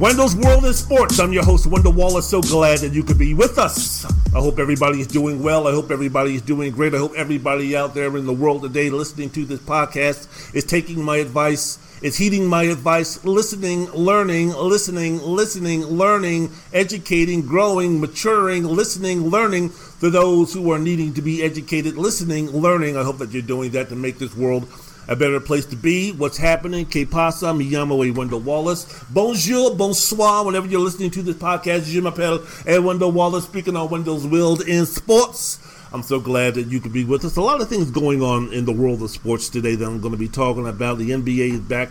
[0.00, 1.18] Wendell's World in Sports.
[1.20, 2.26] I'm your host, Wendell Wallace.
[2.26, 4.06] So glad that you could be with us.
[4.34, 5.68] I hope everybody is doing well.
[5.68, 6.94] I hope everybody is doing great.
[6.94, 11.04] I hope everybody out there in the world today listening to this podcast is taking
[11.04, 19.28] my advice, is heeding my advice, listening, learning, listening, listening, learning, educating, growing, maturing, listening,
[19.28, 19.70] learning
[20.00, 22.96] to those who are needing to be educated, listening, learning.
[22.96, 24.66] I hope that you're doing that to make this world
[25.10, 26.12] a better place to be.
[26.12, 26.86] What's happening?
[26.86, 27.52] Que pasa?
[27.52, 29.04] Mi llamo a Wendell Wallace.
[29.10, 30.46] Bonjour, bonsoir.
[30.46, 34.62] Whenever you're listening to this podcast, je m'appelle a Wendell Wallace, speaking on Wendell's World
[34.62, 35.58] in Sports.
[35.92, 37.36] I'm so glad that you could be with us.
[37.36, 40.12] A lot of things going on in the world of sports today that I'm going
[40.12, 40.98] to be talking about.
[40.98, 41.88] The NBA is back,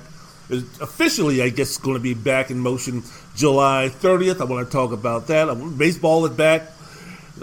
[0.49, 3.03] is officially, I guess, going to be back in motion
[3.35, 4.39] July 30th.
[4.39, 5.77] I want to talk about that.
[5.77, 6.71] Baseball is back.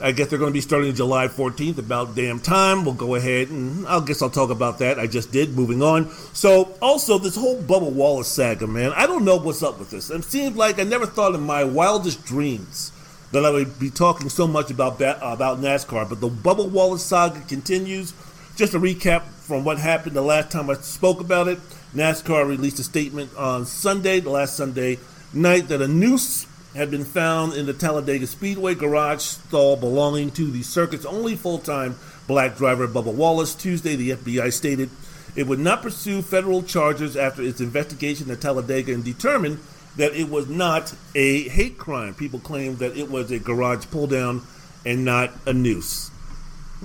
[0.03, 1.79] I guess they're going to be starting July 14th.
[1.79, 2.85] About damn time.
[2.85, 4.99] We'll go ahead and I guess I'll talk about that.
[4.99, 5.57] I just did.
[5.57, 6.11] Moving on.
[6.33, 8.93] So also this whole Bubba Wallace saga, man.
[8.95, 10.11] I don't know what's up with this.
[10.11, 12.93] It seems like I never thought in my wildest dreams
[13.33, 16.09] that I would be talking so much about ba- about NASCAR.
[16.09, 18.15] But the Bubba Wallace saga continues.
[18.57, 21.59] Just a recap from what happened the last time I spoke about it.
[21.95, 24.99] NASCAR released a statement on Sunday, the last Sunday
[25.33, 26.46] night, that a noose
[26.77, 31.59] had been found in the Talladega Speedway garage stall belonging to the circuit's only full
[31.59, 31.97] time
[32.27, 33.55] black driver, Bubba Wallace.
[33.55, 34.91] Tuesday, the FBI stated
[35.35, 39.59] it would not pursue federal charges after its investigation at Talladega and determined
[39.97, 42.15] that it was not a hate crime.
[42.15, 44.43] People claimed that it was a garage pull down
[44.85, 46.11] and not a noose.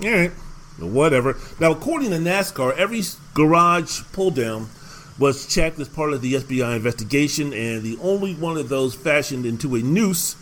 [0.02, 0.30] All right,
[0.78, 1.36] whatever.
[1.60, 3.02] Now, according to NASCAR, every
[3.34, 4.68] garage pull down
[5.22, 9.46] was checked as part of the FBI investigation, and the only one of those fashioned
[9.46, 10.34] into a noose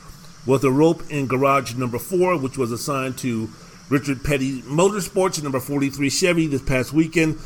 [0.46, 3.50] was a rope in garage number four, which was assigned to
[3.91, 7.38] Richard Petty Motorsports, number 43 Chevy, this past weekend.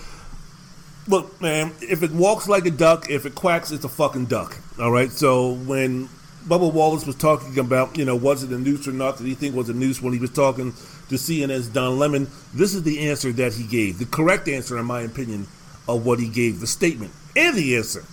[1.09, 4.57] Look, man, if it walks like a duck, if it quacks, it's a fucking duck.
[4.79, 5.11] All right.
[5.11, 6.09] So when
[6.47, 9.19] Bubba Wallace was talking about, you know, was it a noose or not?
[9.19, 10.73] Did he think was a noose when he was talking
[11.09, 12.29] to CNN's Don Lemon?
[12.55, 13.99] This is the answer that he gave.
[13.99, 15.49] The correct answer, in my opinion,
[15.89, 18.05] of what he gave, the statement and the answer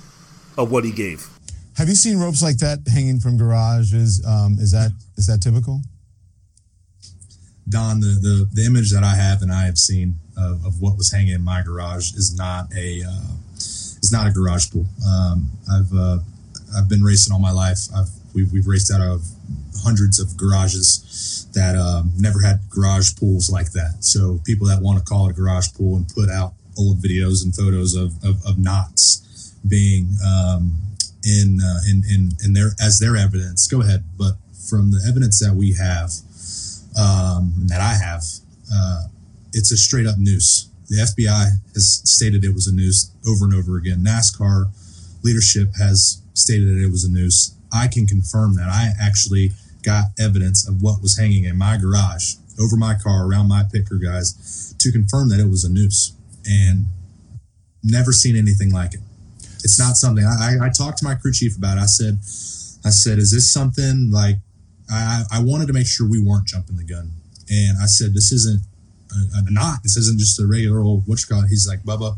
[0.57, 1.27] of what he gave.
[1.77, 4.23] Have you seen ropes like that hanging from garages?
[4.27, 5.81] Um, is that is that typical?
[7.69, 10.97] Don, the, the, the image that I have and I have seen of, of what
[10.97, 14.85] was hanging in my garage is not a uh, is not a garage pool.
[15.07, 16.17] Um, I've uh,
[16.75, 17.79] I've been racing all my life.
[17.95, 19.23] I've we've, we've raced out of
[19.83, 24.03] hundreds of garages that um, never had garage pools like that.
[24.03, 27.44] So people that want to call it a garage pool and put out old videos
[27.44, 30.81] and photos of, of, of knots being um,
[31.24, 33.68] in, uh, in in in their as their evidence.
[33.68, 34.34] Go ahead, but
[34.69, 36.09] from the evidence that we have,
[36.97, 38.24] um, that I have,
[38.74, 39.03] uh,
[39.53, 40.69] it's a straight up noose.
[40.90, 44.03] The FBI has stated it was a noose over and over again.
[44.03, 44.66] NASCAR
[45.24, 47.56] leadership has stated that it was a noose.
[47.72, 48.68] I can confirm that.
[48.68, 49.52] I actually
[49.84, 53.96] got evidence of what was hanging in my garage over my car around my picker
[53.96, 56.13] guys to confirm that it was a noose
[56.46, 56.85] and
[57.84, 59.02] never seen anything like it.
[59.63, 61.78] It's not something I, I talked to my crew chief about.
[61.78, 61.81] It.
[61.81, 62.18] I said,
[62.84, 64.38] I said, is this something like
[64.91, 67.12] I, I wanted to make sure we weren't jumping the gun.
[67.50, 68.62] And I said, this isn't
[69.12, 69.80] a, a knot.
[69.84, 71.47] This isn't just a regular old, what you call it.
[71.47, 72.16] He's like, Bubba,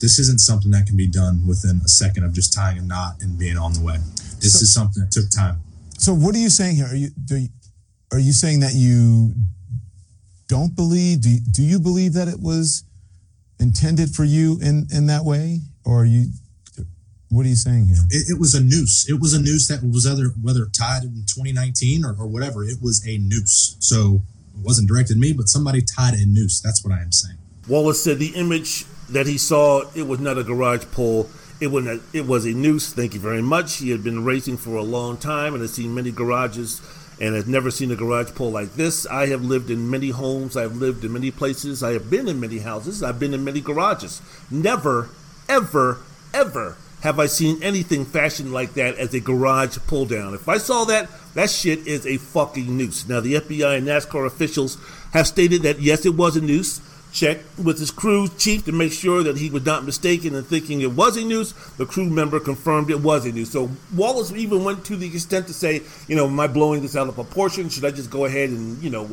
[0.00, 3.14] this isn't something that can be done within a second of just tying a knot
[3.20, 3.96] and being on the way.
[4.40, 5.60] This So- is something that took time.
[5.98, 6.86] So what are you saying here?
[6.86, 7.48] Are you do you,
[8.12, 9.34] are you saying that you
[10.46, 11.22] don't believe?
[11.22, 12.84] Do you, do you believe that it was
[13.60, 16.28] intended for you in in that way, or are you?
[17.30, 17.98] What are you saying here?
[18.10, 19.06] It, it was a noose.
[19.08, 22.64] It was a noose that was other whether tied in 2019 or, or whatever.
[22.64, 23.76] It was a noose.
[23.80, 24.22] So
[24.54, 26.60] it wasn't directed at me, but somebody tied a noose.
[26.60, 27.36] That's what I am saying.
[27.68, 31.28] Wallace said the image that he saw it was not a garage pole.
[31.60, 32.92] It was not, it was a noose.
[32.94, 33.76] Thank you very much.
[33.76, 36.80] He had been racing for a long time and had seen many garages
[37.20, 39.06] and I've never seen a garage pole like this.
[39.06, 40.56] I have lived in many homes.
[40.56, 41.82] I have lived in many places.
[41.82, 43.02] I have been in many houses.
[43.02, 44.22] I've been in many garages.
[44.50, 45.10] Never,
[45.48, 45.98] ever,
[46.32, 50.34] ever have I seen anything fashioned like that as a garage pull down.
[50.34, 53.08] If I saw that, that shit is a fucking noose.
[53.08, 54.78] Now, the FBI and NASCAR officials
[55.12, 56.80] have stated that yes, it was a noose.
[57.12, 60.80] Checked with his crew chief to make sure that he was not mistaken in thinking
[60.80, 61.52] it was a noose.
[61.76, 63.50] The crew member confirmed it was a noose.
[63.50, 66.96] So Wallace even went to the extent to say, you know, am I blowing this
[66.96, 67.68] out of proportion?
[67.68, 69.10] Should I just go ahead and, you know,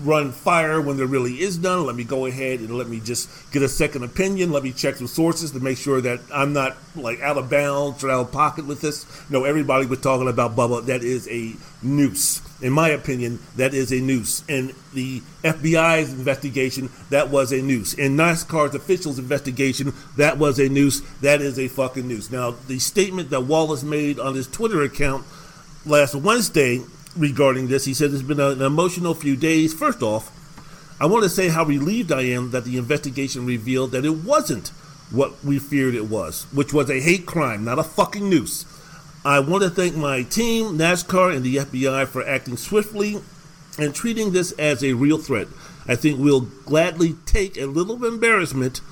[0.00, 1.86] run fire when there really is none?
[1.86, 4.50] Let me go ahead and let me just get a second opinion.
[4.50, 8.02] Let me check some sources to make sure that I'm not like out of bounds
[8.02, 9.06] or out of pocket with this.
[9.30, 10.86] No, everybody was talking about Bubba.
[10.86, 14.42] That is a noose in my opinion, that is a noose.
[14.48, 17.92] In the FBI's investigation, that was a noose.
[17.92, 21.02] In NASCAR's officials' investigation, that was a noose.
[21.20, 22.30] That is a fucking noose.
[22.30, 25.26] Now, the statement that Wallace made on his Twitter account
[25.84, 26.80] last Wednesday
[27.14, 29.74] regarding this, he said it's been an emotional few days.
[29.74, 30.32] First off,
[30.98, 34.68] I want to say how relieved I am that the investigation revealed that it wasn't
[35.10, 38.64] what we feared it was, which was a hate crime, not a fucking noose.
[39.26, 43.22] I want to thank my team, NASCAR, and the FBI for acting swiftly
[43.78, 45.48] and treating this as a real threat.
[45.88, 48.82] I think we'll gladly take a little embarrassment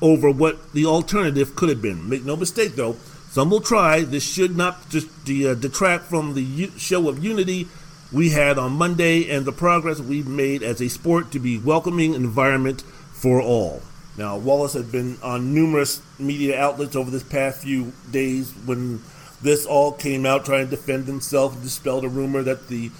[0.00, 2.08] over what the alternative could have been.
[2.08, 2.94] Make no mistake, though,
[3.28, 4.00] some will try.
[4.00, 7.68] This should not just uh, detract from the show of unity
[8.10, 12.14] we had on Monday and the progress we've made as a sport to be welcoming
[12.14, 12.80] environment
[13.12, 13.82] for all.
[14.16, 19.02] Now, Wallace had been on numerous media outlets over this past few days when
[19.42, 22.90] this all came out trying to defend himself, and dispel the rumor that the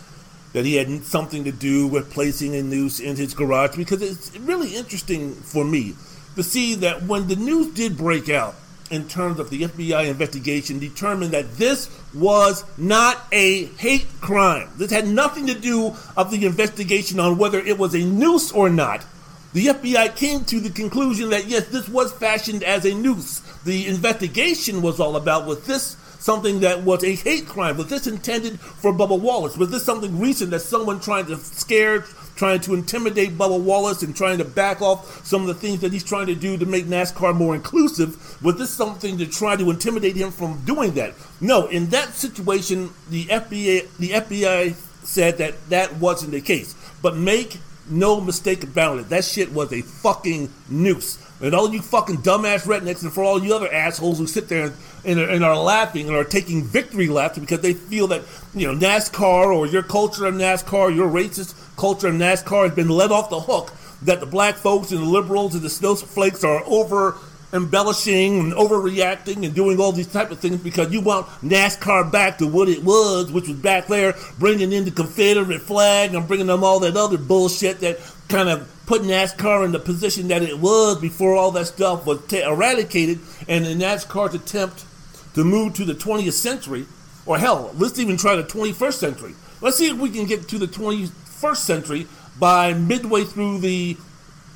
[0.52, 4.36] that he had something to do with placing a noose in his garage because it's
[4.40, 5.94] really interesting for me
[6.36, 8.54] to see that when the news did break out
[8.90, 14.68] in terms of the FBI investigation determined that this was not a hate crime.
[14.76, 18.68] This had nothing to do of the investigation on whether it was a noose or
[18.68, 19.06] not.
[19.54, 23.40] The FBI came to the conclusion that yes, this was fashioned as a noose.
[23.64, 27.76] The investigation was all about was this something that was a hate crime?
[27.76, 29.56] Was this intended for Bubba Wallace?
[29.56, 32.00] Was this something recent that someone trying to scare,
[32.36, 35.92] trying to intimidate Bubba Wallace and trying to back off some of the things that
[35.92, 38.40] he's trying to do to make NASCAR more inclusive?
[38.42, 41.14] Was this something to try to intimidate him from doing that?
[41.40, 46.76] No, in that situation, the FBI, the FBI said that that wasn't the case.
[47.02, 47.58] But make
[47.90, 51.18] no mistake about it, that shit was a fucking noose.
[51.42, 54.66] And all you fucking dumbass rednecks, and for all you other assholes who sit there
[54.66, 54.74] and,
[55.04, 58.22] and, and, are laughing and are taking victory laps because they feel that,
[58.54, 62.88] you know, NASCAR or your culture of NASCAR, your racist culture of NASCAR has been
[62.88, 63.72] let off the hook,
[64.02, 67.16] that the black folks and the liberals and the snowflakes are over
[67.52, 72.38] embellishing and overreacting and doing all these type of things because you want NASCAR back
[72.38, 76.46] to what it was, which was back there bringing in the Confederate flag and bringing
[76.46, 77.98] them all that other bullshit that
[78.28, 82.20] kind of put NASCAR in the position that it was before all that stuff was
[82.26, 84.84] t- eradicated, and in NASCAR's attempt
[85.32, 86.84] to move to the 20th century,
[87.24, 89.34] or hell, let's even try the 21st century.
[89.62, 92.06] Let's see if we can get to the 21st century
[92.38, 93.96] by midway through the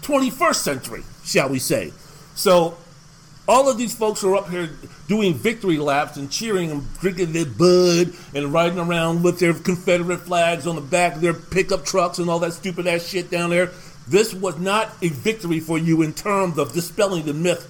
[0.03, 1.95] 21st century, shall we say.
[2.35, 2.77] So
[3.49, 4.69] all of these folks are up here
[5.09, 10.19] doing victory laps and cheering and drinking their bud and riding around with their Confederate
[10.19, 13.49] flags on the back of their pickup trucks and all that stupid ass shit down
[13.49, 13.71] there.
[14.09, 17.65] This was not a victory for you in terms of dispelling the myth,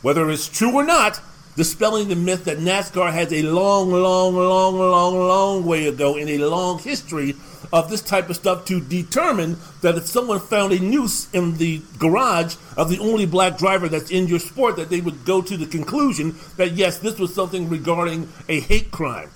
[0.00, 1.20] whether it's true or not,
[1.54, 6.28] dispelling the myth that NASCAR has a long, long, long, long, long way ago in
[6.28, 7.34] a long history
[7.72, 11.82] of this type of stuff to determine that if someone found a noose in the
[11.98, 15.56] garage of the only black driver that's in your sport, that they would go to
[15.56, 19.30] the conclusion that yes, this was something regarding a hate crime.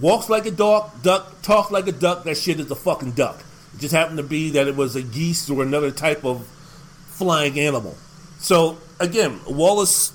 [0.00, 3.42] Walks like a dog, duck, talks like a duck, that shit is a fucking duck.
[3.74, 6.46] It just happened to be that it was a geese or another type of
[7.06, 7.96] flying animal.
[8.38, 10.12] So again, Wallace,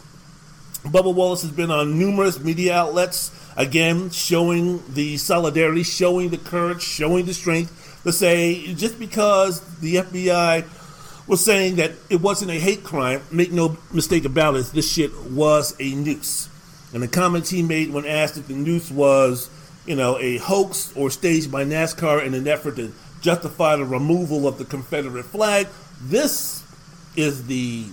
[0.84, 6.82] Bubba Wallace has been on numerous media outlets Again, showing the solidarity, showing the courage,
[6.82, 10.66] showing the strength to say just because the FBI
[11.28, 15.12] was saying that it wasn't a hate crime, make no mistake about it, this shit
[15.26, 16.48] was a noose.
[16.94, 19.50] And the comments he made when asked if the noose was,
[19.86, 24.48] you know, a hoax or staged by NASCAR in an effort to justify the removal
[24.48, 25.68] of the Confederate flag,
[26.02, 26.64] this
[27.16, 27.86] is the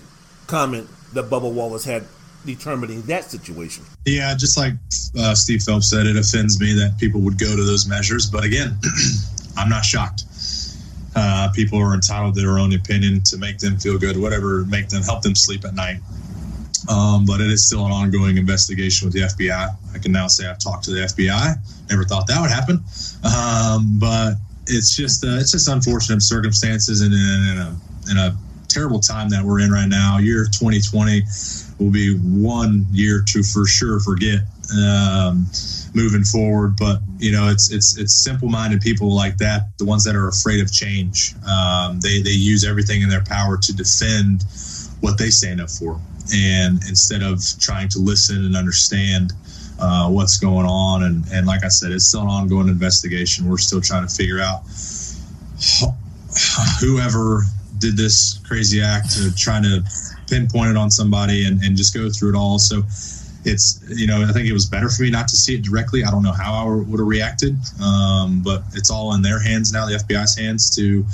[0.47, 2.05] comment that Bubba Wallace had
[2.45, 3.85] determining that situation.
[4.05, 4.75] Yeah, just like
[5.19, 8.27] uh, Steve Phelps said, it offends me that people would go to those measures.
[8.27, 8.79] But again,
[9.57, 10.23] I'm not shocked.
[11.17, 14.89] Uh, people are entitled to their own opinion to make them feel good, whatever make
[14.89, 15.97] them help them sleep at night.
[16.89, 19.75] Um, but it is still an ongoing investigation with the FBI.
[19.95, 21.57] I can now say I've talked to the FBI.
[21.91, 22.85] Never thought that would happen,
[23.25, 24.35] um, but
[24.67, 27.77] it's just uh, it's just unfortunate circumstances and in, in, a
[28.11, 28.37] in a
[28.69, 30.19] terrible time that we're in right now.
[30.19, 31.23] Year 2020
[31.79, 34.41] will be one year to for sure forget.
[34.77, 35.47] Um,
[35.97, 36.77] moving forward.
[36.77, 40.61] But you know, it's it's it's simple-minded people like that, the ones that are afraid
[40.61, 41.35] of change.
[41.49, 44.45] Um, they they use everything in their power to defend
[45.01, 45.99] what they stand up for,
[46.33, 49.33] and instead of trying to listen and understand.
[49.79, 53.49] Uh, what's going on and, and like I said, it's still an ongoing investigation.
[53.49, 54.63] We're still trying to figure out
[56.81, 57.43] whoever
[57.79, 59.85] did this crazy act to trying to
[60.29, 62.59] pinpoint it on somebody and, and just go through it all.
[62.59, 62.83] So
[63.47, 66.05] it's you know I think it was better for me not to see it directly.
[66.05, 69.73] I don't know how I would have reacted, um, but it's all in their hands
[69.73, 71.05] now, the FBI's hands to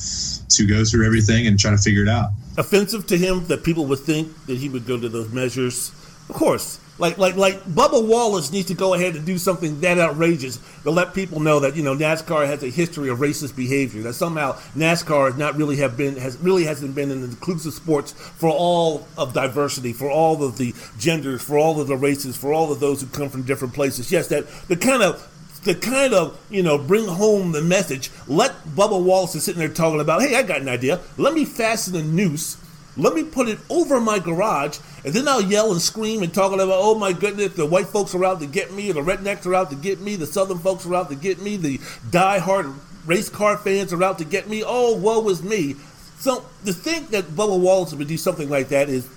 [0.57, 2.31] to go through everything and try to figure it out.
[2.57, 5.91] Offensive to him that people would think that he would go to those measures.
[6.29, 9.99] Of course, like like like Bubba Wallace needs to go ahead and do something that
[9.99, 14.03] outrageous to let people know that you know NASCAR has a history of racist behavior.
[14.03, 18.13] That somehow NASCAR has not really have been has really hasn't been an inclusive sports
[18.13, 22.53] for all of diversity, for all of the genders, for all of the races, for
[22.53, 24.13] all of those who come from different places.
[24.13, 25.29] Yes, that the kind of
[25.65, 28.11] to kind of, you know, bring home the message.
[28.29, 31.01] Let Bubba Wallace is sitting there talking about, hey, I got an idea.
[31.17, 32.57] Let me fasten a noose
[32.97, 36.53] let me put it over my garage, and then I'll yell and scream and talk
[36.53, 39.55] about, oh my goodness, the white folks are out to get me, the rednecks are
[39.55, 41.81] out to get me, the southern folks are out to get me, the
[42.11, 42.67] die-hard
[43.07, 44.63] race car fans are out to get me.
[44.65, 45.75] Oh, woe is me.
[46.19, 49.09] So to think that Bubba Wallace would do something like that is,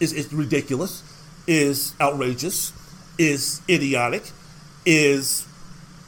[0.00, 1.02] is, is ridiculous,
[1.46, 2.72] is outrageous,
[3.18, 4.30] is idiotic,
[4.86, 5.46] is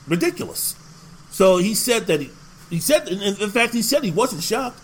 [0.06, 0.76] ridiculous.
[1.30, 2.30] So he said that he,
[2.70, 4.80] he said, in fact, he said he wasn't shocked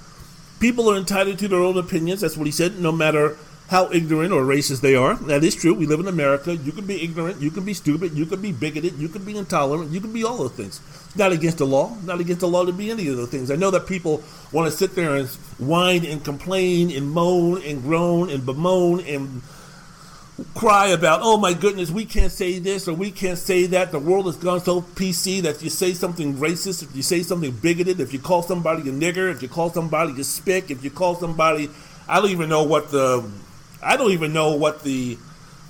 [0.64, 2.22] people are entitled to their own opinions.
[2.22, 3.36] That's what he said, no matter
[3.68, 5.14] how ignorant or racist they are.
[5.14, 5.74] That is true.
[5.74, 6.56] We live in America.
[6.56, 9.36] You can be ignorant, you can be stupid, you can be bigoted, you can be
[9.36, 10.80] intolerant, you can be all those things.
[11.16, 13.50] Not against the law, not against the law to be any of those things.
[13.50, 15.28] I know that people want to sit there and
[15.58, 19.42] whine and complain and moan and groan and bemoan and
[20.54, 23.92] cry about, oh my goodness, we can't say this or we can't say that.
[23.92, 27.22] The world has gone so PC that if you say something racist, if you say
[27.22, 30.82] something bigoted, if you call somebody a nigger, if you call somebody a spick, if
[30.82, 31.70] you call somebody,
[32.08, 33.28] I don't even know what the,
[33.82, 35.18] I don't even know what the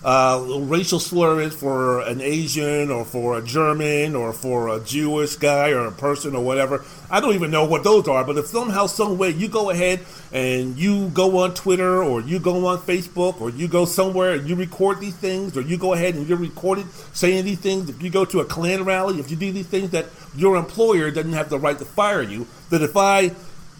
[0.04, 5.36] uh, racial slur is for an Asian or for a German or for a Jewish
[5.36, 6.84] guy or a person or whatever.
[7.10, 8.22] I don't even know what those are.
[8.22, 12.38] But if somehow, some way, you go ahead and you go on Twitter or you
[12.38, 15.94] go on Facebook or you go somewhere and you record these things or you go
[15.94, 19.30] ahead and you're recorded saying these things, if you go to a Klan rally, if
[19.30, 20.06] you do these things, that
[20.36, 22.46] your employer doesn't have the right to fire you.
[22.68, 23.32] That if I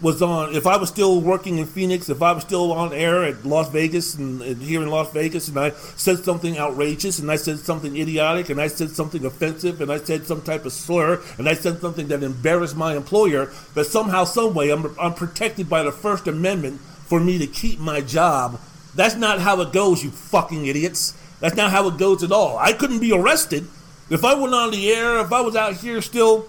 [0.03, 3.25] was on, if I was still working in Phoenix, if I was still on air
[3.25, 7.31] at Las Vegas and, and, here in Las Vegas, and I said something outrageous, and
[7.31, 10.73] I said something idiotic, and I said something offensive, and I said some type of
[10.73, 15.15] slur, and I said something that embarrassed my employer, that somehow, some way, I'm, I'm
[15.15, 18.61] protected by the First Amendment for me to keep my job.
[18.95, 21.15] That's not how it goes, you fucking idiots.
[21.41, 22.59] That's not how it goes at all.
[22.59, 23.69] I couldn't be arrested
[24.11, 26.47] if I went on the air, if I was out here still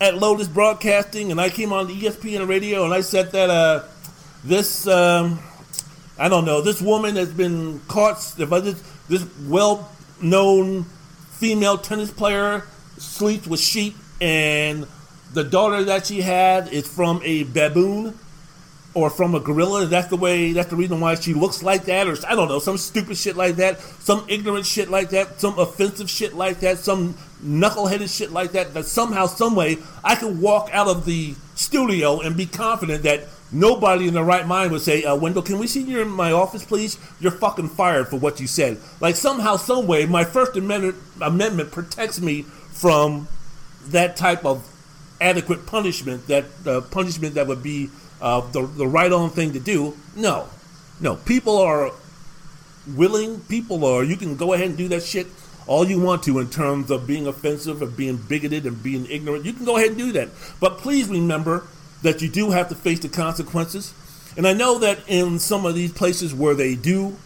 [0.00, 3.84] at Lotus Broadcasting, and I came on the ESPN radio, and I said that uh,
[4.44, 5.40] this um,
[6.18, 8.34] I don't know this woman has been caught.
[8.38, 12.64] If I just this well-known female tennis player
[12.98, 14.86] sleeps with sheep, and
[15.32, 18.18] the daughter that she had is from a baboon
[18.98, 19.86] or from a gorilla.
[19.86, 20.52] That's the way.
[20.52, 23.36] That's the reason why she looks like that, or I don't know, some stupid shit
[23.36, 28.32] like that, some ignorant shit like that, some offensive shit like that, some knuckleheaded shit
[28.32, 28.74] like that.
[28.74, 33.28] That somehow, some way, I can walk out of the studio and be confident that
[33.52, 36.32] nobody in their right mind would say, uh, "Wendell, can we see you in my
[36.32, 36.98] office, please?
[37.20, 41.70] You're fucking fired for what you said." Like somehow, some way, my First Amendment amendment
[41.70, 43.28] protects me from
[43.86, 44.66] that type of
[45.20, 46.26] adequate punishment.
[46.26, 47.90] That uh, punishment that would be
[48.20, 49.96] uh, the, the right on thing to do.
[50.16, 50.48] No,
[51.00, 51.16] no.
[51.16, 51.92] People are
[52.94, 53.40] willing.
[53.40, 54.02] People are.
[54.02, 55.26] You can go ahead and do that shit
[55.68, 59.44] all you want to in terms of being offensive and being bigoted and being ignorant.
[59.44, 60.30] You can go ahead and do that.
[60.60, 61.66] But please remember
[62.02, 63.92] that you do have to face the consequences.
[64.36, 67.16] And I know that in some of these places where they do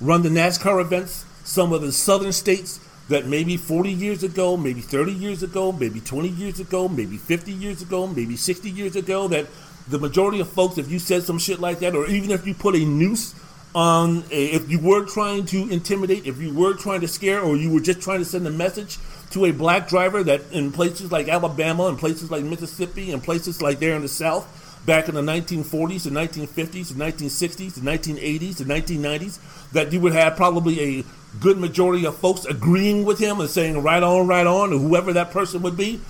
[0.00, 2.78] run the NASCAR events, some of the southern states
[3.08, 7.52] that maybe 40 years ago, maybe 30 years ago, maybe 20 years ago, maybe 50
[7.52, 9.46] years ago, maybe 60 years ago, that
[9.90, 12.54] the majority of folks, if you said some shit like that, or even if you
[12.54, 13.34] put a noose
[13.74, 17.56] on, a, if you were trying to intimidate, if you were trying to scare, or
[17.56, 18.98] you were just trying to send a message
[19.30, 23.60] to a black driver that in places like Alabama and places like Mississippi and places
[23.60, 24.46] like there in the South,
[24.86, 30.12] back in the 1940s and 1950s and 1960s and 1980s and 1990s, that you would
[30.12, 31.04] have probably a
[31.38, 35.12] good majority of folks agreeing with him and saying right on, right on, or whoever
[35.12, 36.00] that person would be.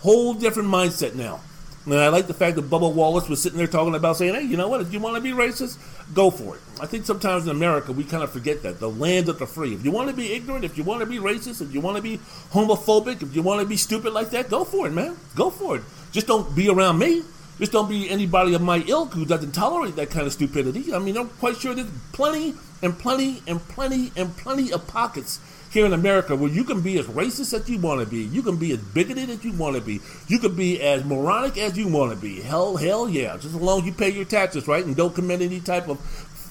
[0.00, 1.40] Whole different mindset now
[1.86, 4.42] And I like the fact that Bubba Wallace was sitting there talking about saying, hey,
[4.42, 4.82] you know what?
[4.82, 5.78] If you want to be racist,
[6.12, 6.62] go for it.
[6.78, 8.80] I think sometimes in America we kind of forget that.
[8.80, 9.74] The land of the free.
[9.74, 11.96] If you want to be ignorant, if you want to be racist, if you want
[11.96, 12.18] to be
[12.52, 15.16] homophobic, if you want to be stupid like that, go for it, man.
[15.34, 15.82] Go for it.
[16.12, 17.22] Just don't be around me.
[17.58, 20.94] Just don't be anybody of my ilk who doesn't tolerate that kind of stupidity.
[20.94, 25.40] I mean, I'm quite sure there's plenty and plenty and plenty and plenty of pockets
[25.70, 28.22] here in America where you can be as racist as you want to be.
[28.22, 30.00] You can be as bigoted as you want to be.
[30.26, 32.40] You can be as moronic as you want to be.
[32.40, 33.34] Hell, hell yeah.
[33.34, 34.84] Just as long as you pay your taxes, right?
[34.84, 35.98] And don't commit any type of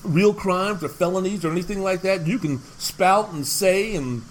[0.04, 2.26] real crimes or felonies or anything like that.
[2.26, 4.24] You can spout and say and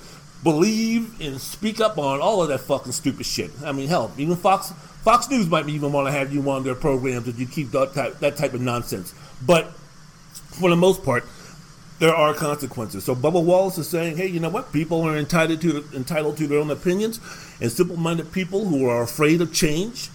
[0.42, 3.50] believe and speak up on all of that fucking stupid shit.
[3.64, 6.74] I mean, hell, even Fox Fox News might even want to have you on their
[6.74, 9.14] programs if you keep that type, that type of nonsense.
[9.44, 9.72] But
[10.58, 11.24] for the most part,
[11.98, 13.04] there are consequences.
[13.04, 14.72] So Bubba Wallace is saying, hey, you know what?
[14.72, 17.20] People are entitled to entitled to their own opinions,
[17.60, 20.10] and simple-minded people who are afraid of change,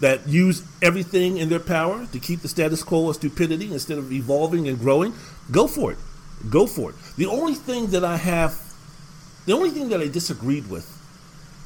[0.00, 4.12] that use everything in their power to keep the status quo of stupidity instead of
[4.12, 5.14] evolving and growing,
[5.50, 5.98] go for it.
[6.50, 6.96] Go for it.
[7.16, 8.60] The only thing that I have,
[9.46, 10.92] the only thing that I disagreed with,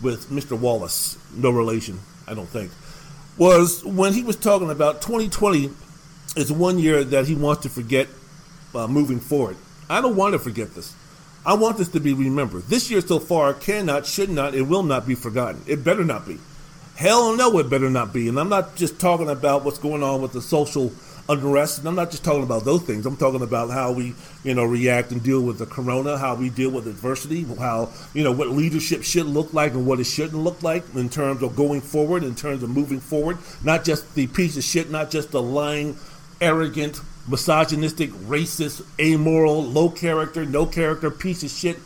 [0.00, 0.58] with Mr.
[0.58, 2.70] Wallace, no relation, I don't think,
[3.36, 5.70] was when he was talking about 2020
[6.36, 8.06] is one year that he wants to forget
[8.74, 9.56] uh, moving forward.
[9.88, 10.94] I don't want to forget this.
[11.44, 12.64] I want this to be remembered.
[12.64, 15.62] This year so far cannot, should not, it will not be forgotten.
[15.66, 16.38] It better not be.
[16.96, 18.28] Hell no, it better not be.
[18.28, 20.92] And I'm not just talking about what's going on with the social
[21.30, 21.78] unrest.
[21.78, 23.06] And I'm not just talking about those things.
[23.06, 26.50] I'm talking about how we, you know, react and deal with the corona, how we
[26.50, 30.42] deal with adversity, how, you know, what leadership should look like and what it shouldn't
[30.42, 33.38] look like in terms of going forward, in terms of moving forward.
[33.64, 35.96] Not just the piece of shit, not just the lying,
[36.40, 41.78] arrogant, misogynistic, racist, amoral, low character, no character, piece of shit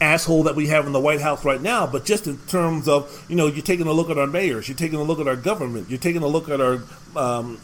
[0.00, 3.24] asshole that we have in the White House right now, but just in terms of,
[3.28, 5.36] you know, you're taking a look at our mayors, you're taking a look at our
[5.36, 6.82] government, you're taking a look at our
[7.16, 7.60] um,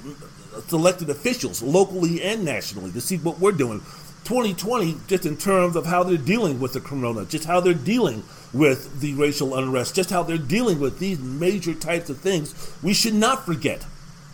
[0.73, 3.81] elected officials, locally and nationally, to see what we're doing.
[4.25, 8.25] 2020, just in terms of how they're dealing with the corona, just how they're dealing
[8.53, 12.95] with the racial unrest, just how they're dealing with these major types of things, we
[12.95, 13.85] should not forget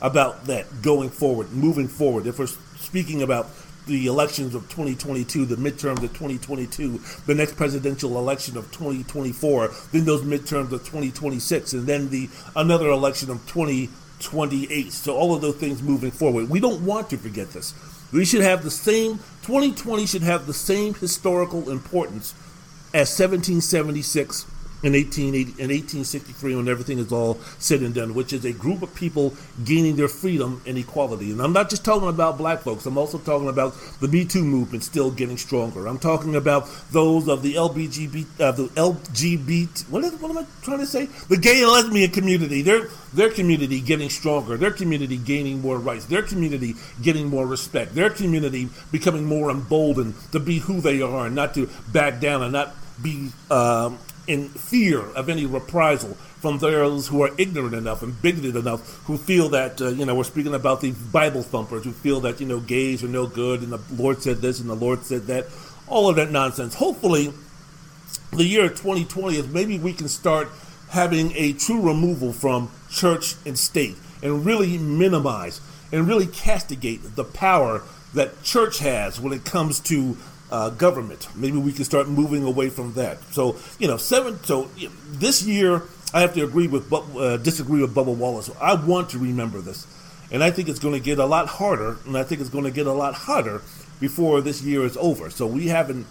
[0.00, 2.26] about that going forward, moving forward.
[2.26, 2.46] If we're
[2.90, 3.46] speaking about
[3.86, 10.04] the elections of 2022, the midterms of 2022, the next presidential election of 2024, then
[10.04, 14.92] those midterms of 2026, and then the another election of 2028.
[14.92, 16.50] So all of those things moving forward.
[16.50, 17.74] We don't want to forget this.
[18.12, 22.34] We should have the same 2020 should have the same historical importance
[22.92, 24.46] as 1776
[24.82, 28.82] in 1880 in 1863 when everything is all said and done, which is a group
[28.82, 31.30] of people gaining their freedom and equality.
[31.30, 32.86] And I'm not just talking about black folks.
[32.86, 35.86] I'm also talking about the Me Too movement still getting stronger.
[35.86, 39.88] I'm talking about those of the LGBT, uh, the LGBT.
[39.90, 41.06] What, is, what am I trying to say?
[41.28, 42.62] The gay and lesbian community.
[42.62, 44.56] Their their community getting stronger.
[44.56, 46.04] Their community gaining more rights.
[46.06, 47.94] Their community getting more respect.
[47.94, 52.42] Their community becoming more emboldened to be who they are and not to back down
[52.42, 58.02] and not be um, in fear of any reprisal from those who are ignorant enough
[58.02, 61.84] and bigoted enough who feel that, uh, you know, we're speaking about the Bible thumpers
[61.84, 64.70] who feel that, you know, gays are no good and the Lord said this and
[64.70, 65.46] the Lord said that.
[65.86, 66.76] All of that nonsense.
[66.76, 67.32] Hopefully,
[68.32, 70.48] the year 2020 is maybe we can start
[70.90, 75.60] having a true removal from church and state and really minimize
[75.92, 77.82] and really castigate the power
[78.14, 80.16] that church has when it comes to
[80.50, 81.28] uh, government.
[81.36, 83.22] Maybe we can start moving away from that.
[83.32, 84.42] So you know, seven.
[84.44, 85.82] So you know, this year,
[86.12, 88.50] I have to agree with uh, disagree with Bubba Wallace.
[88.60, 89.86] I want to remember this,
[90.30, 92.64] and I think it's going to get a lot harder, and I think it's going
[92.64, 93.62] to get a lot hotter
[94.00, 95.30] before this year is over.
[95.30, 96.06] So we haven't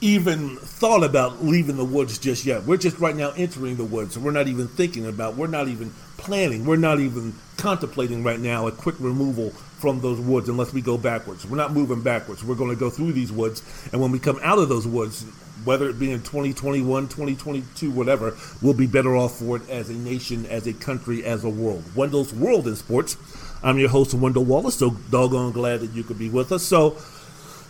[0.00, 2.64] even thought about leaving the woods just yet.
[2.64, 4.14] We're just right now entering the woods.
[4.14, 5.36] So we're not even thinking about.
[5.36, 6.64] We're not even planning.
[6.64, 10.98] We're not even contemplating right now a quick removal from those woods unless we go
[10.98, 11.46] backwards.
[11.46, 12.44] We're not moving backwards.
[12.44, 13.62] We're going to go through these woods,
[13.92, 15.24] and when we come out of those woods,
[15.64, 19.94] whether it be in 2021, 2022, whatever, we'll be better off for it as a
[19.94, 21.84] nation, as a country, as a world.
[21.94, 23.16] Wendell's World in Sports.
[23.62, 26.62] I'm your host, Wendell Wallace, so doggone glad that you could be with us.
[26.62, 26.96] So,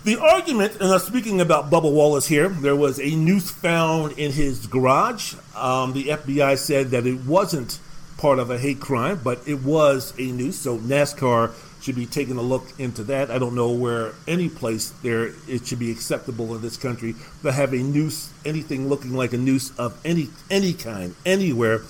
[0.05, 4.33] the argument, and I'm speaking about Bubba Wallace here, there was a noose found in
[4.33, 5.35] his garage.
[5.57, 7.81] Um, the FBI said that it wasn't
[8.17, 10.59] part of a hate crime, but it was a noose.
[10.59, 13.31] So NASCAR should be taking a look into that.
[13.31, 17.53] I don't know where any place there it should be acceptable in this country to
[17.53, 21.83] have a noose, anything looking like a noose of any any kind, anywhere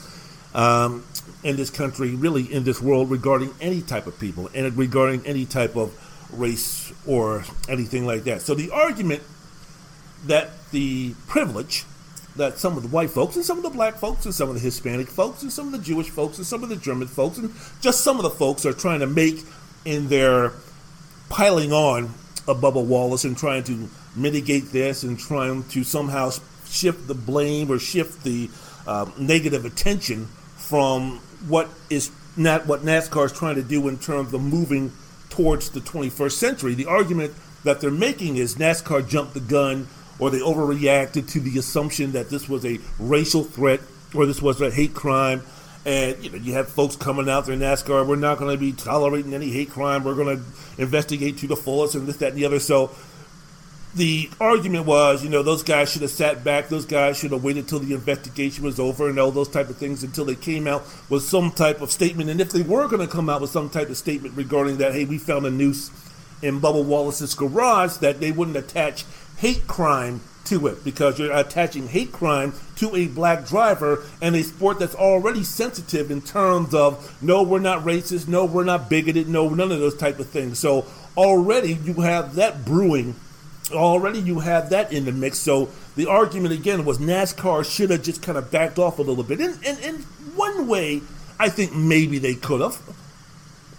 [0.55, 1.05] um,
[1.43, 5.47] in this country, really in this world, regarding any type of people and regarding any
[5.47, 5.95] type of
[6.33, 8.43] race or anything like that.
[8.43, 9.23] So the argument
[10.27, 11.85] that the privilege
[12.37, 14.55] that some of the white folks and some of the black folks and some of
[14.55, 17.37] the Hispanic folks and some of the Jewish folks and some of the German folks
[17.39, 19.45] and just some of the folks are trying to make
[19.89, 20.53] in their
[21.31, 22.05] piling on
[22.47, 26.31] of Bubba Wallace and trying to mitigate this and trying to somehow
[26.67, 28.51] shift the blame or shift the
[28.87, 34.33] uh, negative attention from what is not what NASCAR is trying to do in terms
[34.35, 34.93] of moving
[35.31, 36.75] towards the 21st century.
[36.75, 37.33] The argument
[37.65, 42.29] that they're making is NASCAR jumped the gun or they overreacted to the assumption that
[42.29, 43.81] this was a racial threat
[44.15, 45.43] or this was a hate crime.
[45.89, 48.07] And you know, you have folks coming out there in NASCAR.
[48.07, 50.05] We're not going to be tolerating any hate crime.
[50.05, 50.45] We're going to
[50.77, 52.59] investigate to the fullest, and this, that, and the other.
[52.59, 52.91] So
[53.95, 56.69] the argument was, you know, those guys should have sat back.
[56.69, 59.79] Those guys should have waited till the investigation was over and all those type of
[59.79, 62.29] things until they came out with some type of statement.
[62.29, 64.93] And if they were going to come out with some type of statement regarding that,
[64.93, 65.91] hey, we found a noose
[66.43, 69.07] in Bubba Wallace's garage, that they wouldn't attach
[69.39, 74.43] hate crime to it because you're attaching hate crime to a black driver and a
[74.43, 79.29] sport that's already sensitive in terms of no, we're not racist, no, we're not bigoted,
[79.29, 80.59] no, none of those type of things.
[80.59, 80.87] So
[81.17, 83.15] already you have that brewing.
[83.73, 85.39] Already you have that in the mix.
[85.39, 89.25] So the argument again was NASCAR should have just kind of backed off a little
[89.25, 89.41] bit.
[89.41, 89.97] And in
[90.37, 91.03] one way,
[91.39, 92.81] I think maybe they could have.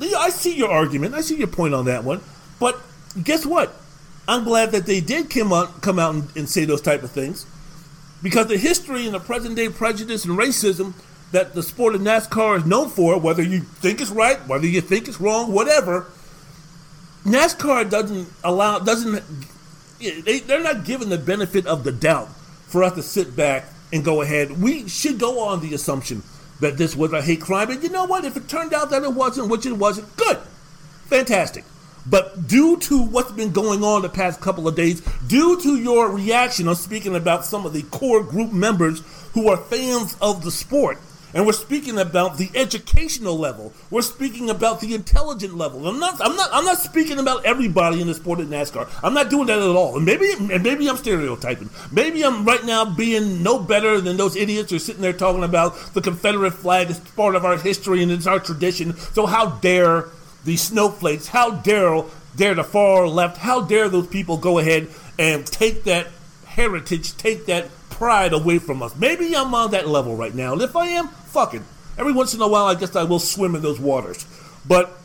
[0.02, 1.16] I see your argument.
[1.16, 2.22] I see your point on that one.
[2.60, 2.80] But
[3.22, 3.74] guess what?
[4.28, 7.12] I'm glad that they did come out, come out and, and say those type of
[7.12, 7.48] things
[8.22, 10.94] because the history and the present day prejudice and racism
[11.32, 14.82] that the sport of NASCAR is known for, whether you think it's right, whether you
[14.82, 16.08] think it's wrong, whatever,
[17.24, 19.24] NASCAR doesn't allow, doesn't,
[20.00, 22.30] they, they're not given the benefit of the doubt
[22.68, 24.62] for us to sit back and go ahead.
[24.62, 26.24] We should go on the assumption
[26.60, 27.70] that this was a hate crime.
[27.70, 28.26] And you know what?
[28.26, 30.38] If it turned out that it wasn't, which it wasn't, good.
[31.06, 31.64] Fantastic.
[32.06, 36.10] But due to what's been going on the past couple of days, due to your
[36.10, 39.02] reaction on speaking about some of the core group members
[39.34, 40.98] who are fans of the sport,
[41.34, 43.72] and we're speaking about the educational level.
[43.92, 45.88] We're speaking about the intelligent level.
[45.88, 46.20] I'm not.
[46.22, 46.50] I'm not.
[46.52, 48.90] I'm not speaking about everybody in the sport of NASCAR.
[49.04, 49.98] I'm not doing that at all.
[49.98, 50.32] And maybe.
[50.32, 51.70] And maybe I'm stereotyping.
[51.92, 55.44] Maybe I'm right now being no better than those idiots who are sitting there talking
[55.44, 58.98] about the Confederate flag is part of our history and it's our tradition.
[58.98, 60.10] So how dare
[60.44, 61.28] these snowflakes.
[61.28, 62.04] How dare
[62.36, 63.38] dare the far left?
[63.38, 66.08] How dare those people go ahead and take that
[66.46, 68.96] heritage, take that pride away from us?
[68.96, 71.66] Maybe I'm on that level right now, and if I am, fucking.
[71.98, 74.26] Every once in a while, I guess I will swim in those waters,
[74.68, 74.96] but.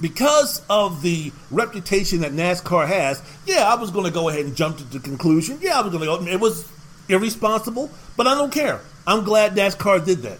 [0.00, 4.56] Because of the reputation that NASCAR has, yeah, I was going to go ahead and
[4.56, 5.58] jump to the conclusion.
[5.60, 6.32] Yeah, I was going to go.
[6.32, 6.66] It was
[7.10, 8.80] irresponsible, but I don't care.
[9.06, 10.38] I'm glad NASCAR did that.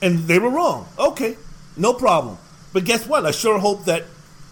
[0.00, 0.86] And they were wrong.
[0.96, 1.36] Okay,
[1.76, 2.38] no problem.
[2.76, 3.24] But guess what?
[3.24, 4.04] I sure hope that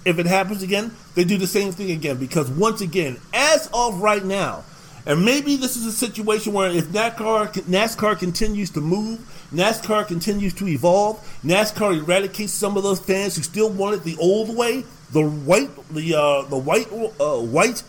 [0.07, 2.17] if it happens again, they do the same thing again.
[2.17, 4.65] Because once again, as of right now,
[5.05, 9.21] and maybe this is a situation where if NASCAR NASCAR continues to move,
[9.53, 14.17] NASCAR continues to evolve, NASCAR eradicates some of those fans who still want it the
[14.17, 17.81] old way, the white, the uh, the white, uh, white,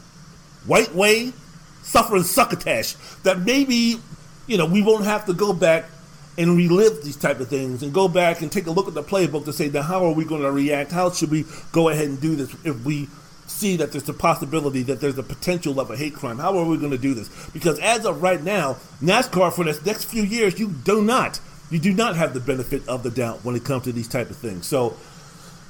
[0.66, 1.32] white way,
[1.82, 2.96] suffering succotash.
[3.24, 4.02] That maybe
[4.48, 5.86] you know we won't have to go back
[6.38, 9.04] and relive these type of things and go back and take a look at the
[9.04, 10.92] playbook to say, now how are we going to react?
[10.92, 13.08] How should we go ahead and do this if we
[13.48, 16.40] see that there's a possibility that there's a potential of a hate crime?
[16.40, 17.30] How are we going to do this?
[17.52, 21.80] Because as of right now, NASCAR for the next few years, you do not, you
[21.80, 24.36] do not have the benefit of the doubt when it comes to these type of
[24.36, 24.68] things.
[24.68, 24.98] So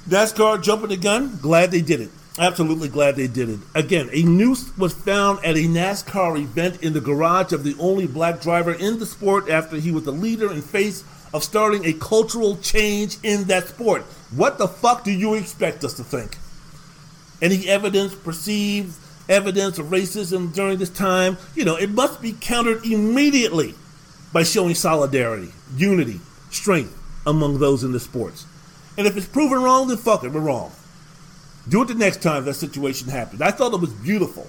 [0.08, 2.10] NASCAR jumping the gun, glad they did it.
[2.38, 3.60] Absolutely glad they did it.
[3.74, 8.06] Again, a noose was found at a NASCAR event in the garage of the only
[8.06, 11.94] black driver in the sport after he was the leader and face of starting a
[11.94, 14.02] cultural change in that sport.
[14.34, 16.36] What the fuck do you expect us to think?
[17.40, 18.94] Any evidence, perceived
[19.28, 23.74] evidence of racism during this time, you know, it must be countered immediately
[24.32, 26.20] by showing solidarity, unity,
[26.50, 26.96] strength
[27.26, 28.46] among those in the sports.
[28.98, 30.72] And if it's proven wrong, then fuck it, we're wrong.
[31.68, 33.42] Do it the next time that situation happens.
[33.42, 34.46] I thought it was beautiful.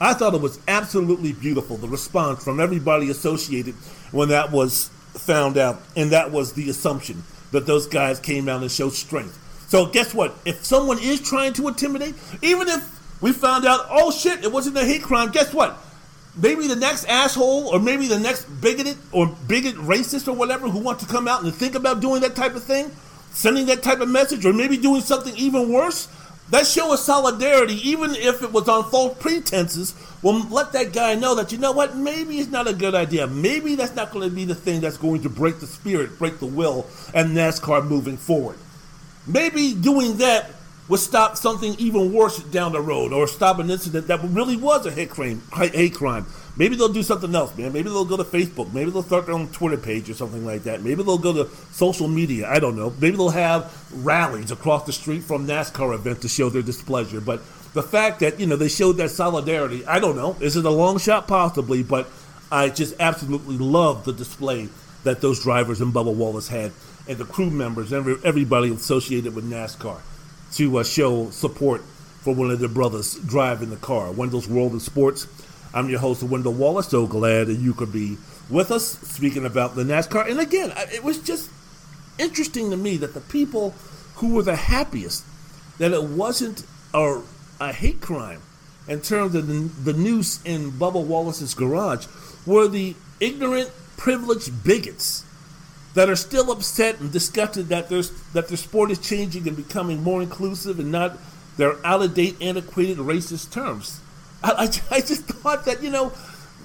[0.00, 3.74] I thought it was absolutely beautiful, the response from everybody associated
[4.12, 5.82] when that was found out.
[5.96, 9.38] And that was the assumption that those guys came out and showed strength.
[9.68, 10.34] So, guess what?
[10.44, 14.76] If someone is trying to intimidate, even if we found out, oh shit, it wasn't
[14.78, 15.76] a hate crime, guess what?
[16.36, 20.78] Maybe the next asshole, or maybe the next bigoted or bigot racist or whatever who
[20.78, 22.90] wants to come out and think about doing that type of thing,
[23.32, 26.08] sending that type of message, or maybe doing something even worse,
[26.50, 31.14] that show of solidarity, even if it was on false pretenses, will let that guy
[31.14, 33.26] know that, you know what, maybe it's not a good idea.
[33.26, 36.38] Maybe that's not going to be the thing that's going to break the spirit, break
[36.38, 38.58] the will, and NASCAR moving forward.
[39.26, 40.50] Maybe doing that
[40.88, 44.86] would stop something even worse down the road or stop an incident that really was
[44.86, 45.40] a hate crime.
[45.54, 46.26] Hate crime.
[46.56, 47.72] Maybe they'll do something else, man.
[47.72, 48.72] Maybe they'll go to Facebook.
[48.72, 50.82] Maybe they'll start their own Twitter page or something like that.
[50.82, 52.48] Maybe they'll go to social media.
[52.48, 52.92] I don't know.
[53.00, 53.72] Maybe they'll have
[54.04, 57.20] rallies across the street from NASCAR events to show their displeasure.
[57.20, 57.40] But
[57.72, 60.36] the fact that you know they showed that solidarity, I don't know.
[60.40, 61.28] Is it a long shot?
[61.28, 62.08] Possibly, but
[62.50, 64.68] I just absolutely love the display
[65.04, 66.72] that those drivers and Bubba Wallace had,
[67.08, 70.00] and the crew members, every, everybody associated with NASCAR,
[70.54, 71.82] to uh, show support
[72.20, 74.10] for one of their brothers driving the car.
[74.12, 75.26] Wendell's World of Sports.
[75.72, 76.88] I'm your host, Wendell Wallace.
[76.88, 80.28] So glad that you could be with us speaking about the NASCAR.
[80.28, 81.50] And again, it was just
[82.18, 83.74] interesting to me that the people
[84.16, 85.24] who were the happiest
[85.78, 87.22] that it wasn't a,
[87.60, 88.42] a hate crime
[88.88, 92.06] in terms of the, the noose in Bubba Wallace's garage
[92.44, 95.24] were the ignorant, privileged bigots
[95.94, 100.02] that are still upset and disgusted that there's that their sport is changing and becoming
[100.02, 101.16] more inclusive and not
[101.56, 103.99] their out of date, antiquated, racist terms.
[104.42, 104.62] I, I,
[104.96, 106.12] I, just thought that you know,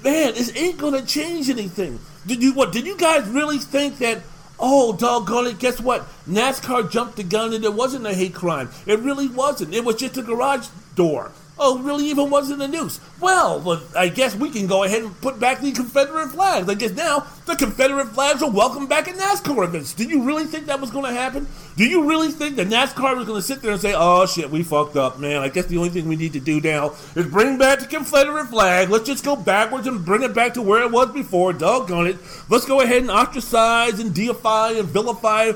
[0.03, 1.99] man, this ain't gonna change anything.
[2.25, 2.71] Did you what?
[2.71, 4.21] Did you guys really think that?
[4.57, 5.59] Oh, doggone it!
[5.59, 6.07] Guess what?
[6.29, 8.69] NASCAR jumped the gun and it wasn't a hate crime.
[8.85, 9.73] It really wasn't.
[9.73, 11.31] It was just a garage door.
[11.57, 12.99] Oh, really even was in the news.
[13.21, 16.67] Well, I guess we can go ahead and put back the Confederate flags.
[16.67, 19.93] I guess now the Confederate flags are welcome back at NASCAR events.
[19.93, 21.47] Did you really think that was going to happen?
[21.77, 24.49] Do you really think that NASCAR was going to sit there and say, oh shit,
[24.51, 25.41] we fucked up, man.
[25.41, 28.47] I guess the only thing we need to do now is bring back the Confederate
[28.47, 28.89] flag.
[28.89, 31.53] Let's just go backwards and bring it back to where it was before.
[31.53, 32.17] Doggone it.
[32.49, 35.53] Let's go ahead and ostracize and deify and vilify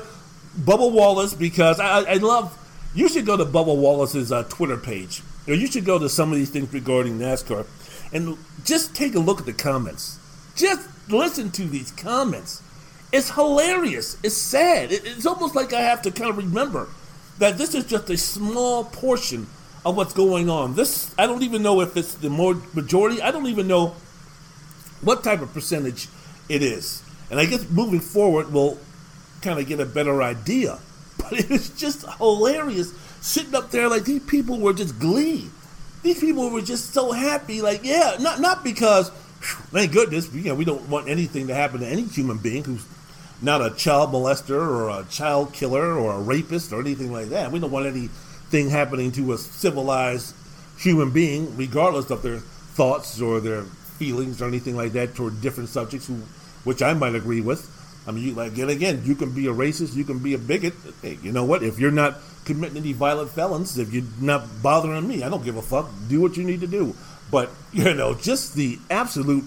[0.58, 2.56] Bubba Wallace because I, I love.
[2.94, 5.22] You should go to Bubba Wallace's uh, Twitter page
[5.54, 7.66] you, you should go to some of these things regarding NASCAR
[8.12, 10.18] and just take a look at the comments.
[10.56, 12.62] Just listen to these comments.
[13.12, 14.16] It's hilarious.
[14.22, 14.92] It's sad.
[14.92, 16.88] it's almost like I have to kind of remember
[17.38, 19.46] that this is just a small portion
[19.84, 20.74] of what's going on.
[20.74, 23.22] This I don't even know if it's the more majority.
[23.22, 23.94] I don't even know
[25.00, 26.08] what type of percentage
[26.48, 27.02] it is.
[27.30, 28.78] And I guess moving forward we'll
[29.40, 30.78] kind of get a better idea.
[31.20, 35.48] But it's just hilarious sitting up there like these people were just glee.
[36.02, 39.10] These people were just so happy, like yeah, not not because
[39.70, 42.86] thank goodness you know we don't want anything to happen to any human being who's
[43.42, 47.50] not a child molester or a child killer or a rapist or anything like that.
[47.50, 50.34] We don't want anything happening to a civilized
[50.78, 55.68] human being, regardless of their thoughts or their feelings or anything like that toward different
[55.68, 56.14] subjects, who,
[56.64, 57.76] which I might agree with.
[58.06, 60.38] I mean, you, like, again, again, you can be a racist, you can be a
[60.38, 60.74] bigot.
[61.02, 61.62] Hey, you know what?
[61.62, 65.56] If you're not committing any violent felons, if you're not bothering me, I don't give
[65.56, 65.90] a fuck.
[66.08, 66.94] Do what you need to do.
[67.30, 69.44] But you know, just the absolute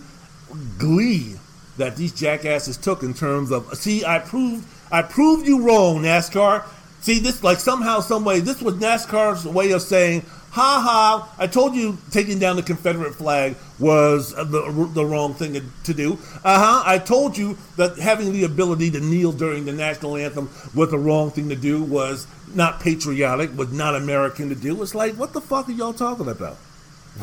[0.78, 1.36] glee
[1.78, 6.66] that these jackasses took in terms of, see, I proved, I proved you wrong, NASCAR.
[7.02, 11.48] See, this like somehow, some way, this was NASCAR's way of saying, ha ha, I
[11.48, 16.20] told you taking down the Confederate flag was the, the wrong thing to do.
[16.44, 20.52] Uh huh, I told you that having the ability to kneel during the national anthem
[20.76, 24.80] was the wrong thing to do, was not patriotic, was not American to do.
[24.84, 26.58] It's like, what the fuck are y'all talking about?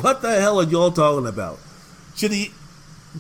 [0.01, 1.61] What the hell are y'all talking about?
[2.17, 2.51] Should he,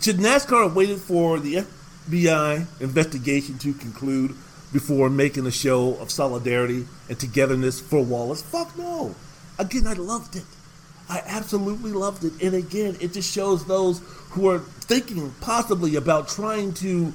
[0.00, 1.64] should NASCAR have waited for the
[2.08, 4.34] FBI investigation to conclude
[4.72, 8.42] before making a show of solidarity and togetherness for Wallace?
[8.42, 9.14] Fuck no.
[9.60, 10.44] Again, I loved it.
[11.10, 12.32] I absolutely loved it.
[12.42, 17.12] And again, it just shows those who are thinking possibly about trying to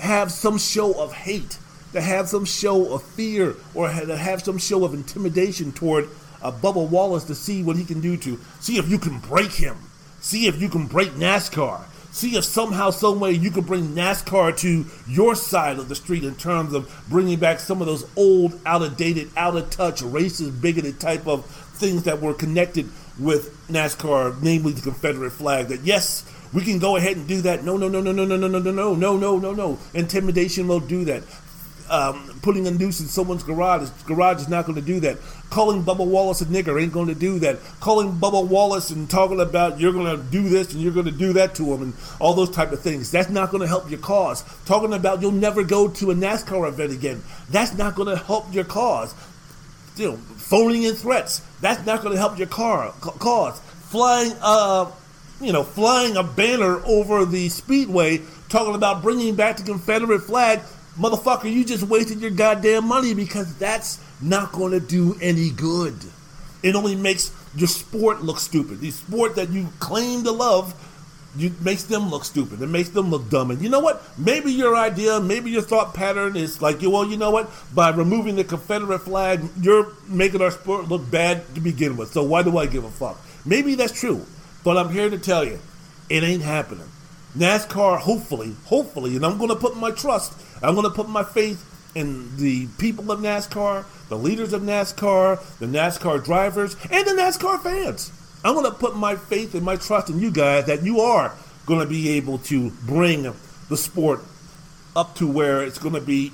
[0.00, 1.58] have some show of hate,
[1.92, 6.08] to have some show of fear, or to have some show of intimidation toward
[6.42, 9.52] uh, Bubba Wallace to see what he can do to see if you can break
[9.52, 9.76] him,
[10.20, 11.84] see if you can break NASCAR,
[12.14, 16.22] see if somehow, some way you can bring NASCAR to your side of the street
[16.22, 20.00] in terms of bringing back some of those old, out of dated, out of touch,
[20.00, 25.68] racist, bigoted type of things that were connected with NASCAR, namely the Confederate flag.
[25.68, 27.64] That yes, we can go ahead and do that.
[27.64, 29.78] No, no, no, no, no, no, no, no, no, no, no, no, no, no.
[29.92, 31.24] Intimidation will do that
[31.90, 33.88] um, putting a noose in someone's garage.
[34.06, 35.18] Garage is not going to do that.
[35.50, 37.58] Calling Bubba Wallace a nigger ain't going to do that.
[37.80, 41.12] Calling Bubba Wallace and talking about you're going to do this and you're going to
[41.12, 43.10] do that to him and all those type of things.
[43.10, 44.42] That's not going to help your cause.
[44.64, 47.22] Talking about you'll never go to a NASCAR event again.
[47.50, 49.14] That's not going to help your cause.
[49.96, 51.40] You know, phoning in threats.
[51.60, 53.60] That's not going to help your car cause.
[53.60, 54.90] Flying, uh,
[55.40, 60.60] you know, flying a banner over the speedway, talking about bringing back the Confederate flag
[60.98, 65.94] motherfucker, you just wasted your goddamn money because that's not going to do any good.
[66.62, 68.80] It only makes your sport look stupid.
[68.80, 70.74] The sport that you claim to love,
[71.36, 72.62] you makes them look stupid.
[72.62, 73.50] It makes them look dumb.
[73.50, 74.02] And you know what?
[74.16, 77.50] Maybe your idea, maybe your thought pattern is like, well, you know what?
[77.74, 82.12] By removing the Confederate flag, you're making our sport look bad to begin with.
[82.12, 83.20] So why do I give a fuck?
[83.44, 84.24] Maybe that's true.
[84.62, 85.58] But I'm here to tell you,
[86.08, 86.88] It ain't happening.
[87.36, 90.32] NASCAR, hopefully, hopefully, and I'm going to put my trust,
[90.64, 95.58] I'm going to put my faith in the people of NASCAR, the leaders of NASCAR,
[95.58, 98.10] the NASCAR drivers, and the NASCAR fans.
[98.44, 101.34] I'm going to put my faith and my trust in you guys that you are
[101.66, 103.32] going to be able to bring
[103.68, 104.20] the sport
[104.96, 106.32] up to where it's going to be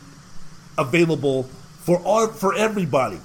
[0.78, 3.18] available for all, for everybody,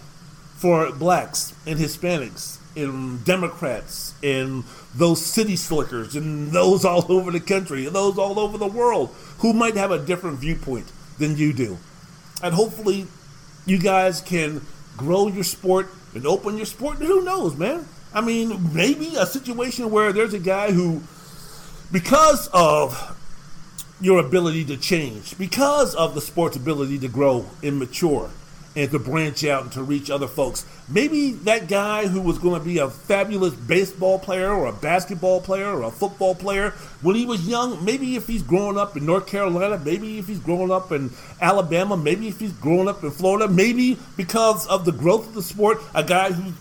[0.56, 4.63] for blacks and Hispanics and Democrats and
[4.94, 9.13] those city slickers and those all over the country and those all over the world
[9.39, 11.78] who might have a different viewpoint than you do.
[12.43, 13.08] And hopefully
[13.65, 14.62] you guys can
[14.97, 16.97] grow your sport and open your sport.
[16.97, 17.88] Who knows, man?
[18.13, 21.01] I mean, maybe a situation where there's a guy who,
[21.91, 23.17] because of
[23.99, 28.30] your ability to change, because of the sport's ability to grow and mature
[28.76, 30.66] and to branch out and to reach other folks.
[30.90, 35.42] Maybe that guy who was going to be a fabulous baseball player or a basketball
[35.42, 39.06] player or a football player when he was young, maybe if he's growing up in
[39.06, 41.12] North Carolina, maybe if he's growing up in
[41.42, 45.44] Alabama, maybe if he's growing up in Florida, maybe because of the growth of the
[45.44, 46.54] sport, a guy who's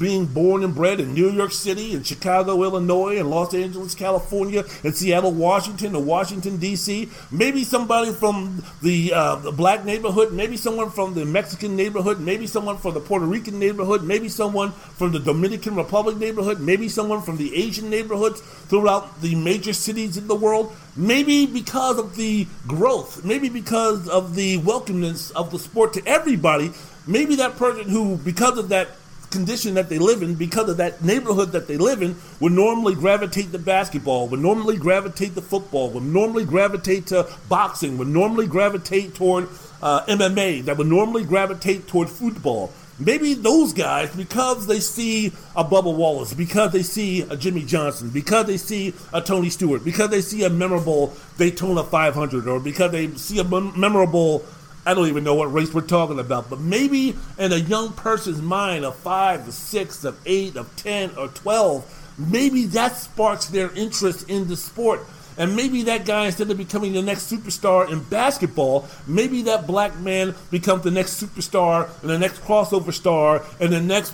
[0.00, 4.64] being born and bred in New York City and Chicago, Illinois, and Los Angeles, California,
[4.82, 7.10] and Seattle, Washington, and Washington D.C.
[7.30, 12.46] Maybe somebody from the, uh, the black neighborhood, maybe someone from the Mexican neighborhood, maybe
[12.46, 17.20] someone from the Puerto Rican neighborhood, maybe someone from the Dominican Republic neighborhood, maybe someone
[17.20, 20.74] from the Asian neighborhoods throughout the major cities in the world.
[20.96, 26.72] Maybe because of the growth, maybe because of the welcomeness of the sport to everybody.
[27.06, 28.88] Maybe that person who, because of that
[29.30, 32.94] condition that they live in because of that neighborhood that they live in would normally
[32.94, 38.46] gravitate to basketball, would normally gravitate to football, would normally gravitate to boxing, would normally
[38.46, 39.48] gravitate toward
[39.82, 42.72] uh, MMA, that would normally gravitate toward football.
[42.98, 48.10] Maybe those guys, because they see a Bubba Wallace, because they see a Jimmie Johnson,
[48.10, 52.92] because they see a Tony Stewart, because they see a memorable Daytona 500, or because
[52.92, 54.44] they see a memorable
[54.90, 58.42] I don't even know what race we're talking about, but maybe in a young person's
[58.42, 61.86] mind of five, of six, of eight, of ten, or twelve,
[62.18, 65.06] maybe that sparks their interest in the sport.
[65.38, 69.96] And maybe that guy, instead of becoming the next superstar in basketball, maybe that black
[70.00, 74.12] man becomes the next superstar and the next crossover star and the next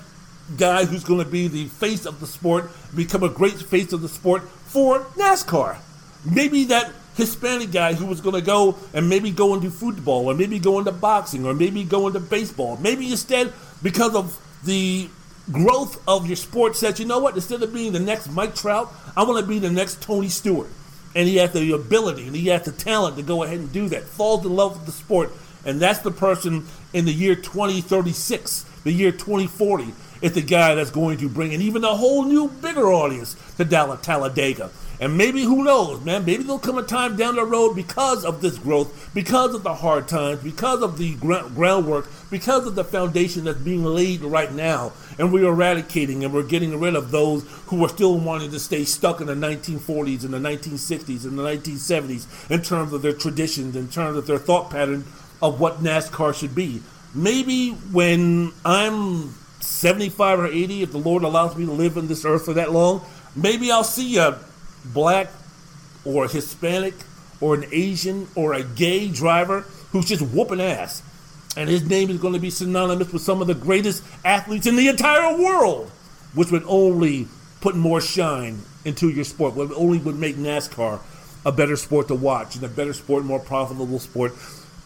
[0.59, 4.03] guy who's going to be the face of the sport, become a great face of
[4.03, 5.79] the sport for NASCAR.
[6.31, 10.35] Maybe that Hispanic guy who was going to go and maybe go into football or
[10.35, 12.77] maybe go into boxing or maybe go into baseball.
[12.77, 13.53] Maybe instead,
[13.83, 15.09] because of the
[15.51, 18.93] growth of your sport, said, you know what, instead of being the next Mike Trout,
[19.17, 20.69] I want to be the next Tony Stewart.
[21.15, 23.89] And he has the ability and he has the talent to go ahead and do
[23.89, 24.05] that.
[24.05, 25.33] Falls in love with the sport.
[25.65, 30.91] And that's the person in the year 2036, the year 2040, is the guy that's
[30.91, 34.71] going to bring in even a whole new, bigger audience to Dallas Talladega.
[34.99, 38.41] And maybe, who knows, man, maybe there'll come a time down the road because of
[38.41, 43.45] this growth, because of the hard times, because of the groundwork, because of the foundation
[43.45, 44.93] that's being laid right now.
[45.19, 48.85] And we're eradicating and we're getting rid of those who are still wanting to stay
[48.85, 53.77] stuck in the 1940s and the 1960s and the 1970s in terms of their traditions,
[53.77, 55.05] in terms of their thought pattern
[55.43, 56.83] of what NASCAR should be.
[57.15, 62.25] Maybe when I'm 75 or 80, if the Lord allows me to live on this
[62.25, 63.05] earth for that long,
[63.35, 64.39] maybe I'll see a
[64.93, 65.29] black
[66.05, 66.95] or Hispanic
[67.41, 71.03] or an Asian or a gay driver who's just whooping ass.
[71.57, 74.77] And his name is going to be synonymous with some of the greatest athletes in
[74.77, 75.91] the entire world,
[76.35, 77.29] which would only
[77.61, 81.01] put more shine into your sport, would only would make NASCAR
[81.45, 84.33] a better sport to watch and a better sport, more profitable sport.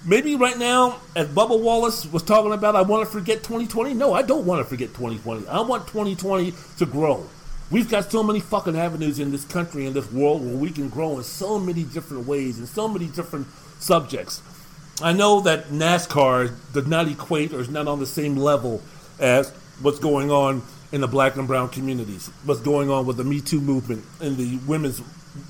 [0.07, 3.95] Maybe right now, as Bubba Wallace was talking about, I want to forget 2020.
[3.95, 5.47] No, I don't want to forget 2020.
[5.49, 7.27] I want 2020 to grow.
[7.71, 10.89] We've got so many fucking avenues in this country, in this world, where we can
[10.89, 13.47] grow in so many different ways, in so many different
[13.79, 14.43] subjects.
[15.01, 18.83] I know that NASCAR does not equate or is not on the same level
[19.21, 23.25] as what's going on in the black and brown communities, what's going on with the
[23.25, 25.01] Me Too movement and the women's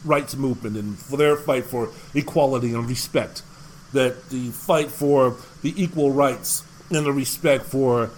[0.05, 3.43] rights movement and for their fight for equality and respect.
[3.95, 8.11] That the fight for the equal rights and the respect for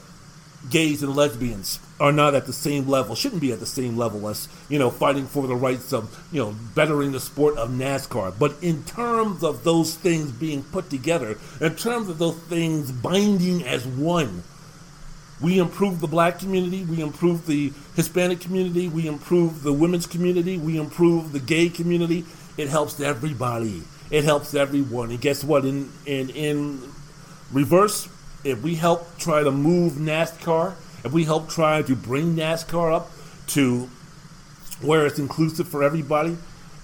[0.70, 4.28] gays and lesbians are not at the same level, shouldn't be at the same level
[4.28, 8.36] as, you know, fighting for the rights of, you know, bettering the sport of NASCAR.
[8.36, 13.62] But in terms of those things being put together, in terms of those things binding
[13.62, 14.42] as one,
[15.40, 20.58] we improve the black community, we improve the Hispanic community, we improve the women's community,
[20.58, 22.24] we improve the gay community.
[22.56, 23.84] It helps everybody.
[24.10, 25.10] It helps everyone.
[25.10, 25.64] And guess what?
[25.64, 26.82] In in in
[27.52, 28.08] reverse,
[28.42, 30.74] if we help try to move NASCAR
[31.04, 33.10] if we help try to bring NASCAR up
[33.48, 33.88] to
[34.80, 36.36] where it's inclusive for everybody,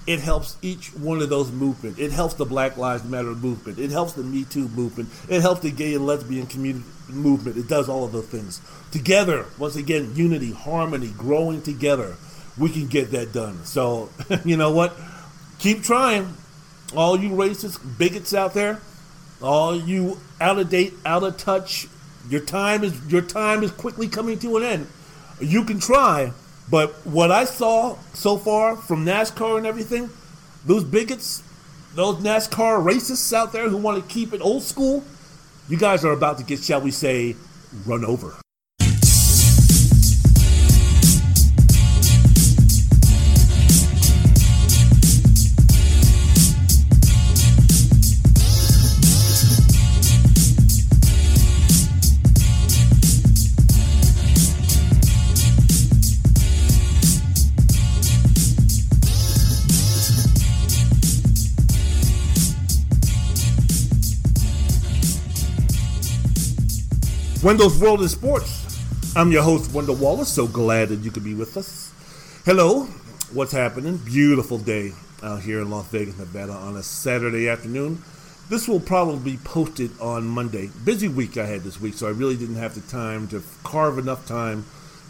[0.06, 1.98] it helps each one of those movements.
[1.98, 3.78] It helps the Black Lives Matter movement.
[3.78, 5.10] It helps the Me Too movement.
[5.28, 7.58] It helps the gay and lesbian community movement.
[7.58, 8.62] It does all of those things.
[8.90, 12.16] Together, once again, unity, harmony, growing together,
[12.56, 13.64] we can get that done.
[13.64, 14.08] So,
[14.44, 14.96] you know what?
[15.58, 16.34] Keep trying.
[16.96, 18.80] All you racist bigots out there,
[19.42, 21.86] all you out of date, out of touch,
[22.28, 24.86] your time is your time is quickly coming to an end.
[25.40, 26.32] You can try,
[26.70, 30.10] but what I saw so far from NASCAR and everything,
[30.66, 31.42] those bigots,
[31.94, 35.04] those NASCAR racists out there who want to keep it old school,
[35.68, 37.36] you guys are about to get, shall we say,
[37.86, 38.34] run over.
[67.42, 68.82] Wendell's World in Sports.
[69.14, 70.28] I'm your host, Wendell Wallace.
[70.28, 71.92] So glad that you could be with us.
[72.44, 72.86] Hello,
[73.32, 73.98] what's happening?
[73.98, 74.90] Beautiful day
[75.22, 78.02] out here in Las Vegas, Nevada on a Saturday afternoon.
[78.48, 80.70] This will probably be posted on Monday.
[80.84, 83.98] Busy week I had this week, so I really didn't have the time to carve
[83.98, 84.64] enough time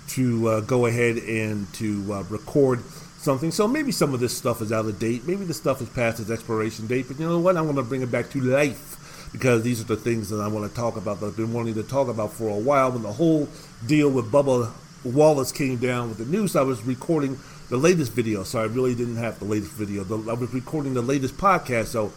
[0.09, 2.83] to uh, go ahead and to uh, record
[3.16, 3.51] something.
[3.51, 5.26] So maybe some of this stuff is out of date.
[5.26, 7.07] Maybe the stuff is past its expiration date.
[7.09, 7.57] But you know what?
[7.57, 8.98] I'm going to bring it back to life
[9.33, 11.74] because these are the things that I want to talk about that I've been wanting
[11.74, 12.93] to talk about for a while.
[12.93, 13.49] When the whole
[13.87, 14.70] deal with Bubba
[15.05, 18.95] Wallace came down with the news, I was recording the latest video, so I really
[18.95, 20.03] didn't have the latest video.
[20.03, 22.12] I was recording the latest podcast, so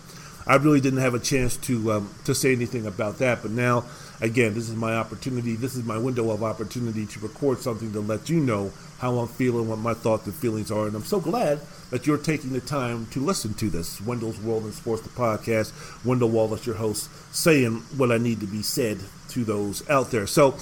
[0.48, 3.42] I really didn't have a chance to um, to say anything about that.
[3.42, 3.86] But now,
[4.22, 5.56] again, this is my opportunity.
[5.56, 9.28] This is my window of opportunity to record something to let you know how I'm
[9.28, 11.60] feeling, what my thoughts and feelings are, and I'm so glad
[11.90, 14.00] that you're taking the time to listen to this.
[14.00, 15.74] Wendell's World and Sports, the podcast.
[16.06, 19.00] Wendell Wallace, your host, saying what I need to be said
[19.30, 20.28] to those out there.
[20.28, 20.56] So,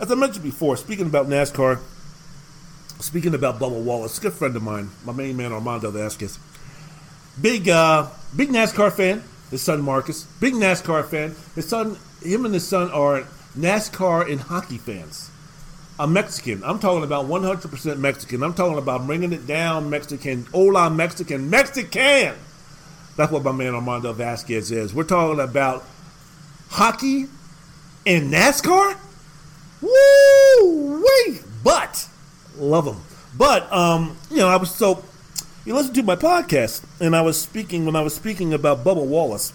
[0.00, 1.80] as I mentioned before, speaking about NASCAR,
[3.00, 6.38] speaking about Bubba Wallace, good friend of mine, my main man Armando Vasquez,
[7.40, 9.24] big uh, big NASCAR fan.
[9.50, 11.34] His son Marcus, big NASCAR fan.
[11.54, 13.22] His son, him and his son are
[13.56, 15.30] NASCAR and hockey fans
[16.00, 16.64] I'm Mexican.
[16.64, 18.42] I'm talking about 100% Mexican.
[18.42, 20.46] I'm talking about bringing it down Mexican.
[20.50, 21.50] Hola Mexican.
[21.50, 22.36] Mexican!
[23.18, 24.94] That's what my man Armando Vasquez is.
[24.94, 25.84] We're talking about
[26.70, 27.26] hockey
[28.06, 28.96] and NASCAR?
[29.82, 31.04] Woo!
[31.04, 31.42] Wait!
[31.62, 32.08] But,
[32.56, 33.02] love them.
[33.36, 35.04] But, um, you know, I was so,
[35.64, 39.04] you listen to my podcast, and I was speaking, when I was speaking about Bubba
[39.04, 39.52] Wallace,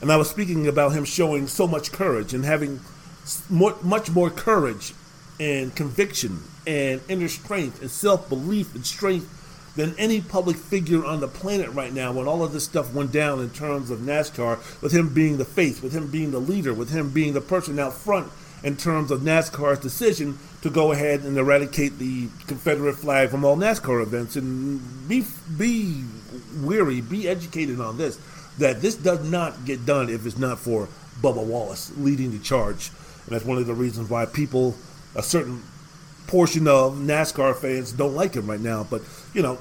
[0.00, 2.80] and I was speaking about him showing so much courage and having
[3.50, 4.94] more, much more courage
[5.38, 11.20] and conviction and inner strength and self belief and strength than any public figure on
[11.20, 14.80] the planet right now when all of this stuff went down in terms of NASCAR,
[14.80, 17.78] with him being the face, with him being the leader, with him being the person
[17.78, 18.32] out front
[18.64, 23.56] in terms of NASCAR's decision to go ahead and eradicate the Confederate flag from all
[23.56, 24.36] NASCAR events.
[24.36, 25.24] And be,
[25.58, 26.04] be
[26.62, 28.18] weary, be educated on this
[28.58, 30.88] that this does not get done if it's not for
[31.20, 32.90] Bubba Wallace leading the charge.
[33.26, 34.74] And that's one of the reasons why people
[35.14, 35.62] a certain
[36.26, 38.86] portion of NASCAR fans don't like him right now.
[38.88, 39.02] But,
[39.34, 39.58] you know,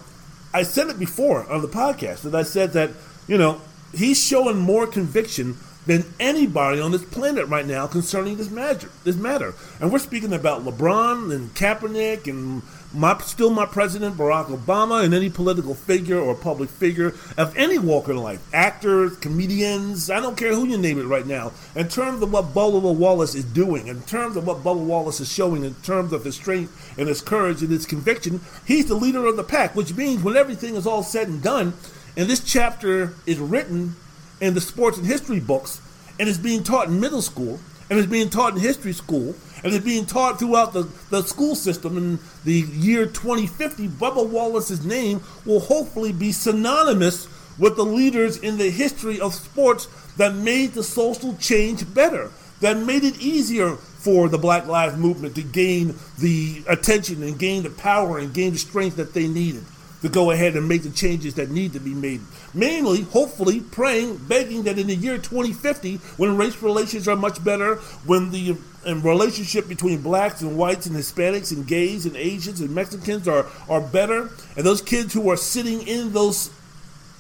[0.53, 2.91] I said it before on the podcast that I said that,
[3.27, 3.61] you know,
[3.93, 8.89] he's showing more conviction than anybody on this planet right now concerning this matter.
[9.03, 12.61] This matter, and we're speaking about LeBron and Kaepernick and
[12.93, 17.79] my still my president Barack Obama and any political figure or public figure of any
[17.79, 21.53] walk in life, actors, comedians, I don't care who you name it right now.
[21.75, 25.31] In terms of what Bubba Wallace is doing, in terms of what Bubba Wallace is
[25.31, 29.25] showing, in terms of his strength and his courage and his conviction, he's the leader
[29.25, 29.75] of the pack.
[29.75, 31.73] Which means when everything is all said and done,
[32.17, 33.95] and this chapter is written
[34.41, 35.79] in the sports and history books,
[36.19, 39.73] and it's being taught in middle school, and it's being taught in history school and
[39.73, 41.97] it's being taught throughout the, the school system.
[41.97, 47.27] In the year 2050, Bubba Wallace's name will hopefully be synonymous
[47.59, 49.87] with the leaders in the history of sports
[50.17, 52.31] that made the social change better,
[52.61, 57.63] that made it easier for the Black Lives Movement to gain the attention and gain
[57.63, 59.63] the power and gain the strength that they needed
[60.01, 62.21] to go ahead and make the changes that need to be made.
[62.53, 67.75] Mainly, hopefully, praying, begging that in the year 2050, when race relations are much better,
[68.05, 72.73] when the and relationship between blacks and whites and Hispanics and gays and Asians and
[72.73, 76.49] Mexicans are, are better, and those kids who are sitting in those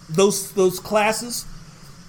[0.09, 1.45] those those classes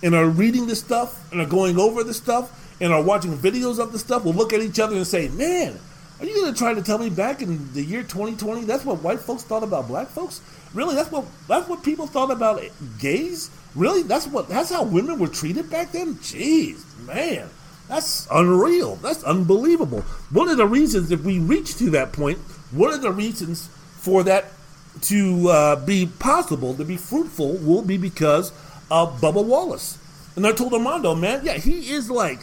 [0.02, 3.78] and are reading this stuff and are going over this stuff and are watching videos
[3.78, 5.78] of the stuff will look at each other and say, "Man,
[6.18, 9.18] Are you to try to tell me back in the year 2020 that's what white
[9.18, 10.40] folks thought about black folks?
[10.74, 10.94] Really?
[10.94, 12.62] That's what that's what people thought about
[12.98, 13.50] gays?
[13.74, 14.02] Really?
[14.02, 16.14] That's what that's how women were treated back then?
[16.16, 17.48] Jeez, man.
[17.88, 18.96] That's unreal.
[18.96, 20.00] That's unbelievable.
[20.30, 22.38] One of the reasons if we reach to that point,
[22.70, 23.68] one of the reasons
[23.98, 24.46] for that
[25.02, 28.50] to uh, be possible, to be fruitful, will be because
[28.90, 29.98] of Bubba Wallace.
[30.36, 32.40] And I told Armando, man, yeah, he is like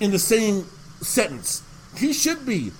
[0.00, 0.66] in the same
[1.00, 1.62] sentence.
[1.96, 2.72] He should be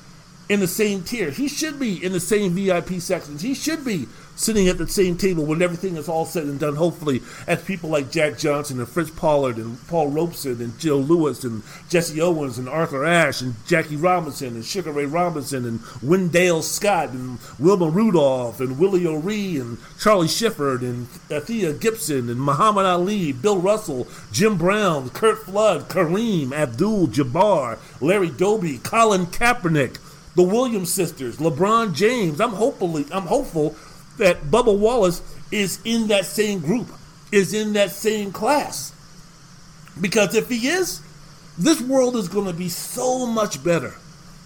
[0.49, 1.31] in the same tier.
[1.31, 3.43] He should be in the same VIP sections.
[3.43, 4.07] He should be
[4.37, 7.91] sitting at the same table when everything is all said and done, hopefully, as people
[7.91, 12.59] like Jack Johnson and Fritz Pollard and Paul Robeson and Joe Louis and Jesse Owens
[12.59, 17.89] and Arthur Ashe and Jackie Robinson and Sugar Ray Robinson and Wendell Scott and Wilma
[17.89, 24.09] Rudolph and Willie O'Ree and Charlie Sifford and Thea Gibson and Muhammad Ali, Bill Russell,
[24.33, 29.99] Jim Brown, Curt Flood, Kareem, Abdul Jabbar, Larry Doby, Colin Kaepernick,
[30.35, 32.41] the Williams sisters, LeBron James.
[32.41, 33.77] I'm hopefully I'm hopeful
[34.19, 36.89] that Bubba Wallace is in that same group,
[37.33, 38.93] is in that same class.
[40.01, 41.01] Because if he is,
[41.59, 43.95] this world is going to be so much better.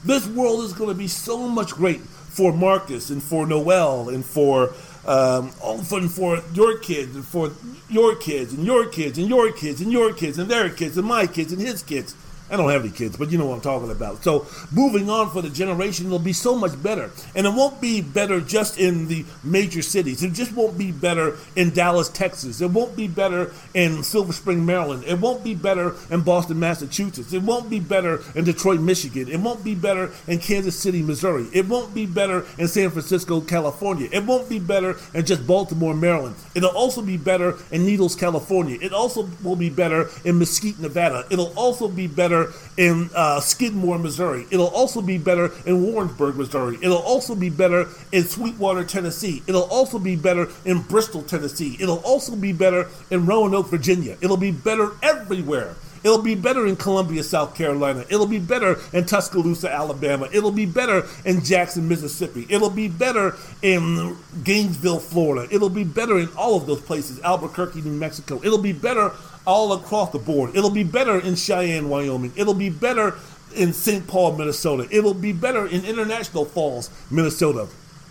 [0.05, 4.25] This world is going to be so much great for Marcus and for Noel and
[4.25, 4.73] for
[5.07, 7.51] um, and for your kids and for
[7.89, 11.07] your kids and your kids and your kids and your kids and their kids and
[11.07, 12.15] my kids and his kids.
[12.51, 14.25] I don't have any kids, but you know what I'm talking about.
[14.25, 17.11] So moving on for the generation, it'll be so much better.
[17.35, 20.23] And it won't be better just in the major cities.
[20.23, 22.61] It just won't be better in Dallas, Texas.
[22.61, 25.05] It won't be better in Silver Spring, Maryland.
[25.07, 27.33] It won't be better in Boston, Massachusetts.
[27.33, 29.29] It won't be better in Detroit, Michigan.
[29.29, 31.47] It won't be better in Kansas City, Missouri.
[31.53, 34.09] It won't be better in San Francisco, California.
[34.13, 36.37] It won't be better in just Baltimore, Maryland.
[36.55, 38.79] It'll also be better in Needles, California.
[38.81, 41.27] It also will be better in Mesquite, Nevada.
[41.31, 44.47] It'll also be better better in uh, Skidmore, Missouri.
[44.51, 46.79] It'll also be better in Warrensburg, Missouri.
[46.83, 49.43] It'll also be better in Sweetwater, Tennessee.
[49.47, 51.77] It'll also be better in Bristol, Tennessee.
[51.81, 54.17] It'll also be better in Roanoke, Virginia.
[54.21, 55.75] It'll be better everywhere.
[56.05, 58.05] It'll be better in Columbia, South Carolina.
[58.09, 60.29] It'll be better in Tuscaloosa, Alabama.
[60.33, 62.47] It'll be better in Jackson, Mississippi.
[62.49, 65.53] It'll be better in Gainesville, Florida.
[65.53, 68.41] It'll be better in all of those places, Albuquerque, New Mexico.
[68.45, 69.11] It'll be better
[69.49, 70.55] all across the board.
[70.55, 72.33] It'll be better in Cheyenne, Wyoming.
[72.37, 73.15] It'll be better
[73.57, 74.07] in St.
[74.07, 74.87] Paul, Minnesota.
[74.91, 77.67] It'll be better in International Falls, Minnesota.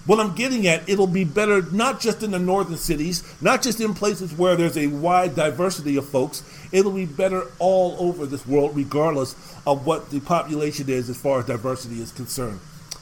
[0.07, 3.79] What I'm getting at, it'll be better not just in the northern cities, not just
[3.79, 6.43] in places where there's a wide diversity of folks.
[6.71, 9.33] It'll be better all over this world, regardless
[9.67, 12.59] of what the population is as far as diversity is concerned.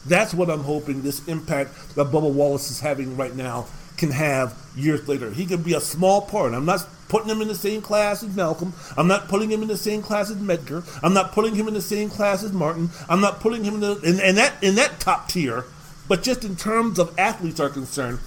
[0.07, 3.67] That's what I'm hoping this impact that Bubba Wallace is having right now
[3.97, 5.31] can have years later.
[5.31, 6.53] He can be a small part.
[6.53, 8.73] I'm not putting him in the same class as Malcolm.
[8.97, 10.83] I'm not putting him in the same class as Medgar.
[11.03, 12.89] I'm not putting him in the same class as Martin.
[13.07, 15.65] I'm not putting him in, the, in, in that in that top tier.
[16.07, 18.19] But just in terms of athletes are concerned,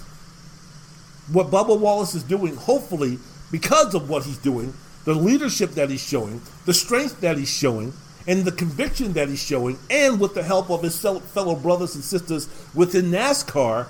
[1.31, 3.19] what Bubba Wallace is doing, hopefully,
[3.51, 4.73] because of what he's doing,
[5.05, 7.93] the leadership that he's showing, the strength that he's showing,
[8.27, 12.03] and the conviction that he's showing, and with the help of his fellow brothers and
[12.03, 13.87] sisters within NASCAR,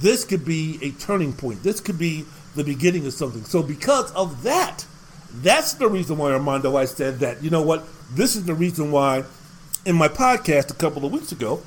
[0.00, 1.62] this could be a turning point.
[1.62, 2.24] This could be
[2.56, 3.44] the beginning of something.
[3.44, 4.84] So, because of that,
[5.34, 8.90] that's the reason why, Armando, I said that, you know what, this is the reason
[8.90, 9.24] why
[9.84, 11.62] in my podcast a couple of weeks ago,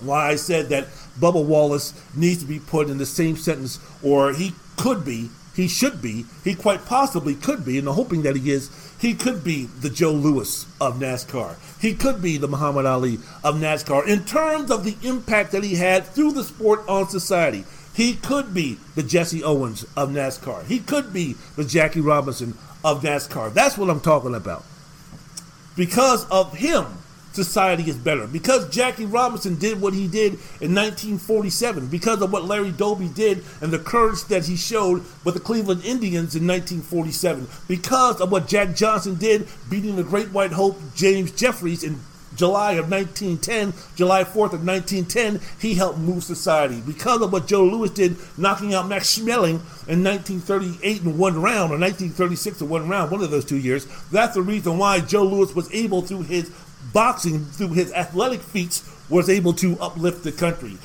[0.00, 0.86] why I said that
[1.18, 5.66] Bubba Wallace needs to be put in the same sentence, or he could be, he
[5.66, 8.70] should be, he quite possibly could be, and I'm hoping that he is,
[9.00, 11.56] he could be the Joe Louis of NASCAR.
[11.80, 15.76] He could be the Muhammad Ali of NASCAR in terms of the impact that he
[15.76, 17.64] had through the sport on society.
[17.94, 20.64] He could be the Jesse Owens of NASCAR.
[20.66, 23.52] He could be the Jackie Robinson of NASCAR.
[23.54, 24.64] That's what I'm talking about.
[25.76, 26.86] Because of him,
[27.32, 28.26] society is better.
[28.26, 33.44] Because Jackie Robinson did what he did in 1947, because of what Larry Doby did
[33.60, 38.48] and the courage that he showed with the Cleveland Indians in 1947, because of what
[38.48, 42.00] Jack Johnson did beating the Great White Hope James Jeffries in
[42.38, 46.80] July of 1910, July 4th of 1910, he helped move society.
[46.80, 51.72] Because of what Joe Louis did, knocking out Max Schmeling in 1938 in one round,
[51.72, 55.24] or 1936 in one round, one of those two years, that's the reason why Joe
[55.24, 56.52] Louis was able, through his
[56.92, 60.76] boxing, through his athletic feats, was able to uplift the country.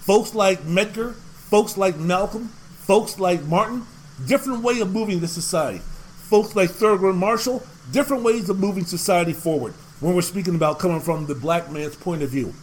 [0.00, 3.86] Folks like Medgar, folks like Malcolm, folks like Martin,
[4.26, 5.78] different way of moving the society.
[5.78, 11.00] Folks like Thurgood Marshall, different ways of moving society forward when we're speaking about coming
[11.00, 12.54] from the black man's point of view.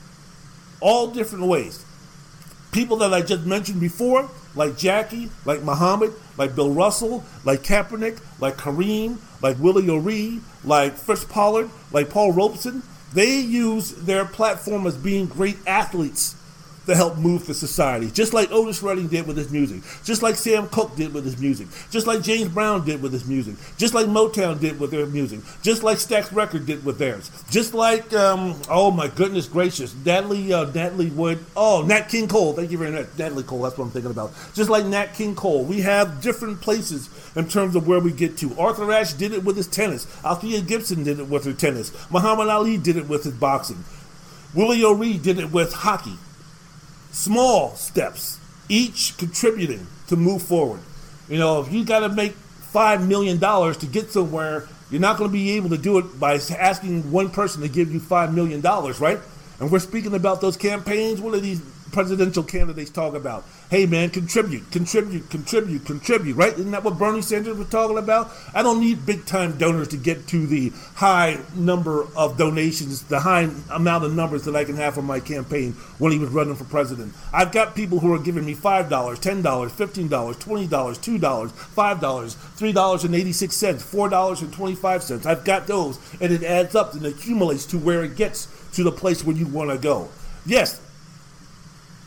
[0.80, 1.86] All different ways.
[2.72, 8.20] People that I just mentioned before, like Jackie, like Muhammad, like Bill Russell, like Kaepernick,
[8.40, 12.84] like Kareem, like Willie O'Ree, like Fritz Pollard, like Paul Robeson,
[13.14, 16.36] They use their platform as being great athletes
[16.88, 20.36] to help move the society, just like Otis Redding did with his music, just like
[20.36, 23.94] Sam Cooke did with his music, just like James Brown did with his music, just
[23.94, 28.14] like Motown did with their music, just like Stax Record did with theirs, just like
[28.14, 32.78] um, oh my goodness gracious, Natalie uh, Natalie Wood, oh Nat King Cole, thank you
[32.78, 34.32] very much, Natalie Cole, that's what I'm thinking about.
[34.54, 38.38] Just like Nat King Cole, we have different places in terms of where we get
[38.38, 38.58] to.
[38.58, 40.08] Arthur Ashe did it with his tennis.
[40.24, 41.92] Althea Gibson did it with her tennis.
[42.10, 43.84] Muhammad Ali did it with his boxing.
[44.56, 46.18] Willie O'Ree did it with hockey
[47.18, 48.40] small steps,
[48.70, 50.82] each contributing to move forward.
[51.28, 52.34] You know, if you got to make
[52.74, 56.36] $5 million to get somewhere, you're not going to be able to do it by
[56.36, 59.20] asking one person to give you $5 million, right?
[59.60, 61.20] And we're speaking about those campaigns.
[61.20, 61.62] What are these
[61.92, 63.44] presidential candidates talk about?
[63.70, 66.54] Hey, man, contribute, contribute, contribute, contribute, right?
[66.54, 68.32] Isn't that what Bernie Sanders was talking about?
[68.54, 73.20] I don't need big time donors to get to the high number of donations, the
[73.20, 76.56] high amount of numbers that I can have for my campaign when he was running
[76.56, 77.14] for president.
[77.34, 85.26] I've got people who are giving me $5, $10, $15, $20, $2, $5, $3.86, $4.25.
[85.26, 88.92] I've got those, and it adds up and accumulates to where it gets to the
[88.92, 90.08] place where you want to go.
[90.46, 90.80] Yes,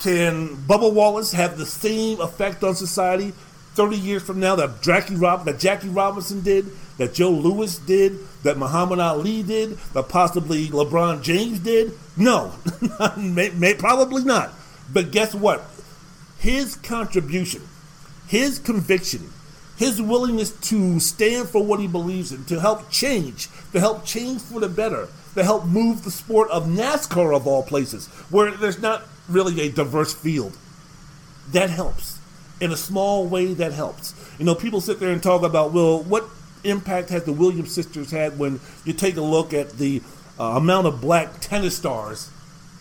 [0.01, 3.33] can Bubba Wallace have the same effect on society
[3.75, 6.67] 30 years from now that Jackie, Rob- that Jackie Robinson did,
[6.99, 11.93] that Joe Louis did, that Muhammad Ali did, that possibly LeBron James did?
[12.17, 12.53] No,
[13.17, 14.53] may, may, probably not.
[14.93, 15.65] But guess what?
[16.39, 17.63] His contribution,
[18.27, 19.31] his conviction,
[19.77, 24.41] his willingness to stand for what he believes in, to help change, to help change
[24.43, 28.83] for the better, to help move the sport of NASCAR of all places, where there's
[28.83, 30.57] not really a diverse field.
[31.51, 32.19] That helps.
[32.61, 34.15] In a small way, that helps.
[34.39, 36.29] You know, people sit there and talk about, well, what
[36.65, 40.03] impact has the Williams sisters had when you take a look at the
[40.39, 42.31] uh, amount of black tennis stars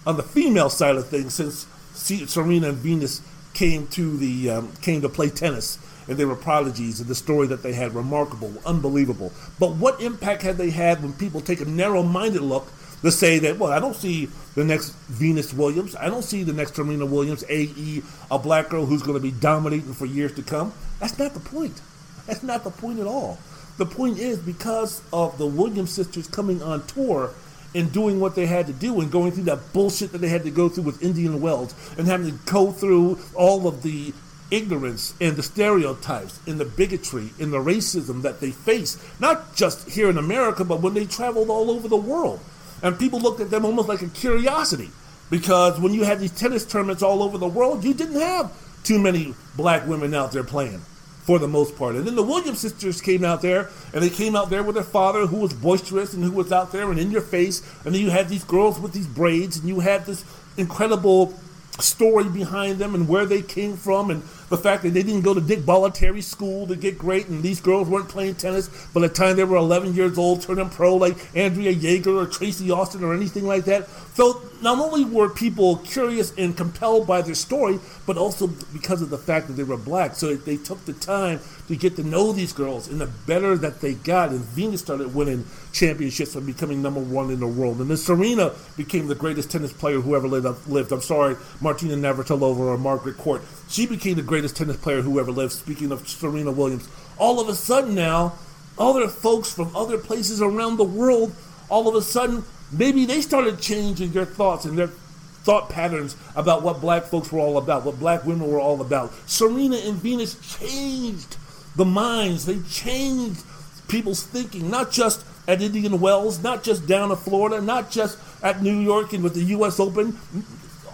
[0.05, 3.21] on the female side of things since Serena and Venus
[3.53, 5.77] came to the um, came to play tennis
[6.07, 9.31] and they were prodigies and the story that they had remarkable, unbelievable.
[9.59, 12.67] But what impact had they had when people take a narrow-minded look
[13.01, 15.95] to say that, well, I don't see the next Venus Williams.
[15.95, 19.31] I don't see the next Serena Williams, AE, a black girl who's going to be
[19.31, 20.73] dominating for years to come.
[20.99, 21.81] That's not the point.
[22.25, 23.39] That's not the point at all.
[23.77, 27.31] The point is because of the Williams sisters coming on tour
[27.73, 30.43] and doing what they had to do and going through that bullshit that they had
[30.43, 34.13] to go through with Indian Wells and having to go through all of the
[34.51, 39.89] ignorance and the stereotypes and the bigotry and the racism that they face, not just
[39.89, 42.39] here in America, but when they traveled all over the world
[42.82, 44.89] and people looked at them almost like a curiosity
[45.30, 48.51] because when you had these tennis tournaments all over the world, you didn't have
[48.84, 50.82] too many black women out there playing
[51.23, 51.95] for the most part.
[51.95, 54.84] And then the Williams sisters came out there, and they came out there with their
[54.84, 57.61] father, who was boisterous and who was out there and in your face.
[57.86, 60.25] And then you had these girls with these braids, and you had this
[60.57, 61.38] incredible
[61.80, 65.33] story behind them and where they came from and the fact that they didn't go
[65.33, 69.09] to Dick Bollettieri school to get great and these girls weren't playing tennis by the
[69.09, 73.13] time they were 11 years old turning pro like Andrea Jaeger or Tracy Austin or
[73.13, 73.87] anything like that.
[74.15, 79.09] So not only were people curious and compelled by their story, but also because of
[79.09, 80.15] the fact that they were black.
[80.15, 83.81] So they took the time to get to know these girls and the better that
[83.81, 87.79] they got and Venus started winning championships and becoming number one in the world.
[87.79, 90.91] And then Serena became the greatest tennis player who ever lived.
[90.91, 93.41] I'm sorry, Martina Navratilova or Margaret Court.
[93.70, 95.53] She became the greatest tennis player who ever lived.
[95.53, 98.34] Speaking of Serena Williams, all of a sudden now,
[98.78, 101.36] other folks from other places around the world,
[101.70, 106.63] all of a sudden, maybe they started changing their thoughts and their thought patterns about
[106.63, 109.11] what black folks were all about, what black women were all about.
[109.30, 111.38] Serena and Venus changed
[111.76, 113.43] the minds, they changed
[113.88, 118.61] people's thinking, not just at Indian Wells, not just down in Florida, not just at
[118.61, 119.80] New York and with the U.S.
[119.80, 120.17] Open,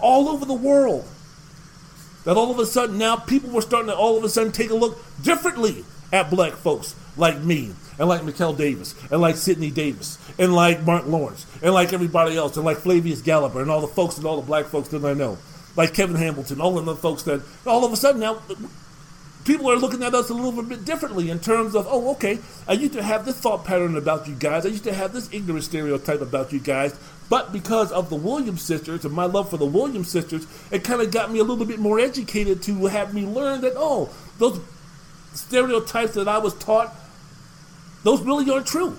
[0.00, 1.06] all over the world.
[2.26, 4.70] That all of a sudden now people were starting to all of a sudden take
[4.70, 9.70] a look differently at black folks like me and like Mikel Davis and like Sidney
[9.70, 13.80] Davis and like Mark Lawrence and like everybody else and like Flavius Galloper and all
[13.80, 15.38] the folks and all the black folks that I know,
[15.76, 18.42] like Kevin Hamilton, all of the folks that all of a sudden now
[19.46, 22.72] people are looking at us a little bit differently in terms of, oh, okay, I
[22.72, 24.66] used to have this thought pattern about you guys.
[24.66, 26.98] I used to have this ignorant stereotype about you guys.
[27.28, 31.00] But because of the Williams sisters and my love for the Williams sisters, it kind
[31.00, 34.60] of got me a little bit more educated to have me learn that, oh, those
[35.34, 36.94] stereotypes that I was taught,
[38.04, 38.96] those really aren't true.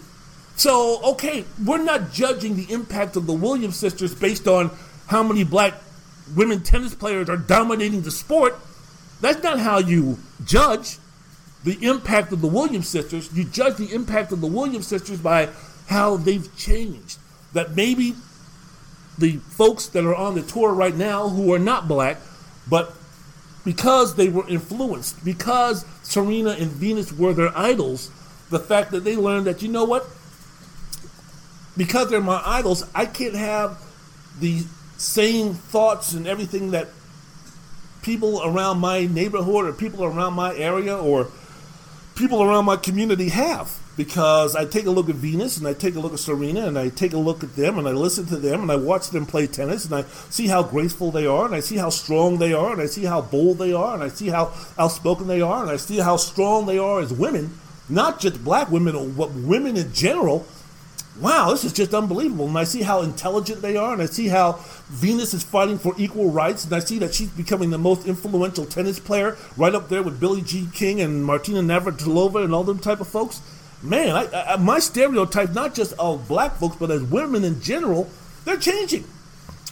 [0.58, 4.72] So, okay, we're not judging the impact of the Williams sisters based on
[5.08, 5.76] how many black
[6.36, 8.58] women tennis players are dominating the sport.
[9.22, 10.98] That's not how you judge
[11.64, 13.30] the impact of the Williams sisters.
[13.34, 15.50] You judge the impact of the Williams sisters by
[15.88, 17.20] how they've changed,
[17.54, 18.14] that maybe
[19.18, 22.18] the folks that are on the tour right now who are not black,
[22.70, 22.94] but
[23.66, 28.12] because they were influenced, because Serena and Venus were their idols,
[28.50, 30.08] the fact that they learned that, you know what?
[31.76, 33.82] Because they're my idols, I can't have
[34.40, 34.64] the
[34.98, 36.88] same thoughts and everything that
[38.02, 41.28] people around my neighborhood or people around my area or
[42.16, 45.96] people around my community have because I take a look at Venus and I take
[45.96, 48.38] a look at Serena and I take a look at them and I listen to
[48.38, 51.56] them and I watch them play tennis and I see how graceful they are and
[51.56, 54.10] I see how strong they are and I see how bold they are and I
[54.10, 57.58] see how outspoken they are and I see how strong they are as women,
[57.90, 60.46] not just black women, but women in general.
[61.20, 62.48] Wow, this is just unbelievable.
[62.48, 65.96] And I see how intelligent they are and I see how Venus is fighting for
[65.98, 69.90] equal rights and I see that she's becoming the most influential tennis player right up
[69.90, 73.42] there with Billie Jean King and Martina Navratilova and all them type of folks
[73.82, 78.10] man, I, I, my stereotype, not just of black folks, but as women in general,
[78.46, 79.06] they're changing.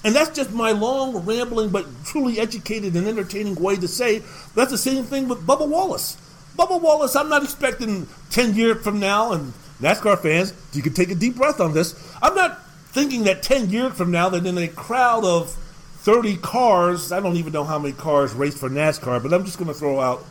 [0.04, 4.22] And that's just my long, rambling, but truly educated and entertaining way to say
[4.54, 6.18] that's the same thing with Bubba Wallace.
[6.58, 9.52] Bubba Wallace, I'm not expecting 10 years from now, and
[9.82, 11.96] NASCAR fans, you can take a deep breath on this.
[12.22, 15.50] I'm not thinking that 10 years from now, that in a crowd of
[15.98, 19.58] 30 cars, I don't even know how many cars race for NASCAR, but I'm just
[19.58, 20.24] going to throw out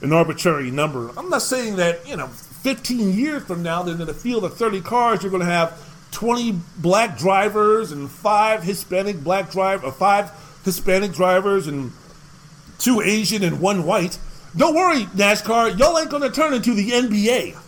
[0.00, 1.10] an arbitrary number.
[1.16, 2.30] I'm not saying that, you know,
[2.62, 5.78] 15 years from now, then in a field of 30 cars, you're going to have
[6.12, 10.30] 20 black drivers and five Hispanic black driver, uh, five
[10.64, 11.92] Hispanic drivers and
[12.78, 14.18] two Asian and one white.
[14.56, 17.58] Don't worry, NASCAR, y'all ain't going to turn into the NBA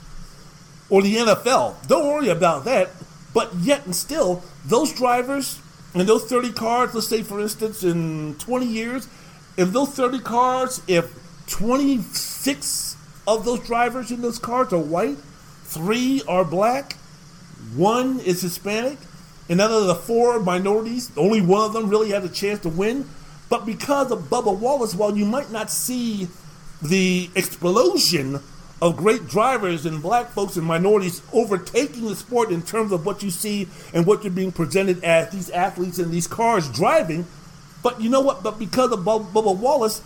[0.91, 1.87] or the NFL.
[1.89, 2.91] Don't worry about that.
[3.33, 5.59] But yet and still, those drivers
[5.95, 9.09] and those 30 cars, let's say for instance, in 20 years,
[9.57, 11.13] if those 30 cars, if
[11.47, 12.94] 26
[13.27, 15.19] of those drivers in those cars are white,
[15.65, 16.95] three are black,
[17.75, 18.99] one is Hispanic,
[19.49, 22.69] and out of the four minorities, only one of them really had a chance to
[22.69, 23.09] win.
[23.49, 26.29] But because of Bubba Wallace, while you might not see
[26.83, 28.41] the explosion
[28.83, 33.23] of great drivers and black folks and minorities overtaking the sport in terms of what
[33.23, 37.27] you see and what you're being presented as these athletes in these cars driving.
[37.83, 38.43] But you know what?
[38.43, 40.03] But because of Bubba Wallace,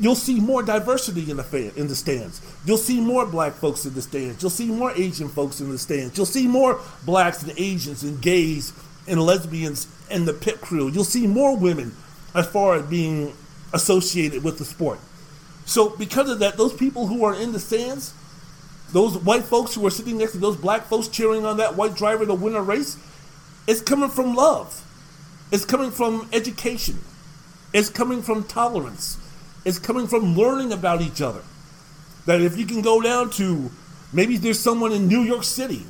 [0.00, 2.40] You'll see more diversity in the fan, in the stands.
[2.64, 4.42] You'll see more black folks in the stands.
[4.42, 6.16] You'll see more Asian folks in the stands.
[6.16, 8.72] You'll see more blacks and Asians and gays
[9.06, 10.88] and lesbians in the pit crew.
[10.88, 11.94] You'll see more women
[12.34, 13.34] as far as being
[13.74, 14.98] associated with the sport.
[15.66, 18.14] So because of that, those people who are in the stands,
[18.92, 21.94] those white folks who are sitting next to those black folks cheering on that white
[21.94, 22.96] driver to win a race,
[23.68, 24.82] it's coming from love.
[25.52, 27.00] It's coming from education.
[27.74, 29.18] It's coming from tolerance
[29.64, 31.42] is coming from learning about each other.
[32.26, 33.70] That if you can go down to
[34.12, 35.84] maybe there's someone in New York City,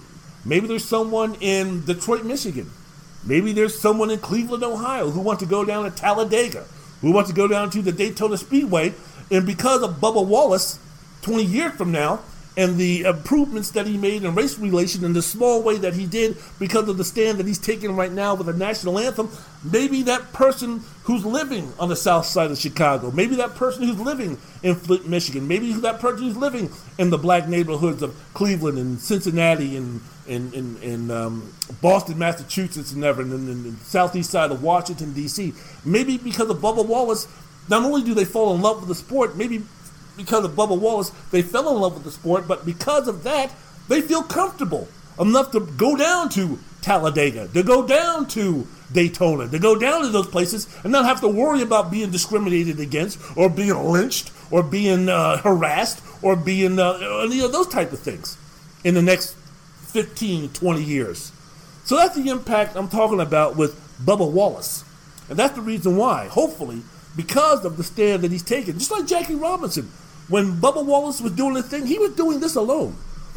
[0.44, 2.70] maybe there's someone in Detroit, Michigan,
[3.24, 6.64] maybe there's someone in Cleveland, Ohio who wants to go down to Talladega,
[7.00, 8.94] who wants to go down to the Daytona Speedway,
[9.30, 10.78] and because of Bubba Wallace,
[11.22, 12.20] 20 years from now,
[12.61, 16.04] and the improvements that he made in race relations in the small way that he
[16.04, 19.30] did because of the stand that he's taking right now with the national anthem,
[19.64, 23.98] maybe that person who's living on the south side of Chicago, maybe that person who's
[23.98, 28.76] living in Flint, Michigan, maybe that person who's living in the black neighborhoods of Cleveland
[28.76, 34.30] and Cincinnati and in, in, in um, Boston, Massachusetts, and ever, and in the southeast
[34.30, 35.54] side of Washington, D.C.
[35.84, 37.26] Maybe because of Bubba Wallace,
[37.70, 39.62] not only do they fall in love with the sport, maybe
[40.24, 43.52] because of Bubba Wallace, they fell in love with the sport, but because of that,
[43.88, 44.86] they feel comfortable
[45.18, 50.08] enough to go down to Talladega, to go down to Daytona, to go down to
[50.08, 54.62] those places and not have to worry about being discriminated against or being lynched or
[54.62, 56.92] being uh, harassed or being uh,
[57.24, 58.36] any of those type of things
[58.84, 59.34] in the next
[59.88, 61.32] 15, 20 years.
[61.84, 64.84] So that's the impact I'm talking about with Bubba Wallace.
[65.28, 66.82] And that's the reason why, hopefully,
[67.16, 69.90] because of the stand that he's taken, just like Jackie Robinson.
[70.31, 72.97] When Bubba Wallace was doing the thing, he was doing this alone.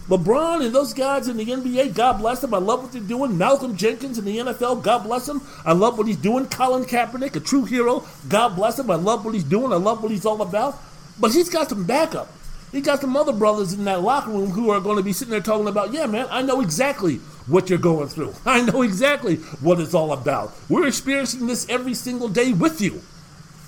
[0.10, 2.54] LeBron and those guys in the NBA, God bless them.
[2.54, 3.36] I love what they're doing.
[3.36, 5.42] Malcolm Jenkins in the NFL, God bless him.
[5.66, 6.46] I love what he's doing.
[6.48, 8.92] Colin Kaepernick, a true hero, God bless him.
[8.92, 9.74] I love what he's doing.
[9.74, 10.80] I love what he's all about.
[11.20, 12.28] But he's got some backup.
[12.72, 15.32] He got some other brothers in that locker room who are going to be sitting
[15.32, 17.18] there talking about, yeah, man, I know exactly
[17.48, 18.34] what you're going through.
[18.46, 20.54] I know exactly what it's all about.
[20.70, 23.02] We're experiencing this every single day with you.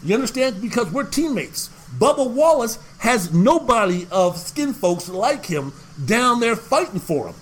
[0.03, 0.61] You understand?
[0.61, 1.69] Because we're teammates.
[1.97, 5.73] Bubba Wallace has nobody of skin folks like him
[6.05, 7.35] down there fighting for him,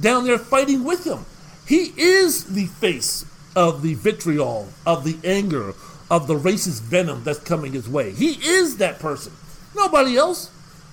[0.00, 1.24] down there fighting with him.
[1.66, 5.74] He is the face of the vitriol, of the anger,
[6.10, 8.12] of the racist venom that's coming his way.
[8.12, 9.32] He is that person.
[9.74, 10.50] Nobody else.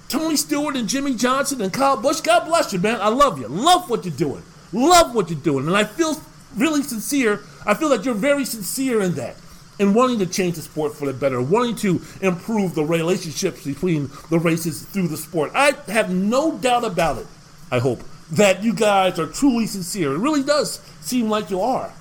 [0.08, 3.00] Tony Stewart and Jimmie Johnson and Kyle Busch, God bless you, man.
[3.00, 3.48] I love you.
[3.48, 4.44] Love what you're doing.
[4.74, 5.68] Love what you're doing.
[5.68, 6.20] And I feel
[6.56, 7.42] really sincere.
[7.66, 9.36] I feel that you're very sincere in that.
[9.80, 14.12] In wanting to change the sport for the better, wanting to improve the relationships between
[14.30, 15.52] the races through the sport.
[15.56, 17.28] I have no doubt about it,
[17.72, 20.14] I hope, that you guys are truly sincere.
[20.14, 21.94] It really does seem like you are.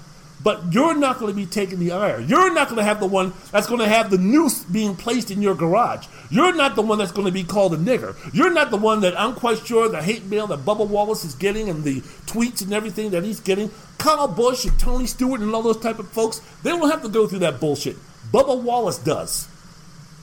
[0.43, 2.21] But you're not going to be taking the ire.
[2.21, 5.33] You're not going to have the one that's going to have the noose being placed
[5.33, 6.07] in your garage.
[6.31, 8.15] You're not the one that's going to be called a nigger.
[8.33, 11.35] You're not the one that I'm quite sure the hate mail that Bubba Wallace is
[11.35, 13.71] getting and the tweets and everything that he's getting.
[13.99, 17.09] Kyle Busch and Tony Stewart and all those type of folks, they don't have to
[17.09, 17.97] go through that bullshit.
[18.33, 19.49] Bubba Wallace does.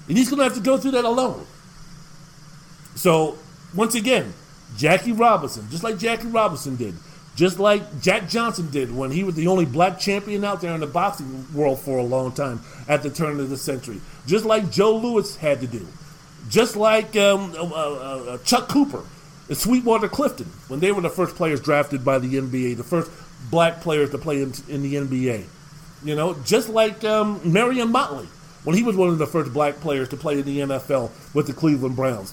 [0.08, 1.46] And he's going to have to go through that alone.
[2.96, 3.38] So,
[3.76, 4.34] once again,
[4.78, 6.96] Jackie Robinson, just like Jackie Robinson did,
[7.36, 10.80] just like Jack Johnson did when he was the only black champion out there in
[10.80, 14.00] the boxing world for a long time at the turn of the century.
[14.26, 15.86] Just like Joe Louis had to do.
[16.50, 19.04] Just like um, uh, uh, uh, Chuck Cooper
[19.50, 23.12] and Sweetwater Clifton when they were the first players drafted by the NBA, the first
[23.52, 25.46] black players to play in, in the NBA.
[26.04, 28.28] You know, just like um, Marion Motley
[28.64, 31.48] when he was one of the first black players to play in the NFL with
[31.48, 32.32] the Cleveland Browns.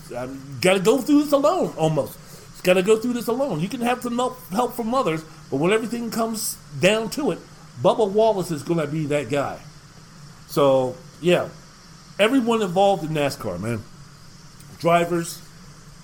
[0.60, 2.18] Got to go through this alone almost
[2.62, 3.60] got to go through this alone.
[3.60, 7.38] You can have some help help from others, but when everything comes down to it,
[7.82, 9.58] Bubba Wallace is going to be that guy.
[10.46, 11.48] So, yeah,
[12.18, 13.82] everyone involved in NASCAR, man.
[14.78, 15.40] Drivers,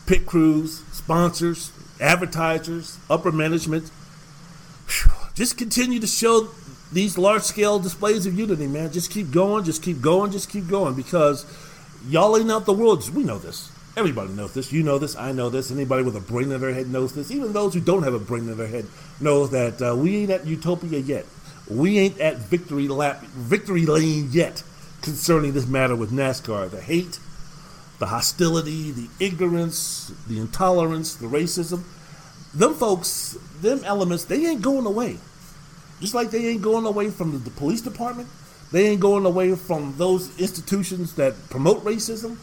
[0.07, 3.91] pit crews, sponsors, advertisers, upper management.
[5.35, 6.49] Just continue to show
[6.93, 8.91] these large scale displays of unity, man.
[8.91, 11.45] Just keep going, just keep going, just keep going because
[12.09, 13.09] y'all ain't out the world.
[13.15, 13.71] We know this.
[13.99, 14.73] Everybody knows this.
[14.73, 15.17] You know this.
[15.17, 15.73] I know this.
[15.73, 17.33] Anybody with a brain in their head knows this.
[17.33, 18.87] Even those who don't have a brain in their head
[19.21, 21.27] know that uh, we ain't at utopia yet.
[21.69, 24.63] We ain't at victory lap, victory lane yet
[25.03, 26.71] concerning this matter with NASCAR.
[26.71, 27.19] The hate,
[27.99, 31.83] the hostility, the ignorance, the intolerance, the racism.
[32.55, 35.17] Them folks, them elements, they ain't going away.
[36.01, 38.29] Just like they ain't going away from the, the police department.
[38.71, 42.37] They ain't going away from those institutions that promote racism.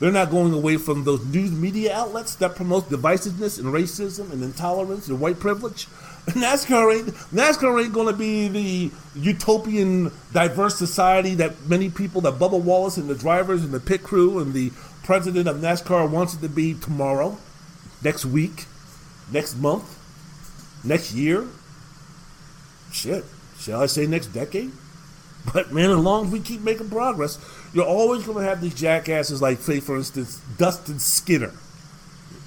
[0.00, 4.42] They're not going away from those news media outlets that promote divisiveness and racism and
[4.42, 5.86] intolerance and white privilege.
[6.30, 12.34] NASCAR ain't NASCAR ain't going to be the utopian diverse society that many people, that
[12.34, 14.70] Bubba Wallace and the drivers and the pit crew and the
[15.04, 17.36] president of NASCAR wants it to be tomorrow,
[18.02, 18.64] next week,
[19.30, 19.98] next month,
[20.82, 21.46] next year.
[22.90, 23.24] Shit,
[23.58, 24.72] shall I say next decade?
[25.54, 27.38] But man, as long as we keep making progress,
[27.72, 31.52] you're always going to have these jackasses like, say, for instance, Dustin Skinner.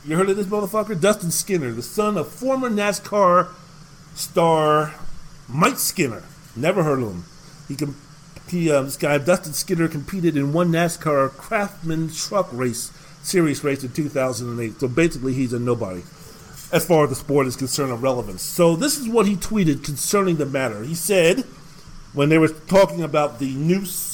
[0.06, 1.00] You heard of this motherfucker?
[1.00, 3.50] Dustin Skinner, the son of former NASCAR
[4.16, 4.94] star
[5.48, 6.24] Mike Skinner.
[6.56, 7.26] Never heard of him.
[7.68, 7.96] He can.
[8.50, 12.92] He, uh, this guy Dustin Skinner competed in one NASCAR Craftsman Truck Race
[13.24, 14.80] Series race in 2008.
[14.82, 16.02] So basically, he's a nobody
[16.74, 18.42] as far as the sport is concerned of relevance.
[18.42, 20.84] So this is what he tweeted concerning the matter.
[20.84, 21.46] He said
[22.14, 24.13] when they were talking about the noose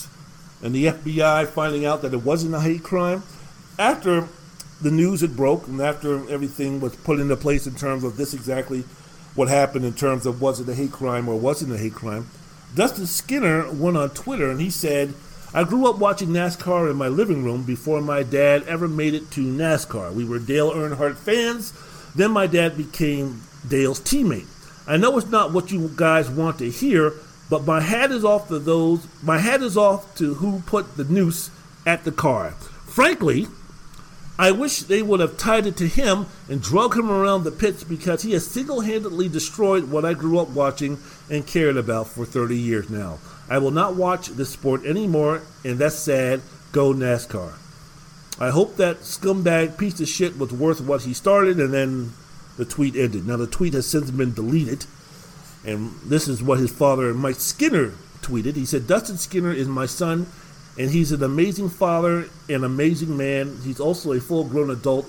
[0.62, 3.24] and the FBI finding out that it wasn't a hate crime,
[3.78, 4.28] after
[4.82, 8.34] the news had broke and after everything was put into place in terms of this
[8.34, 8.84] exactly
[9.36, 12.30] what happened in terms of was it a hate crime or wasn't a hate crime,
[12.76, 15.14] Dustin Skinner went on Twitter and he said,
[15.54, 19.32] I grew up watching NASCAR in my living room before my dad ever made it
[19.32, 20.14] to NASCAR.
[20.14, 21.74] We were Dale Earnhardt fans.
[22.14, 24.46] Then my dad became Dale's teammate.
[24.88, 27.14] I know it's not what you guys want to hear,
[27.50, 29.08] but my hat is off to those.
[29.24, 31.50] My hat is off to who put the noose
[31.86, 32.52] at the car.
[32.86, 33.48] Frankly,
[34.38, 37.84] I wish they would have tied it to him and drug him around the pits
[37.84, 40.98] because he has single handedly destroyed what I grew up watching
[41.30, 43.20] and cared about for 30 years now.
[43.50, 46.42] I will not watch this sport anymore, and that's sad.
[46.72, 47.54] Go NASCAR.
[48.40, 52.14] I hope that scumbag piece of shit was worth what he started, and then
[52.58, 53.28] the tweet ended.
[53.28, 54.86] Now, the tweet has since been deleted.
[55.66, 57.92] And this is what his father, Mike Skinner,
[58.22, 58.56] tweeted.
[58.56, 60.28] He said, Dustin Skinner is my son,
[60.78, 63.58] and he's an amazing father, an amazing man.
[63.64, 65.06] He's also a full grown adult.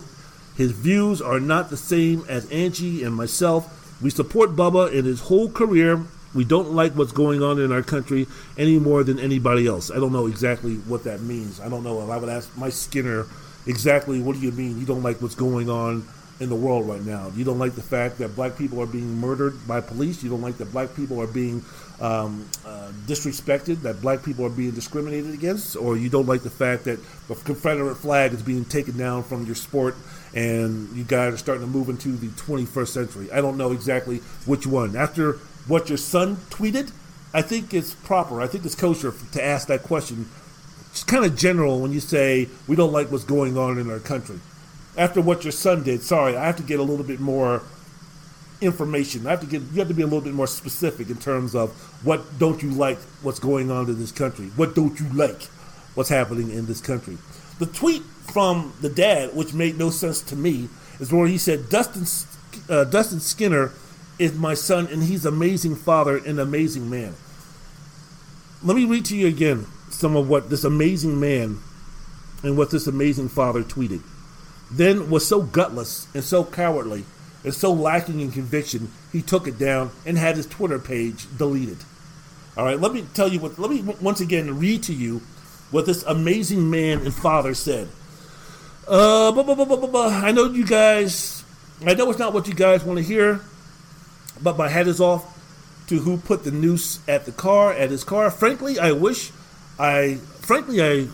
[0.57, 3.77] His views are not the same as Angie and myself.
[4.03, 6.05] We support Bubba in his whole career.
[6.35, 8.27] We don't like what's going on in our country
[8.57, 9.91] any more than anybody else.
[9.91, 11.61] I don't know exactly what that means.
[11.61, 12.03] I don't know.
[12.03, 13.27] If I would ask Mike Skinner
[13.67, 16.07] exactly what do you mean you don't like what's going on
[16.41, 17.31] in the world right now.
[17.37, 20.23] You don't like the fact that black people are being murdered by police.
[20.23, 21.63] You don't like that black people are being
[22.01, 26.51] um, uh, disrespected, that black people are being discriminated against, or you don't like the
[26.51, 29.95] fact that the Confederate flag is being taken down from your sport
[30.35, 33.31] and you guys are starting to move into the 21st century.
[33.31, 34.97] I don't know exactly which one.
[34.97, 35.35] After
[35.69, 36.91] what your son tweeted,
[37.35, 38.41] I think it's proper.
[38.41, 40.29] I think it's kosher to ask that question.
[40.91, 44.01] It's kind of general when you say we don't like what's going on in our
[44.01, 44.41] country
[44.97, 47.63] after what your son did, sorry, I have to get a little bit more
[48.61, 49.27] information.
[49.27, 51.55] I have to get you have to be a little bit more specific in terms
[51.55, 51.71] of
[52.05, 54.47] what don't you like what's going on in this country.
[54.57, 55.43] What don't you like
[55.95, 57.19] what's happening in this country.
[57.59, 60.69] The tweet from the dad, which made no sense to me,
[60.99, 62.05] is where he said Dustin
[62.69, 63.73] uh, Dustin Skinner
[64.19, 67.15] is my son and he's amazing father and amazing man.
[68.63, 71.59] Let me read to you again some of what this amazing man
[72.43, 74.03] and what this amazing father tweeted.
[74.71, 77.05] Then was so gutless and so cowardly
[77.45, 81.79] and so lacking in conviction, he took it down and had his Twitter page deleted.
[82.57, 85.23] All right, let me tell you what, let me once again read to you
[85.71, 87.89] what this amazing man and father said.
[88.87, 91.45] Uh, blah, blah, blah, I know you guys,
[91.87, 93.41] I know it's not what you guys want to hear,
[94.43, 95.39] but my hat is off
[95.87, 98.31] to who put the noose at the car, at his car.
[98.31, 99.31] Frankly, I wish,
[99.79, 101.09] I, frankly, I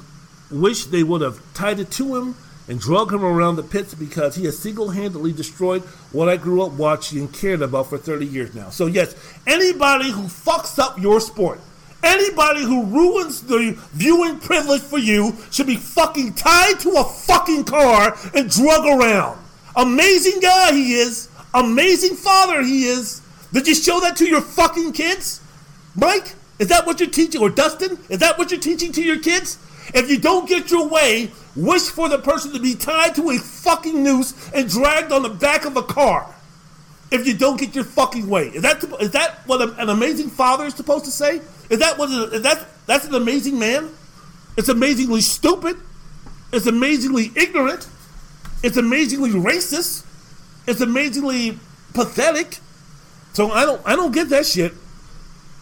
[0.50, 2.34] wish they would have tied it to him
[2.68, 6.62] and drug him around the pits because he has single handedly destroyed what I grew
[6.62, 8.70] up watching and cared about for 30 years now.
[8.70, 9.14] So, yes,
[9.46, 11.60] anybody who fucks up your sport,
[12.02, 17.64] anybody who ruins the viewing privilege for you should be fucking tied to a fucking
[17.64, 19.38] car and drug around.
[19.76, 23.22] Amazing guy he is, amazing father he is.
[23.52, 25.40] Did you show that to your fucking kids?
[25.94, 27.40] Mike, is that what you're teaching?
[27.40, 29.58] Or Dustin, is that what you're teaching to your kids?
[29.94, 33.38] If you don't get your way, wish for the person to be tied to a
[33.38, 36.32] fucking noose and dragged on the back of a car.
[37.10, 40.66] If you don't get your fucking way, is that is that what an amazing father
[40.66, 41.40] is supposed to say?
[41.70, 43.90] Is that what is that that's an amazing man?
[44.56, 45.76] It's amazingly stupid.
[46.52, 47.88] It's amazingly ignorant.
[48.62, 50.04] It's amazingly racist.
[50.66, 51.58] It's amazingly
[51.94, 52.58] pathetic.
[53.34, 54.72] So I don't I don't get that shit.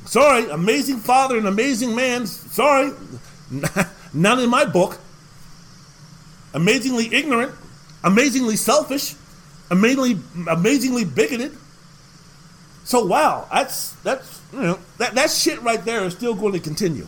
[0.07, 2.27] Sorry, amazing father and amazing man.
[2.27, 2.93] Sorry.
[4.15, 4.99] Not in my book.
[6.55, 7.53] Amazingly ignorant,
[8.05, 9.15] amazingly selfish,
[9.71, 11.53] amazingly amazingly bigoted.
[12.85, 16.61] So wow, that's that's you know that that shit right there is still going to
[16.61, 17.07] continue,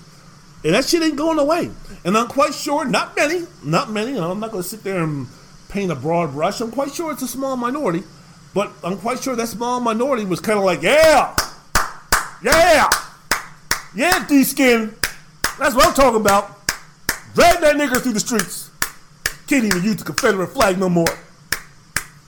[0.64, 1.70] and that shit ain't going away.
[2.04, 4.18] And I'm quite sure, not many, not many.
[4.18, 5.28] I'm not going to sit there and
[5.68, 6.60] paint a broad brush.
[6.60, 8.02] I'm quite sure it's a small minority,
[8.54, 11.36] but I'm quite sure that small minority was kind of like, yeah,
[12.42, 12.88] yeah,
[13.94, 14.94] yeah, D skin.
[15.58, 16.66] That's what I'm talking about.
[17.34, 18.65] Drag that nigger through the streets.
[19.46, 21.06] Can't even use the Confederate flag no more.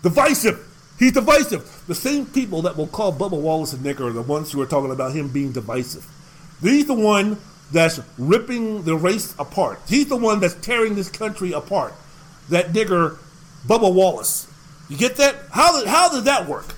[0.02, 0.64] Divisive.
[0.98, 1.84] He's divisive.
[1.86, 4.66] The same people that will call Bubba Wallace a nigger are the ones who are
[4.66, 6.06] talking about him being divisive.
[6.60, 7.38] He's the one
[7.72, 9.80] that's ripping the race apart.
[9.88, 11.94] He's the one that's tearing this country apart.
[12.48, 13.18] That nigger,
[13.66, 14.48] Bubba Wallace.
[14.88, 15.36] You get that?
[15.52, 16.74] How how did that work?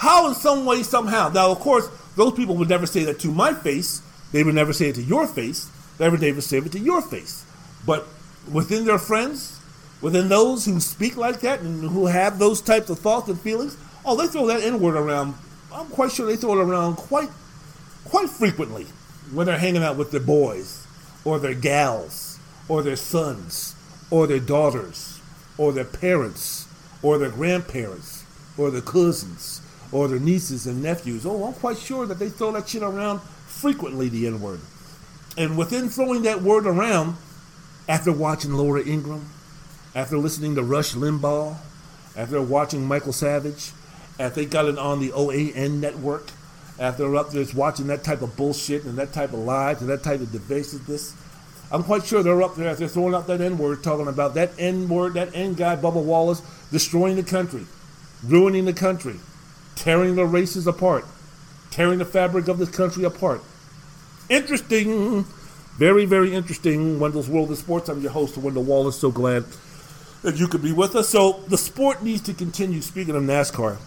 [0.00, 1.28] How, in some way, somehow?
[1.28, 4.00] Now, of course, those people would never say that to my face.
[4.32, 5.70] They would never say it to your face.
[5.98, 7.44] They would never say it to your face.
[7.84, 8.06] But
[8.50, 9.59] within their friends,
[10.00, 13.76] within those who speak like that and who have those types of thoughts and feelings,
[14.04, 15.34] oh, they throw that N word around.
[15.72, 17.30] I'm quite sure they throw it around quite,
[18.04, 18.86] quite frequently
[19.32, 20.86] when they're hanging out with their boys,
[21.24, 22.38] or their gals,
[22.68, 23.76] or their sons,
[24.10, 25.20] or their daughters,
[25.58, 26.66] or their parents,
[27.02, 28.24] or their grandparents,
[28.58, 29.60] or their cousins,
[29.92, 31.24] or their nieces and nephews.
[31.24, 34.60] Oh, I'm quite sure that they throw that shit around frequently, the N word.
[35.36, 37.16] And within throwing that word around,
[37.88, 39.28] after watching Laura Ingraham,
[39.94, 41.56] after listening to Rush Limbaugh,
[42.16, 43.72] after watching Michael Savage,
[44.18, 46.30] after they got it on the OAN network,
[46.78, 50.02] after up there watching that type of bullshit and that type of lies and that
[50.02, 51.14] type of divisiveness,
[51.72, 54.52] I'm quite sure they're up there after throwing out that N word, talking about that
[54.58, 57.64] N word, that N guy, Bubba Wallace, destroying the country,
[58.24, 59.16] ruining the country,
[59.76, 61.04] tearing the races apart,
[61.70, 63.42] tearing the fabric of this country apart.
[64.28, 65.24] Interesting
[65.80, 67.00] very, very interesting.
[67.00, 67.88] Wendell's World of Sports.
[67.88, 68.98] I'm your host, Wendell Wallace.
[68.98, 69.46] So glad
[70.22, 71.08] that you could be with us.
[71.08, 72.80] So the sport needs to continue.
[72.80, 73.78] Speaking of NASCAR,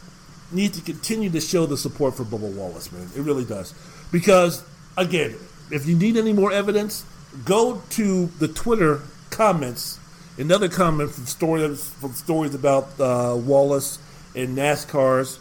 [0.51, 3.09] needs to continue to show the support for Bubba Wallace, man.
[3.15, 3.73] It really does.
[4.11, 4.63] Because
[4.97, 5.35] again,
[5.71, 7.05] if you need any more evidence,
[7.45, 9.99] go to the Twitter comments.
[10.37, 13.99] Another comment from stories from stories about uh, Wallace
[14.35, 15.39] and NASCAR's,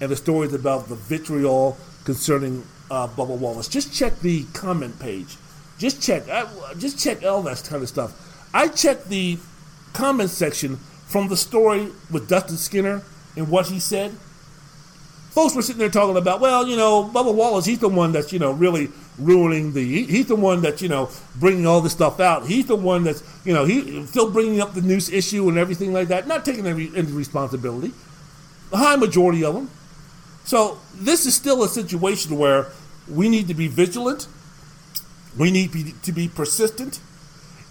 [0.00, 3.68] and the stories about the vitriol concerning uh, Bubba Wallace.
[3.68, 5.36] Just check the comment page
[5.82, 6.28] just check.
[6.28, 6.46] I,
[6.78, 8.12] just check all that kind of stuff.
[8.54, 9.36] I checked the
[9.92, 10.76] comment section
[11.06, 13.02] from the story with Dustin Skinner
[13.36, 14.12] and what he said.
[15.30, 18.32] Folks were sitting there talking about, well, you know, Bubba Wallace, he's the one that's,
[18.32, 20.04] you know, really ruining the.
[20.04, 22.46] he's the one that's, you know, bringing all this stuff out.
[22.46, 25.92] He's the one that's, you know, he still bringing up the noose issue and everything
[25.92, 27.92] like that, not taking any, any responsibility.
[28.70, 29.70] The high majority of them.
[30.44, 32.66] So this is still a situation where
[33.08, 34.28] we need to be vigilant
[35.36, 37.00] we need be, to be persistent.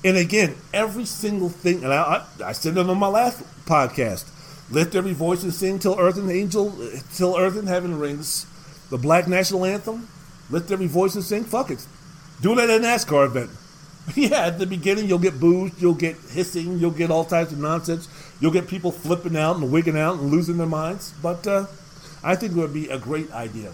[0.04, 4.26] And again, every single thing, and I, I, I said it on my last podcast,
[4.72, 6.74] Lift every voice and sing till earth and angel,
[7.14, 8.46] till earth and heaven rings.
[8.90, 10.08] The black national anthem.
[10.50, 11.44] Lift every voice and sing.
[11.44, 11.86] Fuck it.
[12.42, 13.52] Do it at a NASCAR event.
[14.16, 17.60] Yeah, at the beginning you'll get booed, you'll get hissing, you'll get all types of
[17.60, 18.10] nonsense.
[18.42, 21.14] You'll get people flipping out and wigging out and losing their minds.
[21.22, 21.68] But uh,
[22.24, 23.72] I think it would be a great idea.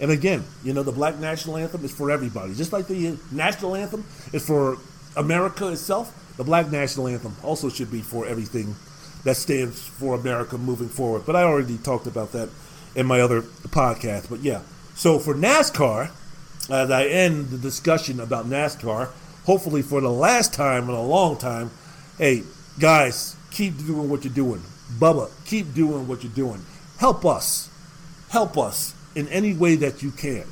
[0.00, 2.54] And again, you know, the black national anthem is for everybody.
[2.54, 4.78] Just like the national anthem is for
[5.18, 8.76] America itself, the black national anthem also should be for everything
[9.24, 11.26] that stands for America moving forward.
[11.26, 12.48] But I already talked about that
[12.94, 14.30] in my other podcast.
[14.30, 14.62] But yeah,
[14.94, 16.10] so for NASCAR,
[16.70, 19.10] as I end the discussion about NASCAR,
[19.44, 21.70] hopefully for the last time in a long time,
[22.16, 22.44] hey,
[22.78, 24.62] guys, keep doing what you're doing.
[24.98, 26.64] Bubba, keep doing what you're doing.
[26.98, 27.70] Help us.
[28.28, 30.44] Help us in any way that you can.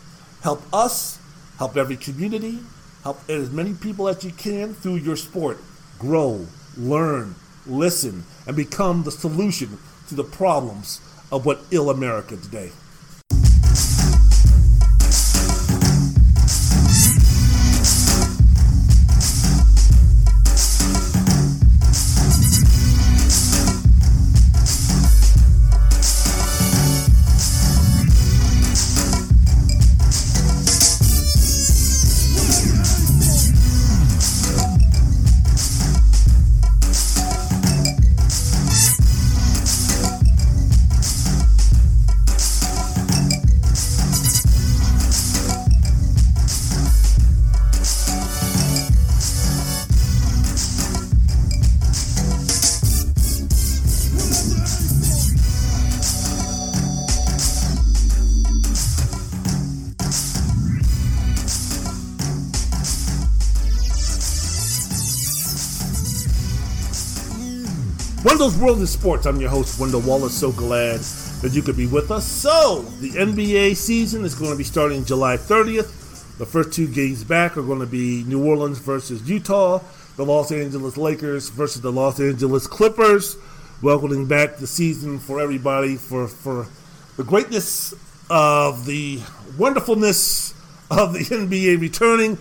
[0.42, 1.18] Help us,
[1.58, 2.58] help every community,
[3.06, 5.58] help as many people as you can through your sport.
[5.96, 6.44] Grow,
[6.76, 9.78] learn, listen, and become the solution
[10.08, 11.00] to the problems
[11.30, 12.72] of what ill America today.
[68.46, 69.26] Wendell's World of Sports.
[69.26, 70.38] I'm your host, Wendell Wallace.
[70.38, 71.00] So glad
[71.42, 72.24] that you could be with us.
[72.24, 76.38] So, the NBA season is going to be starting July 30th.
[76.38, 79.80] The first two games back are going to be New Orleans versus Utah,
[80.14, 83.36] the Los Angeles Lakers versus the Los Angeles Clippers.
[83.82, 86.68] Welcoming back the season for everybody for, for
[87.16, 87.94] the greatness
[88.30, 89.22] of the
[89.58, 90.54] wonderfulness
[90.88, 92.38] of the NBA returning.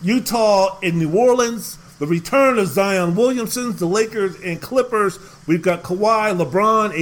[0.00, 5.18] Utah in New Orleans the return of Zion Williamson, the Lakers and Clippers.
[5.46, 6.92] We've got Kawhi, LeBron,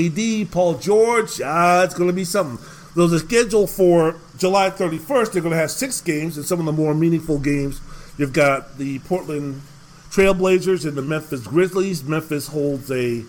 [0.42, 1.40] AD, Paul George.
[1.44, 2.64] Ah, it's going to be something.
[2.94, 5.32] Those are scheduled for July 31st.
[5.32, 7.80] They're going to have six games, and some of the more meaningful games.
[8.16, 9.62] You've got the Portland
[10.10, 12.04] Trailblazers and the Memphis Grizzlies.
[12.04, 13.24] Memphis holds a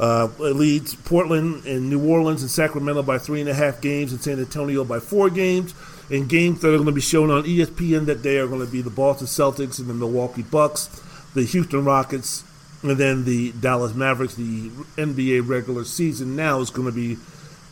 [0.00, 4.20] uh, leads Portland and New Orleans and Sacramento by three and a half games, and
[4.20, 5.74] San Antonio by four games.
[6.10, 8.70] And games that are going to be shown on ESPN that day are going to
[8.70, 10.86] be the Boston Celtics and the Milwaukee Bucks,
[11.34, 12.44] the Houston Rockets,
[12.82, 14.34] and then the Dallas Mavericks.
[14.34, 17.18] The NBA regular season now is going to be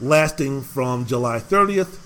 [0.01, 1.99] lasting from July 30th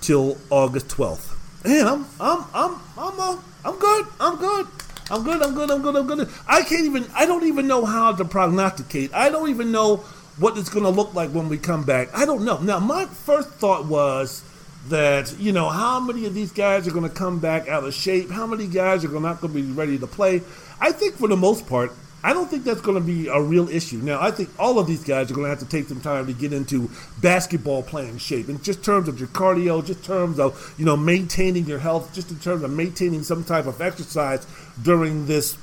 [0.00, 1.34] till August 12th.
[1.64, 4.06] And I'm I'm I'm I'm uh, I'm good.
[4.20, 4.66] I'm good.
[5.10, 5.42] I'm good.
[5.42, 5.70] I'm good.
[5.70, 5.96] I'm good.
[5.96, 6.28] I'm good.
[6.46, 7.06] I can't even.
[7.14, 9.12] I don't even know how to prognosticate.
[9.14, 9.96] I don't even know
[10.38, 12.08] what it's going to look like when we come back.
[12.14, 12.58] I don't know.
[12.58, 14.44] Now, my first thought was
[14.88, 17.94] that you know how many of these guys are going to come back out of
[17.94, 18.30] shape?
[18.30, 20.42] How many guys are not going to be ready to play?
[20.80, 21.92] I think for the most part
[22.24, 23.98] i don't think that's going to be a real issue.
[23.98, 26.26] Now i think all of these guys are going to have to take some time
[26.26, 28.48] to get into basketball playing shape.
[28.48, 32.30] In just terms of your cardio just terms of you know maintaining your health just
[32.30, 34.46] in terms of maintaining some type of exercise
[34.82, 35.56] during this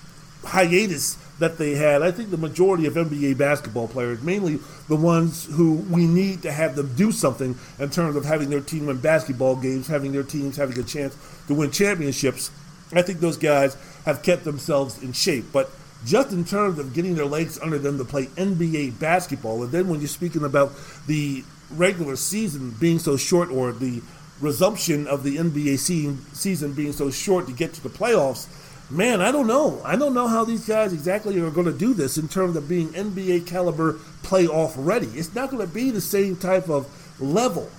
[0.43, 2.01] hiatus that they had.
[2.01, 6.51] I think the majority of NBA basketball players, mainly the ones who we need to
[6.51, 10.23] have them do something in terms of having their team win basketball games, having their
[10.23, 11.17] teams having a chance
[11.47, 12.51] to win championships,
[12.93, 13.75] I think those guys
[14.05, 15.45] have kept themselves in shape.
[15.51, 15.69] But
[16.05, 19.87] just in terms of getting their legs under them to play NBA basketball, and then
[19.87, 20.71] when you're speaking about
[21.07, 24.01] the regular season being so short or the
[24.39, 28.47] resumption of the NBA season being so short to get to the playoffs,
[28.89, 29.81] man, I don't know.
[29.83, 32.69] I don't know how these guys exactly are going to do this in terms of
[32.69, 33.93] being NBA caliber
[34.23, 35.07] playoff ready.
[35.07, 36.87] It's not going to be the same type of
[37.19, 37.69] level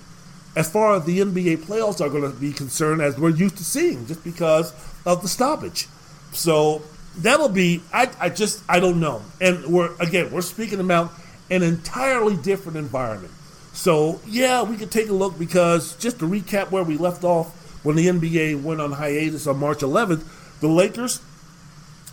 [0.55, 3.63] as far as the NBA playoffs are going to be concerned as we're used to
[3.63, 4.73] seeing just because
[5.05, 5.87] of the stoppage.
[6.31, 6.81] So
[7.17, 9.21] that'll be, I, I just, I don't know.
[9.39, 11.11] And we're, again, we're speaking about
[11.51, 13.33] an entirely different environment.
[13.73, 17.53] So, yeah, we could take a look because just to recap where we left off
[17.85, 20.23] when the NBA went on hiatus on March 11th,
[20.59, 21.21] the Lakers,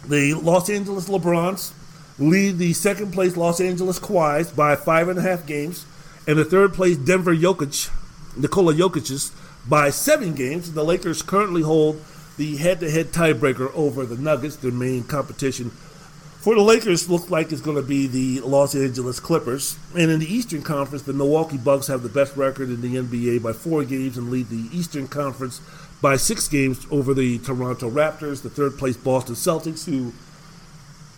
[0.07, 1.73] the Los Angeles LeBrons,
[2.19, 5.87] lead the second place Los Angeles Kawhis by five and a half games,
[6.27, 7.91] and the third place Denver Jokic,
[8.37, 9.33] Nikola Jokic's
[9.69, 10.73] by seven games.
[10.73, 12.03] The Lakers currently hold
[12.37, 15.71] the head-to-head tiebreaker over the Nuggets, their main competition
[16.45, 19.79] For the Lakers, looks like it's going to be the Los Angeles Clippers.
[19.97, 23.43] And in the Eastern Conference, the Milwaukee Bucks have the best record in the NBA
[23.43, 25.63] by four games and lead the Eastern Conference
[26.01, 30.13] by six games over the Toronto Raptors, the third place Boston Celtics, who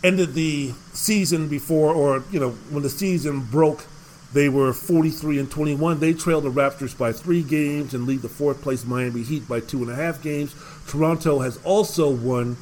[0.05, 3.85] ended the season before, or, you know, when the season broke,
[4.33, 6.01] they were 43 and 21.
[6.01, 9.61] They trailed the Raptors by three games and lead the fourth place Miami Heat by
[9.61, 10.55] two and a half games.
[10.87, 12.57] Toronto has also won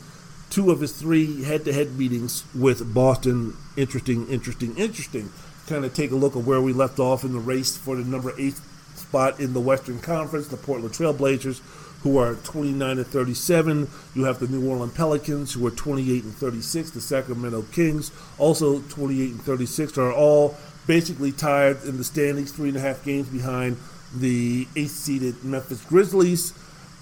[0.51, 3.57] two of his three head-to-head meetings with Boston.
[3.77, 5.31] Interesting, interesting, interesting.
[5.67, 8.05] Kind of take a look at where we left off in the race for the
[8.05, 8.61] number eight
[8.95, 10.47] spot in the Western Conference.
[10.49, 11.61] The Portland Trailblazers,
[12.05, 13.89] who are 29 and 37.
[14.15, 16.91] You have the New Orleans Pelicans, who are 28 and 36.
[16.91, 20.55] The Sacramento Kings, also 28 and 36, are all
[20.87, 23.79] basically tied in the standings, three and a half games behind
[24.15, 26.53] the eighth seeded Memphis Grizzlies.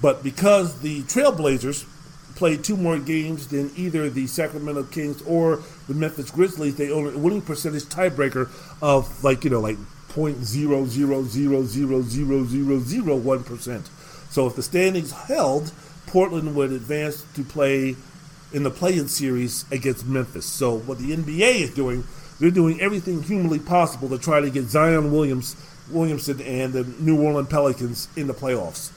[0.01, 1.85] But because the Trailblazers
[2.37, 7.13] played two more games than either the Sacramento Kings or the Memphis Grizzlies, they own
[7.13, 8.51] a winning percentage tiebreaker
[8.81, 9.79] of like, you know, like
[10.11, 13.91] point zero zero zero zero zero zero zero one percent.
[14.33, 15.73] So if the standings held,
[16.07, 17.97] Portland would advance to play
[18.51, 20.47] in the play-in series against Memphis.
[20.47, 22.05] So what the NBA is doing,
[22.41, 25.55] they're doing everything humanly possible to try to get Zion Williams
[25.91, 28.91] Williamson and the New Orleans Pelicans in the playoffs.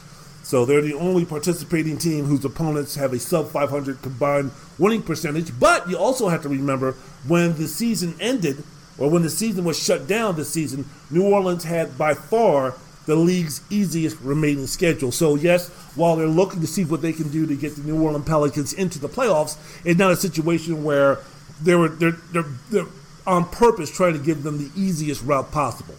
[0.45, 5.59] So they're the only participating team whose opponents have a sub 500 combined winning percentage.
[5.59, 6.93] But you also have to remember
[7.27, 8.63] when the season ended,
[8.97, 12.75] or when the season was shut down this season, New Orleans had by far
[13.05, 15.11] the league's easiest remaining schedule.
[15.11, 18.01] So yes, while they're looking to see what they can do to get the New
[18.01, 21.19] Orleans Pelicans into the playoffs, it's not a situation where
[21.61, 22.85] they were they're, they're, they're
[23.27, 25.95] on purpose trying to give them the easiest route possible.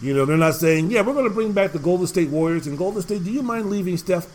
[0.00, 2.66] You know, they're not saying, yeah, we're going to bring back the Golden State Warriors.
[2.66, 4.26] And Golden State, do you mind leaving Steph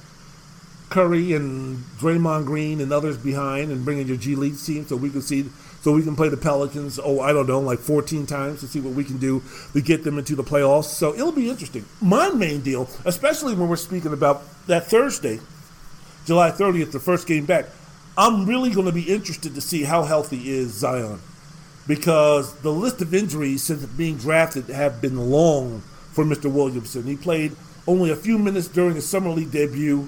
[0.89, 5.09] Curry and Draymond Green and others behind and bringing your G League team so we
[5.09, 5.45] can see,
[5.81, 8.79] so we can play the Pelicans, oh, I don't know, like 14 times to see
[8.79, 9.41] what we can do
[9.73, 10.85] to get them into the playoffs.
[10.85, 11.85] So it'll be interesting.
[12.01, 15.39] My main deal, especially when we're speaking about that Thursday,
[16.25, 17.65] July 30th, the first game back,
[18.17, 21.19] I'm really going to be interested to see how healthy is Zion
[21.87, 25.81] because the list of injuries since being drafted have been long
[26.11, 26.51] for Mr.
[26.51, 27.03] Williamson.
[27.03, 27.55] He played
[27.87, 30.07] only a few minutes during his summer league debut,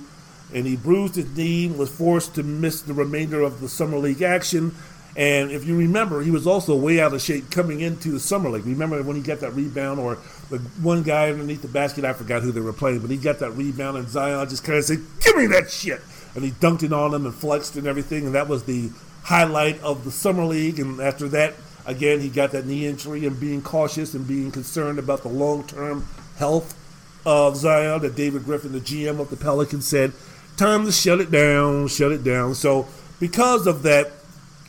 [0.53, 4.21] and he bruised his knee was forced to miss the remainder of the summer league
[4.21, 4.75] action.
[5.15, 8.49] And if you remember, he was also way out of shape coming into the summer
[8.49, 8.65] league.
[8.65, 10.17] Remember when he got that rebound, or
[10.49, 12.03] the one guy underneath the basket?
[12.03, 14.79] I forgot who they were playing, but he got that rebound, and Zion just kind
[14.79, 16.01] of said, "Give me that shit!"
[16.33, 18.89] And he dunked it on him and flexed and everything, and that was the
[19.23, 20.79] highlight of the summer league.
[20.79, 21.53] And after that,
[21.85, 25.65] Again, he got that knee injury and being cautious and being concerned about the long
[25.67, 26.07] term
[26.37, 26.79] health
[27.25, 30.13] of Zion that David Griffin, the GM of the Pelicans, said,
[30.55, 32.55] time to shut it down, shut it down.
[32.55, 32.87] So,
[33.19, 34.11] because of that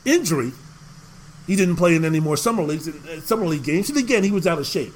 [0.05, 0.53] injury,
[1.47, 3.89] he didn't play in any more summer leagues, uh, summer league games.
[3.91, 4.93] And again, he was out of shape.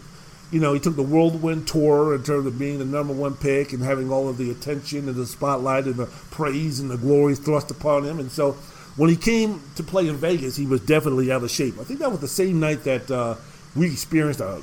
[0.50, 3.74] You know, he took the whirlwind tour in terms of being the number one pick
[3.74, 7.34] and having all of the attention and the spotlight and the praise and the glory
[7.34, 8.18] thrust upon him.
[8.18, 8.52] And so
[8.96, 11.78] when he came to play in Vegas, he was definitely out of shape.
[11.78, 13.36] I think that was the same night that uh,
[13.76, 14.62] we experienced a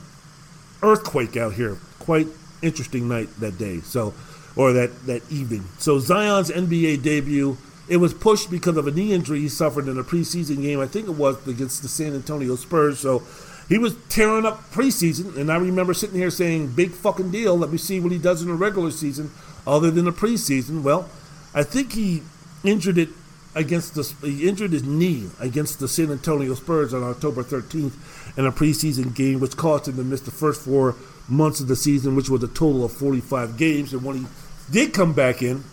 [0.81, 1.77] earthquake out here.
[1.99, 2.27] Quite
[2.61, 3.81] interesting night that day.
[3.81, 4.13] So,
[4.55, 5.65] or that that evening.
[5.77, 7.57] So Zion's NBA debut.
[7.87, 10.79] It was pushed because of a knee injury he suffered in a preseason game.
[10.79, 12.99] I think it was against the San Antonio Spurs.
[12.99, 13.23] So
[13.69, 17.57] he was tearing up preseason, and I remember sitting here saying, "Big fucking deal.
[17.57, 19.31] Let me see what he does in the regular season,
[19.67, 21.09] other than the preseason." Well,
[21.53, 22.23] I think he
[22.63, 23.09] injured it
[23.55, 27.93] against the he injured his knee against the San Antonio Spurs on October 13th
[28.37, 30.95] in a preseason game, which caused him to miss the first four
[31.27, 33.93] months of the season, which was a total of 45 games.
[33.93, 34.25] And when he
[34.69, 35.63] did come back in,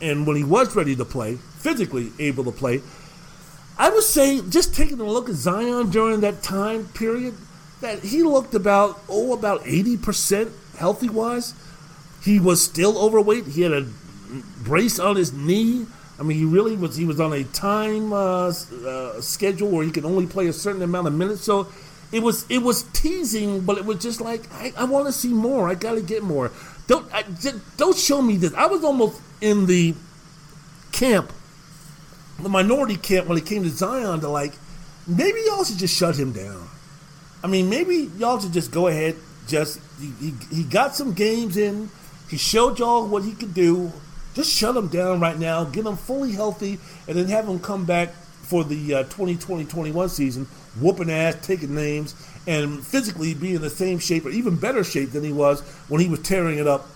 [0.00, 2.82] and when he was ready to play, physically able to play,
[3.78, 7.34] I would say just taking a look at Zion during that time period,
[7.80, 11.54] that he looked about oh about 80% healthy wise.
[12.22, 13.46] He was still overweight.
[13.46, 13.88] He had a
[14.62, 15.86] brace on his knee
[16.20, 16.96] I mean, he really was.
[16.96, 20.82] He was on a time uh, uh, schedule where he could only play a certain
[20.82, 21.40] amount of minutes.
[21.40, 21.68] So
[22.12, 25.32] it was it was teasing, but it was just like I, I want to see
[25.32, 25.70] more.
[25.70, 26.52] I got to get more.
[26.86, 28.52] Don't I, just, don't show me this.
[28.52, 29.94] I was almost in the
[30.92, 31.32] camp,
[32.42, 34.20] the minority camp when it came to Zion.
[34.20, 34.54] To like,
[35.06, 36.68] maybe y'all should just shut him down.
[37.42, 39.16] I mean, maybe y'all should just go ahead.
[39.46, 41.90] Just he, he, he got some games in.
[42.28, 43.92] He showed y'all what he could do
[44.34, 47.84] just shut him down right now, get him fully healthy, and then have him come
[47.84, 48.10] back
[48.42, 50.44] for the uh, 2020-21 season,
[50.80, 52.14] whooping ass, taking names,
[52.46, 56.00] and physically be in the same shape or even better shape than he was when
[56.00, 56.86] he was tearing it up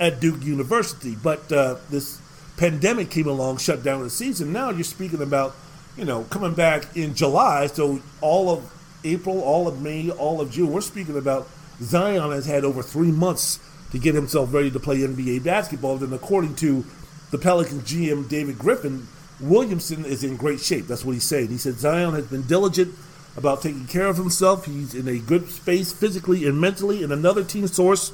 [0.00, 1.16] at Duke University.
[1.16, 2.20] But uh, this
[2.56, 4.52] pandemic came along, shut down the season.
[4.52, 5.54] Now you're speaking about
[5.96, 8.72] you know, coming back in July, so all of
[9.04, 11.48] April, all of May, all of June, we're speaking about
[11.80, 13.58] Zion has had over three months
[13.90, 16.02] to get himself ready to play NBA basketball.
[16.02, 16.84] And according to
[17.30, 19.06] the Pelicans GM David Griffin,
[19.40, 20.86] Williamson is in great shape.
[20.86, 21.50] That's what he said.
[21.50, 22.94] He said Zion has been diligent
[23.36, 24.66] about taking care of himself.
[24.66, 27.02] He's in a good space physically and mentally.
[27.02, 28.12] And another team source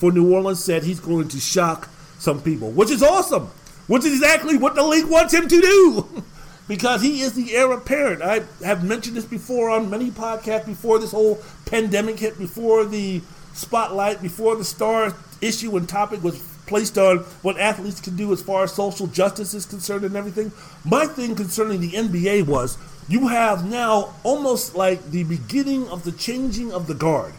[0.00, 3.48] for New Orleans said he's going to shock some people, which is awesome,
[3.86, 6.24] which is exactly what the league wants him to do.
[6.68, 8.22] because he is the heir apparent.
[8.22, 13.20] I have mentioned this before on many podcasts before this whole pandemic hit, before the
[13.52, 18.40] spotlight, before the star issue and topic was placed on what athletes can do as
[18.40, 20.50] far as social justice is concerned and everything.
[20.82, 26.12] My thing concerning the NBA was you have now almost like the beginning of the
[26.12, 27.34] changing of the guard.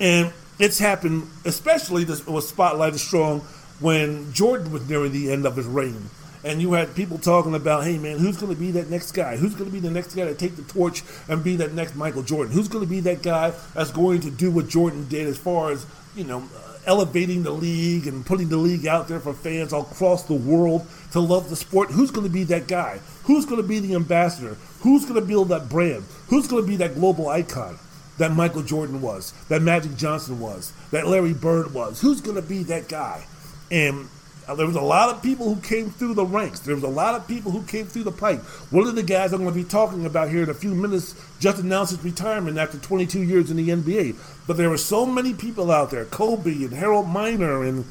[0.00, 3.40] And it's happened, especially this was spotlighted strong
[3.80, 6.10] when Jordan was nearing the end of his reign.
[6.44, 9.36] And you had people talking about, hey man, who's going to be that next guy?
[9.36, 11.96] Who's going to be the next guy to take the torch and be that next
[11.96, 12.52] Michael Jordan?
[12.52, 15.72] Who's going to be that guy that's going to do what Jordan did as far
[15.72, 16.46] as, you know,
[16.86, 20.86] elevating the league and putting the league out there for fans all across the world
[21.12, 21.90] to love the sport.
[21.90, 23.00] Who's going to be that guy?
[23.24, 24.56] Who's going to be the ambassador?
[24.80, 26.04] Who's going to build that brand?
[26.28, 27.78] Who's going to be that global icon
[28.18, 32.00] that Michael Jordan was, that Magic Johnson was, that Larry Bird was?
[32.00, 33.24] Who's going to be that guy?
[33.70, 34.08] And
[34.46, 36.60] uh, there was a lot of people who came through the ranks.
[36.60, 38.40] There was a lot of people who came through the pipe.
[38.70, 41.14] One of the guys I'm going to be talking about here in a few minutes
[41.40, 44.16] just announced his retirement after 22 years in the NBA.
[44.46, 47.84] But there were so many people out there Kobe and Harold Miner and,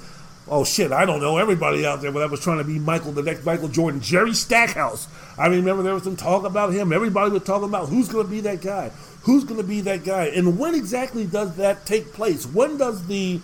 [0.47, 3.11] oh shit, I don't know, everybody out there but I was trying to be Michael,
[3.11, 4.01] the next Michael Jordan.
[4.01, 5.07] Jerry Stackhouse.
[5.37, 6.91] I remember there was some talk about him.
[6.91, 8.91] Everybody was talking about who's going to be that guy.
[9.23, 10.25] Who's going to be that guy?
[10.25, 12.45] And when exactly does that take place?
[12.45, 13.39] When does the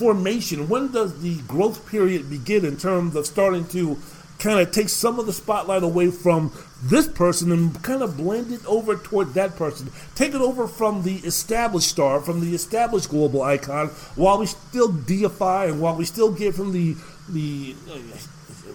[0.00, 3.98] formation, when does the growth period begin in terms of starting to
[4.40, 6.52] kind of take some of the spotlight away from
[6.82, 9.90] this person and kind of blend it over toward that person.
[10.14, 14.88] Take it over from the established star, from the established global icon, while we still
[14.88, 16.96] deify and while we still give him the
[17.28, 17.98] the uh,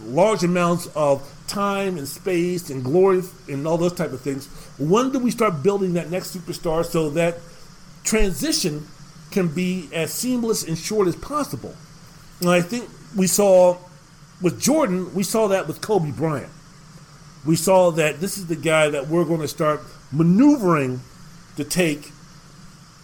[0.05, 4.47] large amounts of time and space and glory and all those type of things.
[4.77, 7.39] When do we start building that next superstar so that
[8.03, 8.87] transition
[9.31, 11.75] can be as seamless and short as possible.
[12.39, 13.77] And I think we saw
[14.41, 16.51] with Jordan, we saw that with Kobe Bryant.
[17.45, 19.81] We saw that this is the guy that we're going to start
[20.11, 21.01] maneuvering
[21.57, 22.11] to take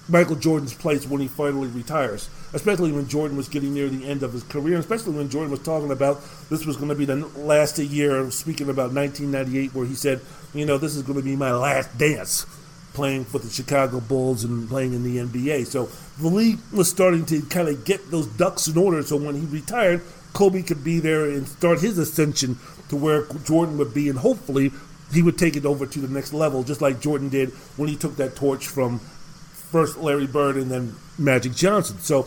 [0.09, 4.23] Michael Jordan's place when he finally retires, especially when Jordan was getting near the end
[4.23, 7.15] of his career, especially when Jordan was talking about this was going to be the
[7.37, 10.19] last year, speaking about 1998, where he said,
[10.53, 12.45] you know, this is going to be my last dance
[12.93, 15.65] playing for the Chicago Bulls and playing in the NBA.
[15.67, 15.89] So
[16.19, 19.01] the league was starting to kind of get those ducks in order.
[19.03, 20.01] So when he retired,
[20.33, 22.57] Kobe could be there and start his ascension
[22.89, 24.71] to where Jordan would be, and hopefully
[25.13, 27.95] he would take it over to the next level, just like Jordan did when he
[27.95, 31.99] took that torch from first Larry Bird and then Magic Johnson.
[31.99, 32.23] So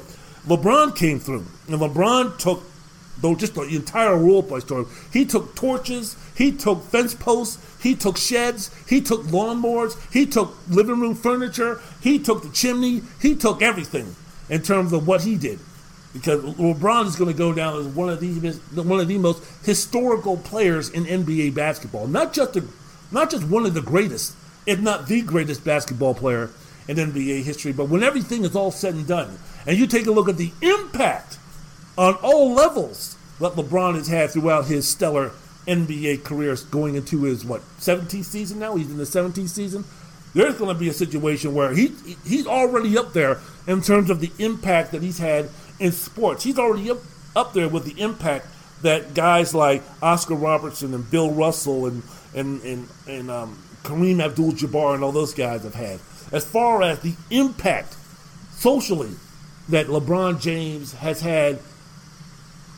[0.46, 2.62] LeBron came through, and LeBron took
[3.20, 4.86] though just the entire role play story.
[5.12, 10.54] He took torches, he took fence posts, he took sheds, he took lawnmowers, he took
[10.68, 14.14] living room furniture, he took the chimney, he took everything
[14.50, 15.58] in terms of what he did.
[16.14, 18.30] Because LeBron is going to go down as one of the
[18.80, 22.06] one of the most historical players in NBA basketball.
[22.06, 22.66] Not just the,
[23.10, 24.34] not just one of the greatest,
[24.64, 26.50] if not the greatest basketball player
[26.88, 27.72] in NBA history.
[27.72, 30.52] But when everything is all said and done, and you take a look at the
[30.62, 31.38] impact
[31.98, 35.32] on all levels that LeBron has had throughout his stellar
[35.66, 38.76] NBA career going into his what 17th season now.
[38.76, 39.84] He's in the 17th season.
[40.34, 44.20] There's going to be a situation where he he's already up there in terms of
[44.20, 45.48] the impact that he's had
[45.78, 46.44] in sports.
[46.44, 46.98] He's already up,
[47.34, 48.46] up there with the impact
[48.82, 52.02] that guys like Oscar Robertson and Bill Russell and
[52.34, 56.00] and and, and um, Kareem Abdul-Jabbar and all those guys have had.
[56.32, 57.96] As far as the impact
[58.52, 59.10] socially
[59.68, 61.58] that LeBron James has had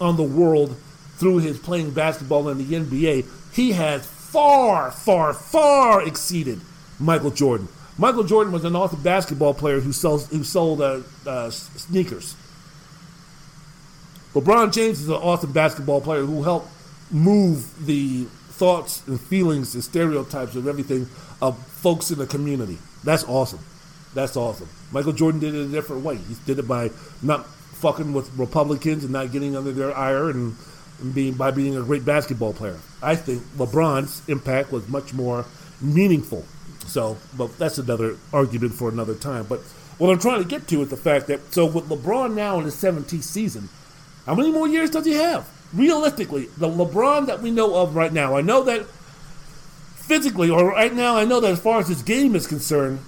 [0.00, 0.76] on the world
[1.16, 6.60] through his playing basketball in the NBA, he has far, far, far exceeded
[6.98, 7.68] Michael Jordan.
[7.98, 12.36] Michael Jordan was an awesome basketball player who, sells, who sold uh, uh, sneakers.
[14.36, 16.68] LeBron James is an awesome basketball player who helped
[17.10, 21.08] move the thoughts and feelings and stereotypes of everything
[21.40, 22.76] of folks in the community.
[23.02, 23.60] That's awesome.
[24.12, 24.68] That's awesome.
[24.92, 26.16] Michael Jordan did it a different way.
[26.16, 26.90] He did it by
[27.22, 30.54] not fucking with Republicans and not getting under their ire and,
[31.14, 32.78] being by being a great basketball player.
[33.02, 35.46] I think LeBron's impact was much more
[35.80, 36.44] meaningful.
[36.86, 39.46] So, but that's another argument for another time.
[39.46, 39.60] But
[39.96, 42.64] what I'm trying to get to is the fact that so with LeBron now in
[42.64, 43.70] his 17th season,
[44.26, 45.48] how many more years does he have?
[45.72, 50.92] Realistically, the LeBron that we know of right now, I know that physically, or right
[50.92, 52.98] now, I know that as far as his game is concerned,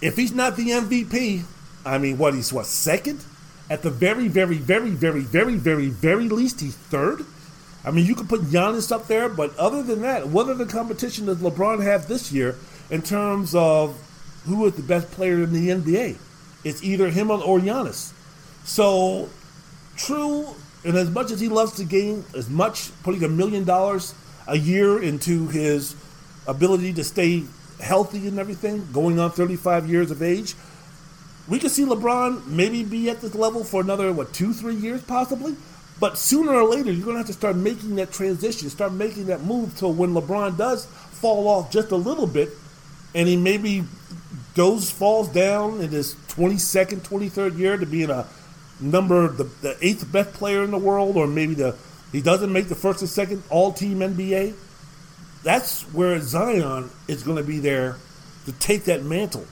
[0.00, 1.44] if he's not the MVP,
[1.84, 3.24] I mean, what he's what second?
[3.68, 7.24] At the very, very, very, very, very, very, very least, he's third.
[7.84, 11.26] I mean, you could put Giannis up there, but other than that, what other competition
[11.26, 12.56] does LeBron have this year
[12.90, 13.98] in terms of
[14.46, 16.16] who is the best player in the NBA?
[16.64, 18.12] It's either him or Giannis.
[18.64, 19.28] So,
[19.96, 20.46] true,
[20.84, 24.14] and as much as he loves the game, as much putting a million dollars
[24.46, 25.96] a year into his
[26.46, 27.44] ability to stay
[27.80, 30.54] healthy and everything, going on 35 years of age,
[31.48, 35.02] we could see LeBron maybe be at this level for another, what, two, three years
[35.02, 35.56] possibly?
[36.00, 39.26] But sooner or later, you're going to have to start making that transition, start making
[39.26, 42.50] that move to when LeBron does fall off just a little bit,
[43.14, 43.84] and he maybe
[44.54, 48.26] goes, falls down in his 22nd, 23rd year to being a
[48.80, 51.76] number, the, the eighth best player in the world, or maybe the
[52.12, 54.54] he doesn't make the first and second all team NBA.
[55.42, 57.96] That's where Zion is going to be there
[58.46, 59.46] to take that mantle,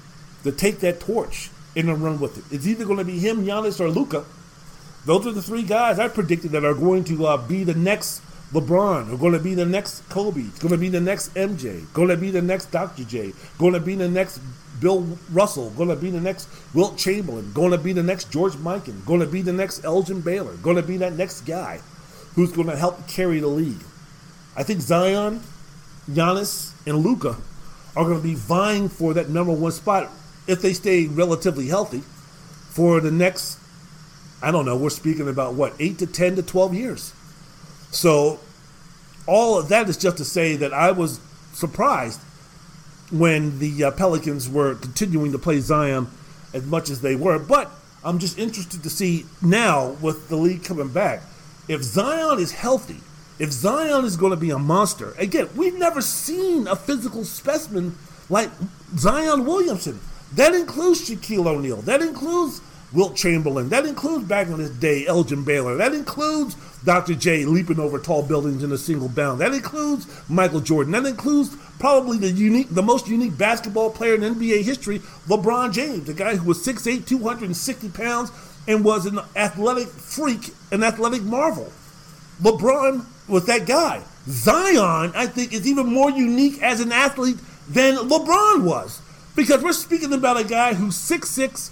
[0.44, 2.54] to take that torch, and to run with it.
[2.54, 4.24] It's either going to be him, Giannis, or Luka.
[5.04, 8.22] Those are the three guys I predicted that are going to uh, be the next
[8.52, 12.08] LeBron, are going to be the next Kobe, going to be the next MJ, going
[12.08, 13.02] to be the next Dr.
[13.04, 14.40] J, going to be the next
[14.82, 18.54] Bill Russell, going to be the next Wilt Chamberlain, going to be the next George
[18.54, 21.80] Mikan, going to be the next Elgin Baylor, going to be that next guy
[22.34, 23.84] who's going to help carry the league.
[24.56, 25.40] I think Zion,
[26.10, 27.36] Giannis, and Luka
[27.94, 30.10] are going to be vying for that number one spot
[30.48, 32.00] if they stay relatively healthy
[32.70, 33.58] for the next,
[34.42, 37.12] I don't know, we're speaking about what, 8 to 10 to 12 years.
[37.92, 38.40] So,
[39.26, 41.20] all of that is just to say that I was
[41.52, 42.20] surprised
[43.12, 46.08] when the uh, Pelicans were continuing to play Zion
[46.54, 47.38] as much as they were.
[47.38, 47.70] But
[48.02, 51.22] I'm just interested to see now with the league coming back
[51.68, 53.00] if Zion is healthy,
[53.38, 57.96] if Zion is going to be a monster, again, we've never seen a physical specimen
[58.28, 58.50] like
[58.96, 60.00] Zion Williamson.
[60.34, 61.82] That includes Shaquille O'Neal.
[61.82, 62.60] That includes
[62.92, 63.68] Wilt Chamberlain.
[63.70, 65.76] That includes back in this day Elgin Baylor.
[65.76, 67.14] That includes Dr.
[67.14, 69.40] J leaping over tall buildings in a single bound.
[69.40, 70.92] That includes Michael Jordan.
[70.92, 76.04] That includes probably the unique, the most unique basketball player in NBA history, LeBron James,
[76.04, 78.30] the guy who was 6'8", 260 pounds,
[78.68, 81.72] and was an athletic freak, an athletic marvel.
[82.40, 84.02] LeBron was that guy.
[84.28, 87.38] Zion, I think, is even more unique as an athlete
[87.68, 89.00] than LeBron was.
[89.34, 91.70] Because we're speaking about a guy who's 6'6,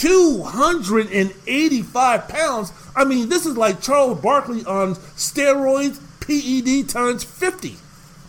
[0.00, 2.72] 285 pounds.
[2.96, 7.76] I mean, this is like Charles Barkley on steroids, PED times 50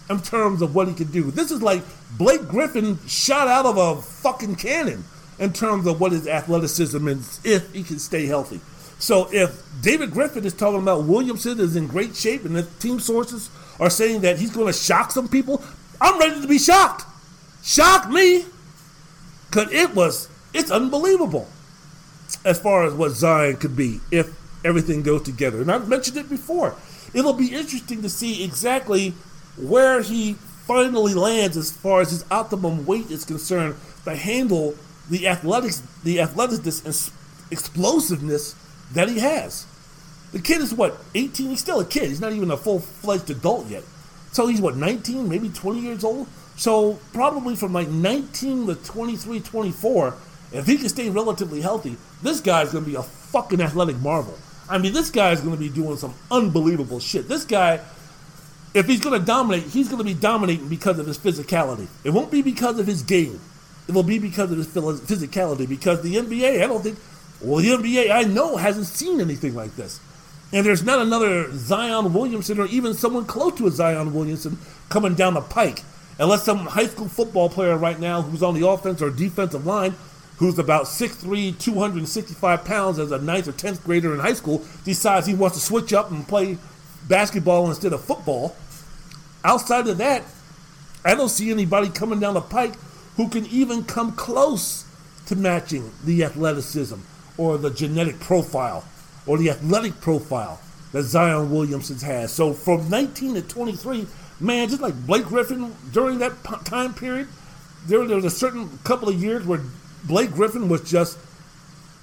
[0.10, 1.32] in terms of what he can do.
[1.32, 1.82] This is like
[2.18, 5.06] Blake Griffin shot out of a fucking cannon
[5.40, 8.60] in terms of what his athleticism is if he can stay healthy.
[9.00, 13.00] So if David Griffin is talking about Williamson is in great shape and the team
[13.00, 13.50] sources
[13.80, 15.64] are saying that he's going to shock some people,
[16.02, 17.06] I'm ready to be shocked.
[17.64, 18.44] Shock me.
[19.50, 21.48] Because it was, it's unbelievable
[22.46, 24.30] as far as what Zion could be if
[24.66, 25.62] everything goes together.
[25.62, 26.76] And I've mentioned it before.
[27.14, 29.12] It'll be interesting to see exactly
[29.58, 30.34] where he
[30.66, 33.76] finally lands as far as his optimum weight is concerned
[34.06, 34.76] to handle
[35.10, 37.12] the athletics, the athleticism and
[37.52, 38.56] explosiveness
[38.94, 39.66] that he has.
[40.32, 41.50] The kid is what 18.
[41.50, 42.08] He's still a kid.
[42.08, 43.84] He's not even a full fledged adult yet.
[44.32, 46.28] So he's what 19, maybe 20 years old.
[46.56, 50.16] So probably from like 19 to 23, 24,
[50.52, 54.38] if he can stay relatively healthy, this guy's gonna be a fucking athletic marvel.
[54.70, 57.28] I mean, this guy's gonna be doing some unbelievable shit.
[57.28, 57.80] This guy,
[58.74, 61.88] if he's gonna dominate, he's gonna be dominating because of his physicality.
[62.04, 63.40] It won't be because of his game
[63.88, 65.68] it will be because of his physicality.
[65.68, 66.98] Because the NBA, I don't think,
[67.42, 70.00] well, the NBA I know hasn't seen anything like this.
[70.54, 74.58] And there's not another Zion Williamson or even someone close to a Zion Williamson
[74.90, 75.84] coming down the pike.
[76.20, 79.96] Unless some high school football player right now who's on the offense or defensive line,
[80.42, 85.28] who's about 6'3, 265 pounds as a ninth or 10th grader in high school, decides
[85.28, 86.58] he wants to switch up and play
[87.08, 88.56] basketball instead of football.
[89.44, 90.24] Outside of that,
[91.06, 92.74] I don't see anybody coming down the pike
[93.18, 94.84] who can even come close
[95.28, 96.98] to matching the athleticism
[97.38, 98.84] or the genetic profile
[99.28, 100.60] or the athletic profile
[100.92, 102.34] that Zion Williamson has.
[102.34, 104.08] So from 19 to 23,
[104.40, 106.34] man, just like Blake Griffin during that
[106.66, 107.28] time period,
[107.86, 109.62] there, there was a certain couple of years where
[110.06, 111.18] Blake Griffin was just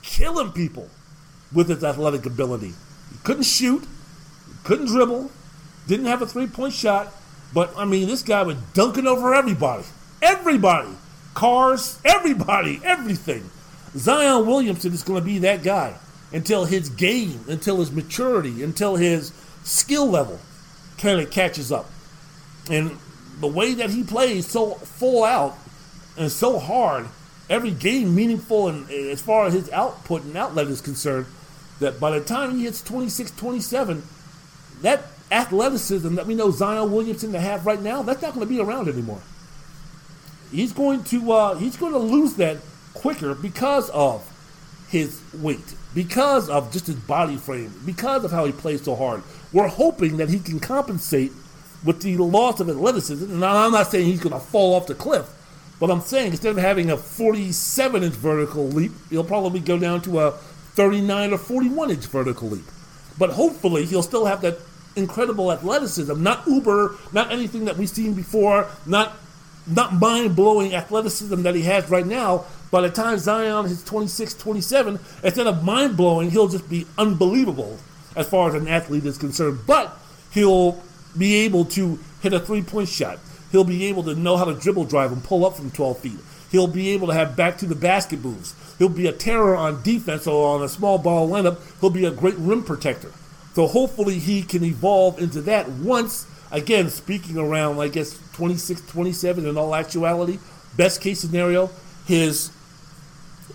[0.03, 0.89] killing people
[1.53, 2.75] with his athletic ability.
[3.11, 3.85] He couldn't shoot,
[4.65, 5.31] couldn't dribble,
[5.87, 7.13] didn't have a three point shot,
[7.53, 9.85] but I mean, this guy was dunking over everybody.
[10.21, 10.91] Everybody.
[11.35, 13.49] Cars, everybody, everything.
[13.97, 15.95] Zion Williamson is going to be that guy
[16.33, 20.39] until his game, until his maturity, until his skill level
[20.99, 21.89] kind of catches up.
[22.71, 22.99] And
[23.41, 25.57] the way that he plays so full out
[26.17, 27.07] and so hard,
[27.49, 31.27] every game meaningful and as far as his output and outlet is concerned,
[31.81, 34.03] that by the time he hits 26, 27,
[34.83, 38.53] that athleticism that we know Zion Williamson to have right now, that's not going to
[38.53, 39.23] be around anymore.
[40.51, 42.59] He's going to uh, he's going to lose that
[42.95, 44.27] quicker because of
[44.89, 49.23] his weight, because of just his body frame, because of how he plays so hard.
[49.53, 51.33] We're hoping that he can compensate
[51.85, 53.31] with the loss of athleticism.
[53.31, 55.29] And I'm not saying he's going to fall off the cliff,
[55.81, 60.01] but I'm saying instead of having a 47 inch vertical leap, he'll probably go down
[60.03, 62.65] to a 39 or 41 inch vertical leap.
[63.19, 64.59] But hopefully, he'll still have that
[64.97, 69.17] incredible athleticism, not uber, not anything that we've seen before, not
[69.67, 72.47] not mind blowing athleticism that he has right now.
[72.71, 77.79] By the time Zion is 26, 27, instead of mind blowing, he'll just be unbelievable
[78.17, 79.61] as far as an athlete is concerned.
[79.67, 79.97] But
[80.33, 80.83] he'll
[81.17, 83.19] be able to hit a three point shot.
[83.51, 86.19] He'll be able to know how to dribble drive and pull up from 12 feet.
[86.51, 88.55] He'll be able to have back to the basket moves.
[88.79, 91.59] He'll be a terror on defense or on a small ball lineup.
[91.81, 93.13] He'll be a great rim protector.
[93.55, 99.47] So hopefully he can evolve into that once, again, speaking around, I guess, 26, 27
[99.47, 100.39] in all actuality.
[100.77, 101.71] Best case scenario,
[102.07, 102.51] his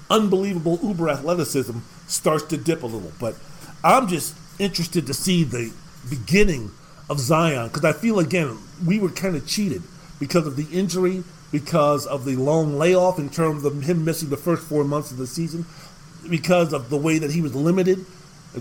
[0.10, 3.12] unbelievable uber athleticism starts to dip a little.
[3.20, 3.36] But
[3.84, 5.74] I'm just interested to see the
[6.10, 6.72] beginning
[7.10, 9.82] of Zion because I feel, again, we were kind of cheated
[10.20, 14.38] because of the injury, because of the long layoff in terms of him missing the
[14.38, 15.66] first four months of the season,
[16.30, 18.06] because of the way that he was limited,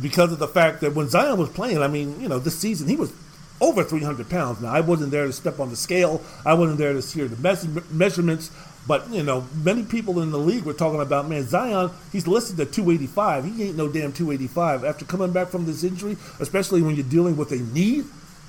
[0.01, 2.89] because of the fact that when Zion was playing, I mean, you know, this season
[2.89, 3.13] he was
[3.61, 4.61] over 300 pounds.
[4.61, 7.85] Now, I wasn't there to step on the scale, I wasn't there to hear the
[7.91, 8.51] measurements.
[8.85, 11.93] But you know, many people in the league were talking about, man, Zion.
[12.11, 13.45] He's listed at 285.
[13.45, 17.37] He ain't no damn 285 after coming back from this injury, especially when you're dealing
[17.37, 18.03] with a knee.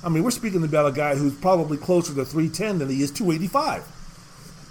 [0.04, 3.12] I mean, we're speaking about a guy who's probably closer to 310 than he is
[3.12, 3.88] 285.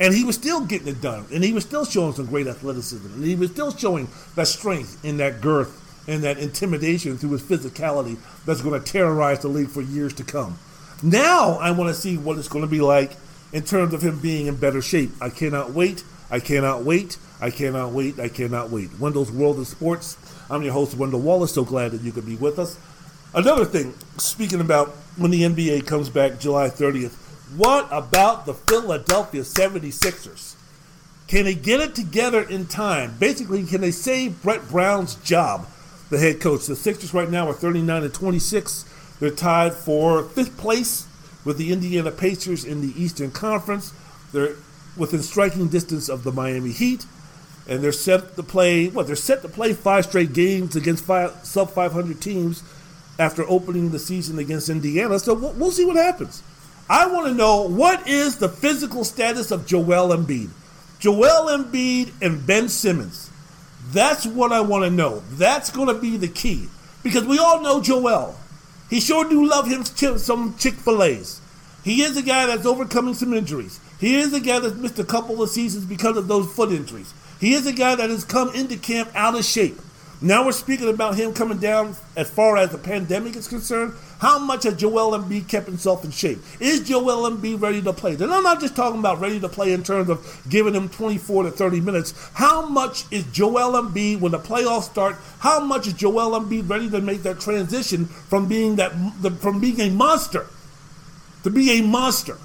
[0.00, 1.26] And he was still getting it done.
[1.32, 3.06] And he was still showing some great athleticism.
[3.06, 5.78] And he was still showing that strength in that girth
[6.08, 10.24] and that intimidation through his physicality that's going to terrorize the league for years to
[10.24, 10.58] come.
[11.02, 13.12] Now I want to see what it's going to be like
[13.52, 15.10] in terms of him being in better shape.
[15.20, 16.04] I cannot wait.
[16.30, 17.18] I cannot wait.
[17.40, 18.18] I cannot wait.
[18.18, 18.98] I cannot wait.
[18.98, 20.16] Wendell's World of Sports.
[20.50, 21.54] I'm your host, Wendell Wallace.
[21.54, 22.78] So glad that you could be with us.
[23.34, 27.14] Another thing, speaking about when the NBA comes back July 30th,
[27.56, 30.54] what about the Philadelphia 76ers?
[31.28, 33.16] Can they get it together in time?
[33.18, 35.66] Basically, can they save Brett Brown's job,
[36.10, 36.66] the head coach?
[36.66, 39.16] The Sixers right now are 39 and 26.
[39.18, 41.06] They're tied for fifth place
[41.42, 43.94] with the Indiana Pacers in the Eastern Conference.
[44.34, 44.56] They're
[44.94, 47.06] within striking distance of the Miami Heat,
[47.66, 48.88] and they're set to play.
[48.88, 52.62] What they're set to play five straight games against five, sub 500 teams
[53.18, 55.18] after opening the season against Indiana.
[55.18, 56.42] So we'll, we'll see what happens.
[56.88, 60.50] I want to know what is the physical status of Joel Embiid.
[60.98, 63.30] Joel Embiid and Ben Simmons.
[63.90, 65.22] That's what I want to know.
[65.30, 66.68] That's going to be the key
[67.02, 68.36] because we all know Joel.
[68.88, 71.40] He sure do love him some Chick fil A's.
[71.82, 73.80] He is a guy that's overcoming some injuries.
[73.98, 77.12] He is a guy that's missed a couple of seasons because of those foot injuries.
[77.40, 79.78] He is a guy that has come into camp out of shape.
[80.22, 83.94] Now we're speaking about him coming down as far as the pandemic is concerned.
[84.20, 86.38] How much has Joel Embiid kept himself in shape?
[86.60, 88.14] Is Joel Embiid ready to play?
[88.14, 91.42] And I'm not just talking about ready to play in terms of giving him 24
[91.42, 92.14] to 30 minutes.
[92.34, 95.16] How much is Joel Embiid when the playoffs start?
[95.40, 98.92] How much is Joel Embiid ready to make that transition from being that
[99.40, 100.46] from being a monster
[101.42, 102.38] to be a monster?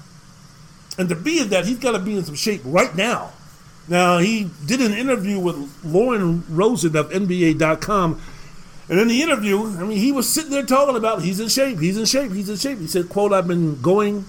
[0.98, 3.30] And to be in that, he's got to be in some shape right now.
[3.88, 8.20] Now, he did an interview with Lauren Rosen of NBA.com.
[8.90, 11.78] And in the interview, I mean, he was sitting there talking about he's in shape,
[11.78, 12.78] he's in shape, he's in shape.
[12.78, 14.24] He said, quote, I've been going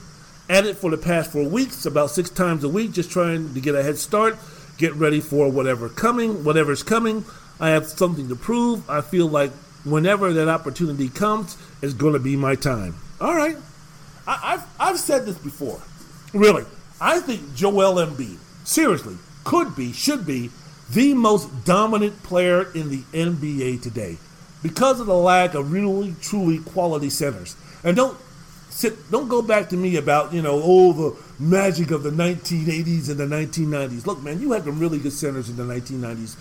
[0.50, 3.62] at it for the past four weeks, about six times a week, just trying to
[3.62, 4.38] get a head start,
[4.78, 7.24] get ready for whatever coming, whatever's coming.
[7.60, 8.90] I have something to prove.
[8.90, 9.52] I feel like
[9.84, 12.96] whenever that opportunity comes, it's going to be my time.
[13.22, 13.58] All right.
[14.28, 15.82] I, have I've said this before.
[16.34, 16.66] Really.
[17.02, 20.52] I think Joel Embiid, seriously, could be, should be,
[20.92, 24.18] the most dominant player in the NBA today
[24.64, 27.56] because of the lack of really, truly quality centers.
[27.84, 28.18] And don't
[28.70, 33.10] sit, don't go back to me about you know oh the magic of the 1980s
[33.10, 34.06] and the 1990s.
[34.06, 36.36] Look, man, you had some really good centers in the 1990s,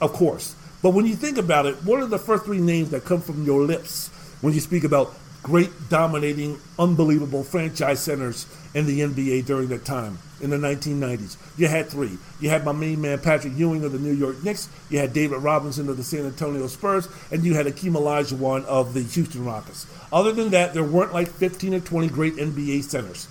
[0.00, 0.54] of course.
[0.80, 3.44] But when you think about it, what are the first three names that come from
[3.44, 4.08] your lips
[4.42, 5.12] when you speak about
[5.42, 11.36] great, dominating, unbelievable franchise centers in the NBA during that time in the 1990s.
[11.56, 12.18] You had three.
[12.40, 14.68] You had my main man Patrick Ewing of the New York Knicks.
[14.90, 18.94] You had David Robinson of the San Antonio Spurs, and you had Akeem Olajuwon of
[18.94, 19.86] the Houston Rockets.
[20.12, 23.28] Other than that, there weren't like 15 or 20 great NBA centers.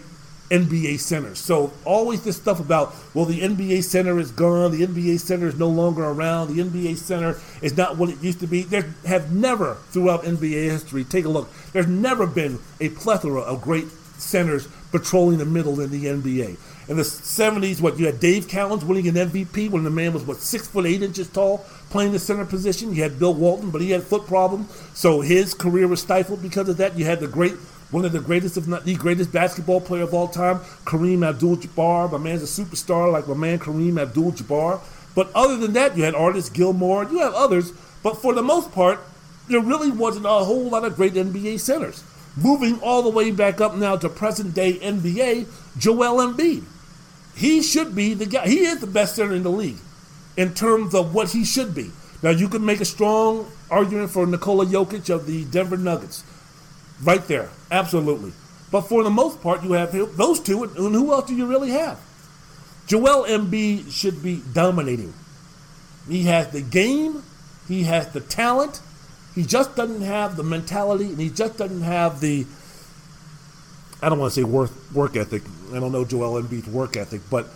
[0.52, 1.38] NBA centers.
[1.38, 5.56] So always this stuff about, well, the NBA center is gone, the NBA center is
[5.56, 8.62] no longer around, the NBA center is not what it used to be.
[8.62, 13.62] There have never, throughout NBA history, take a look, there's never been a plethora of
[13.62, 13.88] great
[14.18, 16.58] centers patrolling the middle in the NBA.
[16.88, 20.24] In the 70s, what you had Dave Cowens winning an MVP when the man was
[20.24, 22.94] what six foot eight inches tall, playing the center position.
[22.94, 26.68] You had Bill Walton, but he had foot problems, so his career was stifled because
[26.68, 26.98] of that.
[26.98, 27.54] You had the great
[27.92, 32.10] one of the greatest, if not the greatest, basketball player of all time, Kareem Abdul-Jabbar.
[32.10, 34.80] My man's a superstar, like my man Kareem Abdul-Jabbar.
[35.14, 37.04] But other than that, you had Artis Gilmore.
[37.04, 38.98] You have others, but for the most part,
[39.48, 42.02] there really wasn't a whole lot of great NBA centers.
[42.34, 45.46] Moving all the way back up now to present day NBA,
[45.78, 46.64] Joel Embiid.
[47.34, 48.48] He should be the guy.
[48.48, 49.78] He is the best center in the league
[50.36, 51.90] in terms of what he should be.
[52.22, 56.24] Now, you can make a strong argument for Nikola Jokic of the Denver Nuggets.
[57.02, 58.32] Right there, absolutely.
[58.70, 61.70] But for the most part, you have those two, and who else do you really
[61.70, 62.00] have?
[62.86, 65.12] Joel Embiid should be dominating.
[66.08, 67.22] He has the game,
[67.68, 68.80] he has the talent,
[69.34, 72.46] he just doesn't have the mentality, and he just doesn't have the.
[74.02, 75.42] I don't want to say work work ethic.
[75.72, 77.46] I don't know Joel Embiid's work ethic, but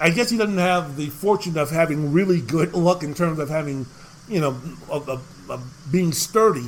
[0.00, 3.48] I guess he doesn't have the fortune of having really good luck in terms of
[3.48, 3.86] having,
[4.28, 4.60] you know,
[4.90, 5.08] of,
[5.90, 6.66] being sturdy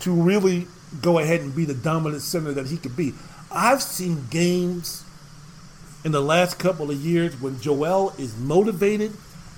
[0.00, 0.66] to really
[1.00, 3.14] go ahead and be the dominant center that he could be.
[3.50, 5.04] I've seen games
[6.04, 9.12] in the last couple of years when Joel is motivated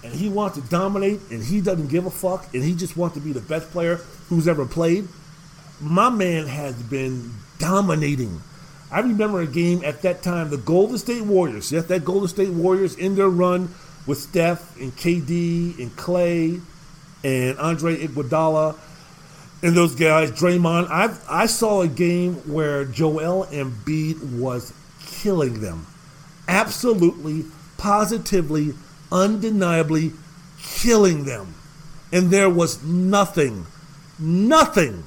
[0.04, 3.14] and he wants to dominate and he doesn't give a fuck and he just wants
[3.14, 3.96] to be the best player
[4.28, 5.08] who's ever played.
[5.80, 8.40] My man has been dominating.
[8.90, 11.72] I remember a game at that time, the Golden State Warriors.
[11.72, 13.74] Yes, that Golden State Warriors in their run
[14.06, 16.60] with Steph and KD and Clay
[17.24, 18.76] and Andre Iguodala
[19.62, 20.88] and those guys, Draymond.
[20.90, 24.72] I I saw a game where Joel Embiid was
[25.04, 25.86] killing them,
[26.46, 27.44] absolutely,
[27.78, 28.74] positively,
[29.10, 30.12] undeniably
[30.62, 31.54] killing them,
[32.12, 33.66] and there was nothing,
[34.18, 35.04] nothing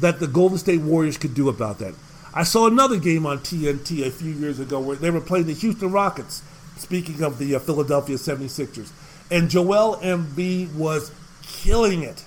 [0.00, 1.94] that the Golden State Warriors could do about that.
[2.34, 5.52] I saw another game on TNT a few years ago where they were playing the
[5.52, 6.42] Houston Rockets.
[6.78, 8.90] Speaking of the uh, Philadelphia 76ers,
[9.30, 11.12] and Joel Embiid was
[11.42, 12.24] killing it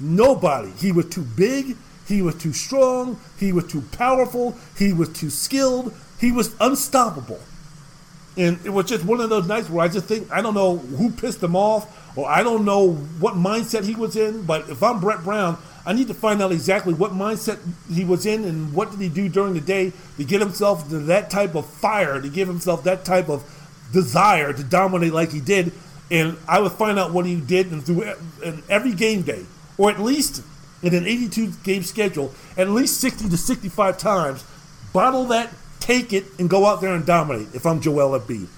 [0.00, 0.70] Nobody.
[0.72, 1.76] He was too big.
[2.06, 3.18] He was too strong.
[3.38, 4.56] He was too powerful.
[4.76, 5.94] He was too skilled.
[6.20, 7.40] He was unstoppable.
[8.36, 10.76] And it was just one of those nights where I just think, I don't know
[10.76, 14.82] who pissed him off, or I don't know what mindset he was in, but if
[14.82, 15.56] I'm Brett Brown,
[15.86, 17.58] I need to find out exactly what mindset
[17.92, 20.98] he was in and what did he do during the day to get himself to
[21.00, 23.44] that type of fire, to give himself that type of
[23.92, 25.72] desire to dominate like he did.
[26.10, 28.14] And I would find out what he did and through
[28.44, 29.44] and every game day
[29.78, 30.42] or at least
[30.82, 34.44] in an 82 game schedule, at least 60 to 65 times,
[34.92, 38.48] bottle that, take it, and go out there and dominate if I'm Joel Embiid.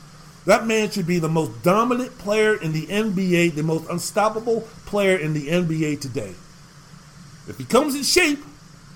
[0.46, 5.16] That man should be the most dominant player in the NBA, the most unstoppable player
[5.16, 6.34] in the NBA today.
[7.48, 8.44] If he comes in shape,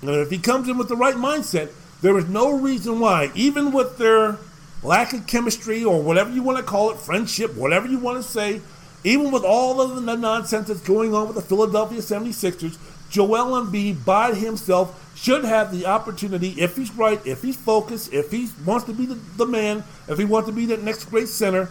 [0.01, 1.71] and if he comes in with the right mindset,
[2.01, 4.37] there is no reason why, even with their
[4.81, 8.23] lack of chemistry or whatever you want to call it, friendship, whatever you want to
[8.23, 8.61] say,
[9.03, 12.77] even with all of the nonsense that's going on with the Philadelphia 76ers,
[13.09, 18.31] Joel Embiid by himself should have the opportunity, if he's right, if he's focused, if
[18.31, 21.27] he wants to be the, the man, if he wants to be that next great
[21.27, 21.69] center,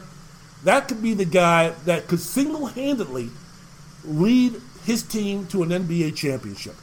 [0.64, 3.30] that could be the guy that could single handedly
[4.04, 6.74] lead his team to an NBA championship.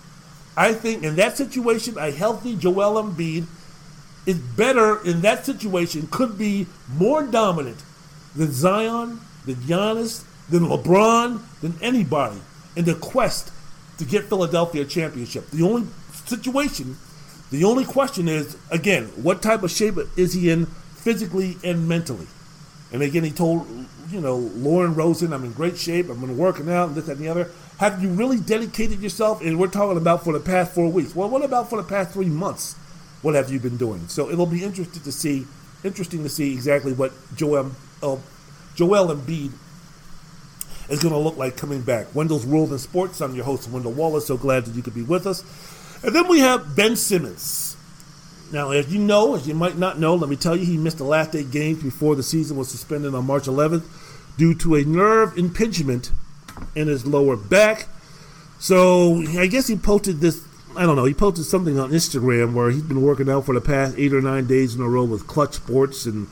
[0.55, 3.45] I think in that situation, a healthy Joel Embiid
[4.25, 7.77] is better in that situation, could be more dominant
[8.35, 12.39] than Zion, than Giannis, than LeBron, than anybody
[12.75, 13.51] in the quest
[13.97, 15.49] to get Philadelphia championship.
[15.49, 15.87] The only
[16.25, 16.97] situation,
[17.51, 22.27] the only question is, again, what type of shape is he in physically and mentally?
[22.91, 23.67] And again, he told,
[24.09, 27.17] you know, Lauren Rosen, I'm in great shape, I'm been working out, and this, that,
[27.17, 27.51] and the other.
[27.79, 29.41] Have you really dedicated yourself?
[29.41, 31.15] And we're talking about for the past four weeks.
[31.15, 32.75] Well, what about for the past three months?
[33.21, 34.07] What have you been doing?
[34.07, 35.45] So it'll be interesting to see
[35.83, 37.71] interesting to see exactly what Joel
[38.01, 38.17] uh,
[38.75, 39.51] Joel Embiid
[40.89, 42.13] is going to look like coming back.
[42.15, 43.21] Wendell's World in Sports.
[43.21, 44.27] I'm your host, Wendell Wallace.
[44.27, 45.43] So glad that you could be with us.
[46.03, 47.75] And then we have Ben Simmons.
[48.51, 50.99] Now, as you know, as you might not know, let me tell you, he missed
[50.99, 53.83] the last eight games before the season was suspended on March 11th
[54.37, 56.11] due to a nerve impingement
[56.75, 57.87] in his lower back.
[58.59, 60.45] So I guess he posted this.
[60.77, 61.05] I don't know.
[61.05, 64.21] He posted something on Instagram where he's been working out for the past eight or
[64.21, 66.27] nine days in a row with Clutch Sports, and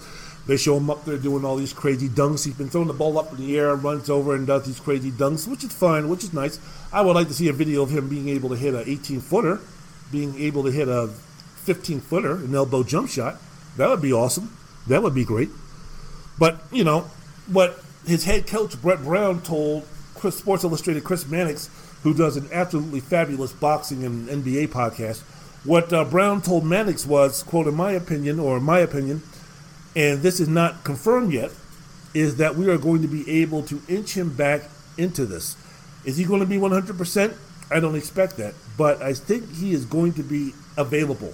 [0.48, 2.46] they show him up there doing all these crazy dunks.
[2.46, 5.12] He's been throwing the ball up in the air, runs over and does these crazy
[5.12, 6.60] dunks, which is fine, which is nice.
[6.94, 9.22] I would like to see a video of him being able to hit an 18
[9.22, 9.60] footer,
[10.12, 13.38] being able to hit a 15 footer, an elbow jump shot.
[13.78, 14.56] That would be awesome.
[14.88, 15.50] That would be great.
[16.38, 17.10] But, you know,
[17.48, 21.70] what his head coach, Brett Brown, told Chris, Sports Illustrated Chris Mannix,
[22.04, 25.22] who does an absolutely fabulous boxing and NBA podcast,
[25.64, 29.24] what uh, Brown told Mannix was, quote, in my opinion, or in my opinion,
[29.96, 31.52] and this is not confirmed yet,
[32.14, 34.62] is that we are going to be able to inch him back
[34.98, 35.58] into this.
[36.04, 37.36] Is he going to be 100%?
[37.72, 41.34] I don't expect that, but I think he is going to be available.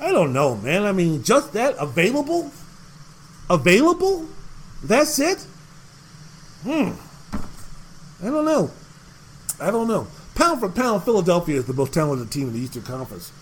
[0.00, 0.84] I don't know, man.
[0.84, 2.50] I mean, just that available?
[3.48, 4.26] Available?
[4.82, 5.46] That's it?
[6.62, 6.92] Hmm.
[8.22, 8.70] I don't know.
[9.60, 10.08] I don't know.
[10.34, 13.32] Pound for pound, Philadelphia is the most talented team in the Eastern Conference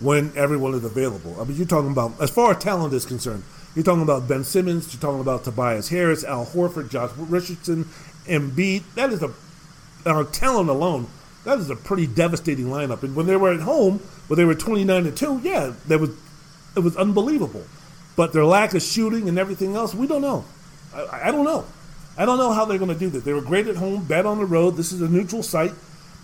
[0.00, 1.40] when everyone is available.
[1.40, 3.42] I mean, you're talking about, as far as talent is concerned,
[3.74, 7.84] you're talking about Ben Simmons, you're talking about Tobias Harris, Al Horford, Josh Richardson,
[8.26, 8.82] Embiid.
[8.94, 9.32] That is a,
[10.32, 11.06] talent alone,
[11.44, 13.02] that is a pretty devastating lineup.
[13.02, 13.98] And when they were at home,
[14.28, 16.10] when they were 29 to 2, yeah, that was,
[16.76, 17.64] it was unbelievable.
[18.16, 20.44] But their lack of shooting and everything else, we don't know.
[20.94, 21.64] I, I don't know.
[22.18, 23.22] I don't know how they're going to do this.
[23.22, 24.76] They were great at home, bad on the road.
[24.76, 25.72] This is a neutral site.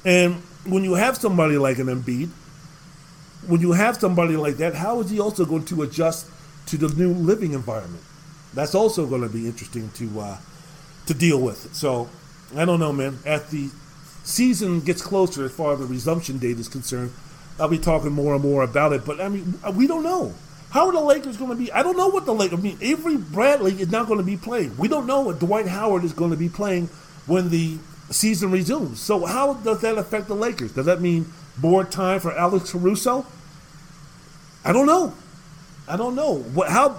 [0.05, 2.31] And when you have somebody like an Embiid,
[3.49, 6.27] when you have somebody like that, how is he also going to adjust
[6.67, 8.03] to the new living environment?
[8.55, 10.39] That's also going to be interesting to uh,
[11.07, 11.75] to deal with.
[11.75, 12.09] So
[12.57, 13.19] I don't know, man.
[13.25, 13.71] As the
[14.25, 17.13] season gets closer, as far as the resumption date is concerned,
[17.59, 19.05] I'll be talking more and more about it.
[19.05, 20.35] But I mean, we don't know.
[20.71, 21.71] How are the Lakers going to be?
[21.73, 22.59] I don't know what the Lakers.
[22.59, 24.77] I mean, Avery Bradley is not going to be playing.
[24.77, 26.89] We don't know what Dwight Howard is going to be playing
[27.27, 27.79] when the
[28.11, 29.01] season resumes.
[29.01, 30.73] So how does that affect the Lakers?
[30.73, 33.27] Does that mean more time for Alex Caruso?
[34.65, 35.15] I don't know.
[35.89, 36.39] I don't know.
[36.39, 36.97] What how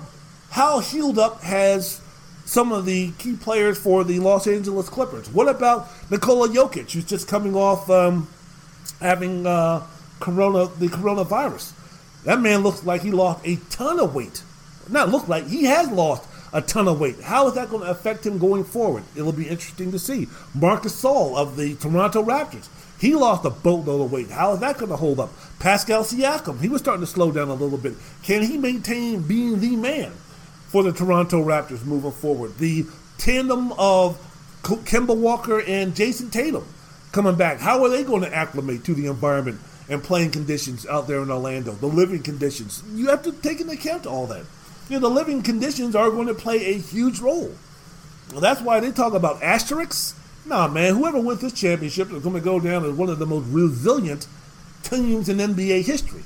[0.51, 2.01] how healed up has
[2.45, 5.29] some of the key players for the Los Angeles Clippers?
[5.29, 8.29] What about Nikola Jokic, who's just coming off um,
[9.01, 9.85] having uh,
[10.19, 11.73] corona the coronavirus?
[12.23, 14.43] That man looks like he lost a ton of weight.
[14.89, 17.19] Not look like he has lost a ton of weight.
[17.21, 19.03] How is that going to affect him going forward?
[19.15, 20.27] It'll be interesting to see.
[20.55, 22.69] Marc Gasol of the Toronto Raptors.
[22.99, 24.31] He lost a boatload of weight.
[24.31, 25.29] How is that going to hold up?
[25.59, 27.93] Pascal Siakam, he was starting to slow down a little bit.
[28.23, 30.11] Can he maintain being the man
[30.69, 32.57] for the Toronto Raptors moving forward?
[32.57, 32.85] The
[33.17, 34.17] tandem of
[34.63, 36.65] Kemba Walker and Jayson Tatum
[37.11, 37.59] coming back.
[37.59, 39.59] How are they going to acclimate to the environment
[39.89, 41.73] and playing conditions out there in Orlando?
[41.73, 42.83] The living conditions.
[42.93, 44.45] You have to take into account all that.
[44.89, 47.53] You know, the living conditions are going to play a huge role.
[48.31, 50.15] Well, that's why they talk about asterisks
[50.47, 53.25] Nah, man, whoever wins this championship is going to go down as one of the
[53.25, 54.27] most resilient
[54.81, 56.23] teams in NBA history.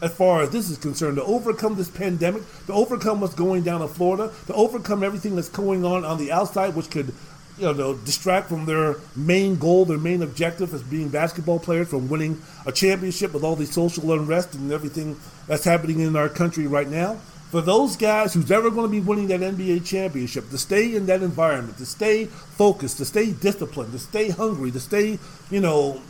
[0.00, 3.80] As far as this is concerned, to overcome this pandemic, to overcome what's going down
[3.80, 7.14] in Florida, to overcome everything that's going on on the outside, which could,
[7.56, 12.08] you know, distract from their main goal, their main objective as being basketball players from
[12.08, 15.16] winning a championship with all the social unrest and everything
[15.46, 17.16] that's happening in our country right now
[17.52, 21.04] for those guys who's ever going to be winning that NBA championship to stay in
[21.04, 25.18] that environment, to stay focused, to stay disciplined, to stay hungry, to stay,
[25.50, 26.00] you know,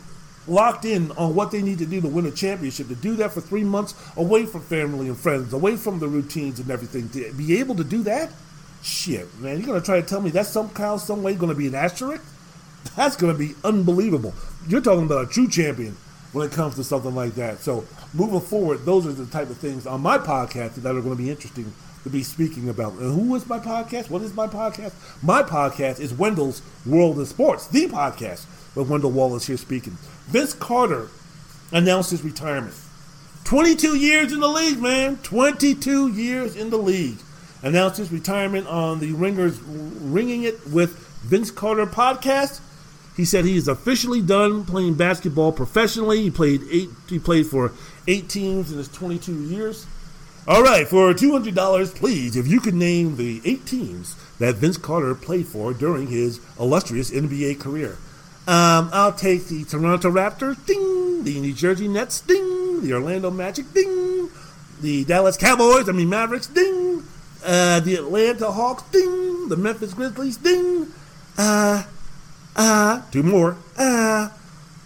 [0.47, 3.33] locked in on what they need to do to win a championship, to do that
[3.33, 7.33] for three months away from family and friends, away from the routines and everything, to
[7.33, 8.31] be able to do that,
[8.81, 11.57] shit, man, you're going to try to tell me that's somehow, some way going to
[11.59, 12.23] be an asterisk?
[12.95, 14.33] That's going to be unbelievable.
[14.69, 15.97] You're talking about a true champion
[16.33, 17.59] when it comes to something like that.
[17.59, 21.15] So moving forward, those are the type of things on my podcast that are going
[21.15, 21.71] to be interesting
[22.03, 22.93] to be speaking about.
[22.93, 24.09] And who is my podcast?
[24.09, 24.93] What is my podcast?
[25.23, 28.45] My podcast is Wendell's World of Sports, the podcast
[28.75, 29.97] with Wendell Wallace here speaking.
[30.27, 31.09] Vince Carter
[31.71, 32.75] announced his retirement.
[33.45, 35.17] 22 years in the league, man.
[35.17, 37.17] 22 years in the league.
[37.61, 42.59] Announced his retirement on the Ringers Winging It with Vince Carter podcast.
[43.15, 46.21] He said he is officially done playing basketball professionally.
[46.21, 46.89] He played eight.
[47.07, 47.71] He played for
[48.07, 49.85] eight teams in his 22 years.
[50.45, 55.15] All right, for $200, please, if you could name the eight teams that Vince Carter
[55.15, 57.97] played for during his illustrious NBA career.
[58.45, 63.71] Um, I'll take the Toronto Raptors, ding, the New Jersey Nets, ding, the Orlando Magic,
[63.73, 64.29] ding,
[64.81, 67.03] the Dallas Cowboys, I mean Mavericks, ding,
[67.45, 70.91] uh, the Atlanta Hawks, ding, the Memphis Grizzlies, ding,
[71.37, 71.83] uh,
[72.55, 74.29] uh, two more, uh,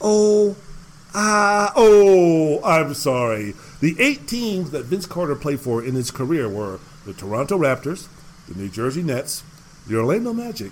[0.02, 0.56] oh,
[1.14, 3.54] ah, oh, I'm sorry.
[3.82, 8.08] The eight teams that Vince Carter played for in his career were the Toronto Raptors,
[8.48, 9.44] the New Jersey Nets,
[9.88, 10.72] the Orlando Magic,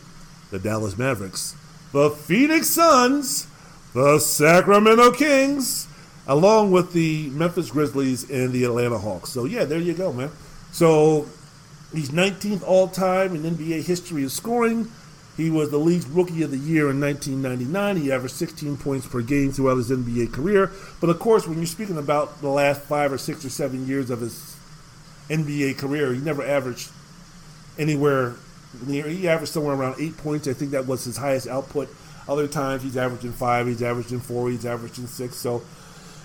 [0.52, 1.56] the Dallas Mavericks,
[1.92, 3.48] the Phoenix Suns,
[3.94, 5.88] the Sacramento Kings,
[6.28, 9.30] along with the Memphis Grizzlies and the Atlanta Hawks.
[9.30, 10.32] So, yeah, there you go, man.
[10.72, 11.28] So,
[11.94, 14.92] he's 19th all time in NBA history of scoring.
[15.38, 17.98] He was the league's rookie of the year in 1999.
[17.98, 20.72] He averaged 16 points per game throughout his NBA career.
[21.02, 24.10] But of course, when you're speaking about the last five or six or seven years
[24.10, 24.56] of his
[25.30, 26.90] NBA career, he never averaged
[27.78, 28.36] anywhere
[28.86, 29.08] near.
[29.10, 30.48] He averaged somewhere around eight points.
[30.48, 31.94] I think that was his highest output.
[32.28, 35.36] Other times, he's averaging five, he's averaging four, he's averaging six.
[35.36, 35.62] So,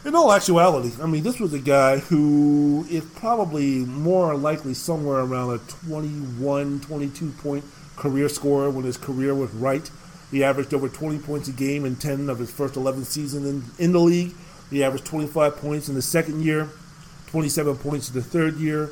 [0.04, 5.18] in all actuality, I mean, this was a guy who is probably more likely somewhere
[5.18, 7.64] around a 21, 22 point
[8.00, 9.88] career scorer when his career was right.
[10.30, 13.84] He averaged over 20 points a game in 10 of his first 11 seasons in,
[13.84, 14.32] in the league.
[14.70, 16.68] He averaged 25 points in the second year,
[17.28, 18.90] 27 points in the third year,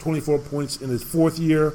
[0.00, 1.74] 24 points in his fourth year.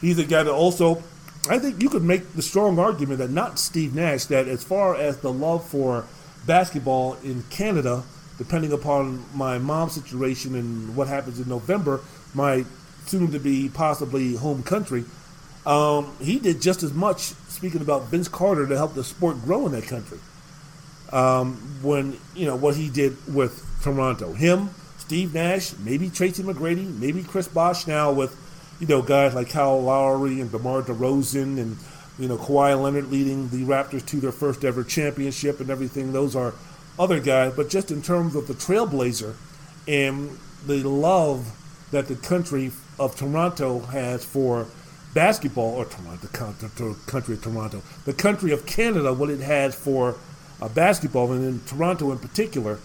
[0.00, 1.02] He's a guy that also,
[1.48, 4.94] I think you could make the strong argument that not Steve Nash, that as far
[4.96, 6.04] as the love for
[6.46, 8.02] basketball in Canada,
[8.38, 12.00] depending upon my mom's situation and what happens in November,
[12.34, 12.64] my
[13.06, 15.04] soon to be possibly home country,
[15.66, 19.66] um, he did just as much, speaking about Vince Carter, to help the sport grow
[19.66, 20.18] in that country.
[21.12, 24.32] Um, when, you know, what he did with Toronto.
[24.32, 28.36] Him, Steve Nash, maybe Tracy McGrady, maybe Chris Bosh now with,
[28.78, 31.76] you know, guys like Kyle Lowry and DeMar DeRozan and,
[32.18, 36.12] you know, Kawhi Leonard leading the Raptors to their first ever championship and everything.
[36.12, 36.54] Those are
[36.98, 37.54] other guys.
[37.54, 39.34] But just in terms of the trailblazer
[39.88, 41.56] and the love
[41.90, 44.66] that the country of Toronto has for–
[45.14, 50.16] basketball, or Toronto, the country of Toronto, the country of Canada, what it has for
[50.60, 52.78] uh, basketball, and in Toronto in particular,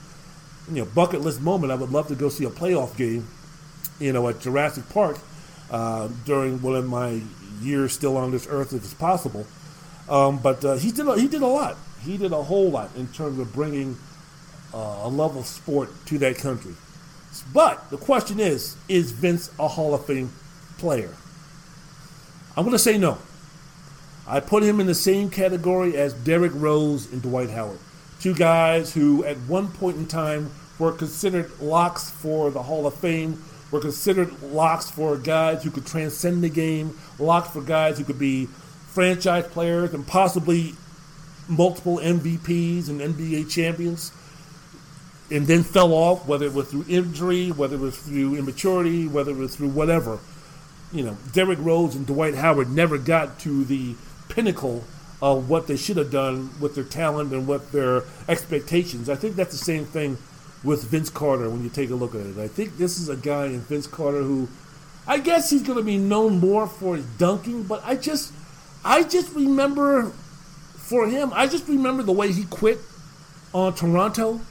[0.70, 1.72] you know, bucket list moment.
[1.72, 3.28] I would love to go see a playoff game,
[4.00, 5.18] you know, at Jurassic Park
[5.70, 7.22] uh, during one of my
[7.62, 9.46] years still on this earth, if it's possible.
[10.10, 11.78] Um, but uh, he did a, he did a lot.
[12.02, 13.98] He did a whole lot in terms of bringing
[14.74, 16.76] uh, a love of sport to that country.
[17.54, 20.32] But the question is: Is Vince a Hall of Fame
[20.78, 21.14] player?
[22.58, 23.18] I'm going to say no.
[24.26, 27.80] I put him in the same category as Derrick Rose and Dwight Howard.
[28.22, 32.94] Two guys who, at one point in time, were considered locks for the Hall of
[32.94, 38.06] Fame, were considered locks for guys who could transcend the game, locks for guys who
[38.06, 38.46] could be
[38.88, 40.76] franchise players and possibly
[41.50, 44.14] multiple MVPs and NBA champions,
[45.30, 49.32] and then fell off, whether it was through injury, whether it was through immaturity, whether
[49.32, 50.20] it was through whatever
[50.92, 53.96] you know, Derrick Rose and Dwight Howard never got to the
[54.30, 54.84] pinnacle
[55.22, 59.10] of what they should have done with their talent and what their expectations.
[59.10, 60.18] I think that's the same thing
[60.64, 62.38] with Vince Carter when you take a look at it.
[62.38, 64.50] I think this is a guy in Vince Carter who
[65.08, 68.34] I guess he's going to be known more for his dunking, but I just
[68.84, 70.12] I just remember
[70.76, 72.80] for him, I just remember the way he quit
[73.54, 74.42] on Toronto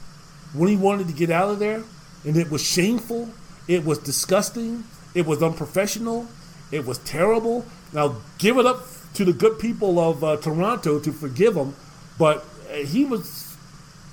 [0.53, 1.83] when he wanted to get out of there
[2.25, 3.29] and it was shameful,
[3.67, 4.83] it was disgusting,
[5.15, 6.27] it was unprofessional.
[6.71, 7.65] It was terrible.
[7.93, 8.81] Now, give it up
[9.15, 11.73] to the good people of uh, Toronto to forgive him,
[12.19, 13.43] but uh, he was.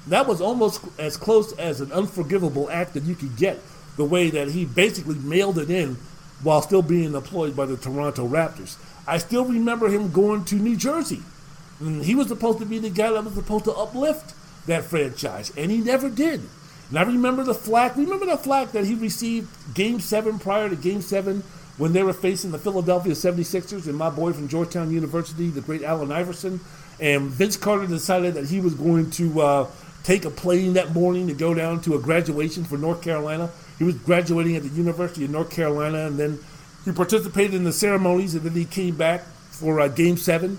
[0.08, 3.60] That was almost as close as an unforgivable act that you could get.
[3.96, 5.96] The way that he basically mailed it in
[6.42, 8.76] while still being employed by the Toronto Raptors.
[9.06, 11.22] I still remember him going to New Jersey.
[11.78, 14.34] And he was supposed to be the guy that was supposed to uplift
[14.66, 16.42] that franchise, and he never did.
[16.92, 17.96] And I remember the flack.
[17.96, 21.42] Remember the flack that he received game seven prior to game seven
[21.78, 25.82] when they were facing the Philadelphia 76ers and my boy from Georgetown University, the great
[25.82, 26.60] Allen Iverson.
[27.00, 29.66] And Vince Carter decided that he was going to uh,
[30.02, 33.48] take a plane that morning to go down to a graduation for North Carolina.
[33.78, 36.40] He was graduating at the University of North Carolina, and then
[36.84, 40.58] he participated in the ceremonies, and then he came back for uh, Game 7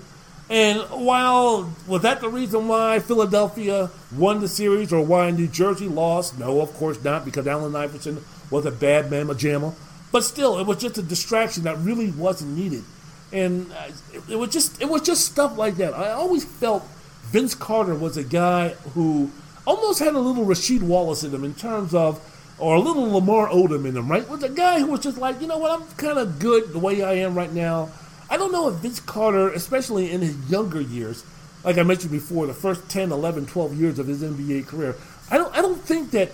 [0.50, 5.88] and while was that the reason why Philadelphia won the series or why New Jersey
[5.88, 6.38] lost?
[6.38, 9.72] No, of course not, because Allen Iverson was a bad man, a jammer.
[10.12, 12.84] But still, it was just a distraction that really wasn't needed,
[13.32, 13.90] and uh,
[14.30, 15.94] it, was just it was just stuff like that.
[15.94, 16.84] I always felt
[17.24, 19.30] Vince Carter was a guy who
[19.66, 22.20] almost had a little Rasheed Wallace in him in terms of,
[22.58, 24.28] or a little Lamar Odom in him, right?
[24.28, 26.78] Was a guy who was just like, you know what, I'm kind of good the
[26.78, 27.88] way I am right now.
[28.30, 31.24] I don't know if Vince Carter, especially in his younger years,
[31.62, 34.96] like I mentioned before, the first 10, 11, 12 years of his NBA career,
[35.30, 36.32] I don't, I don't think that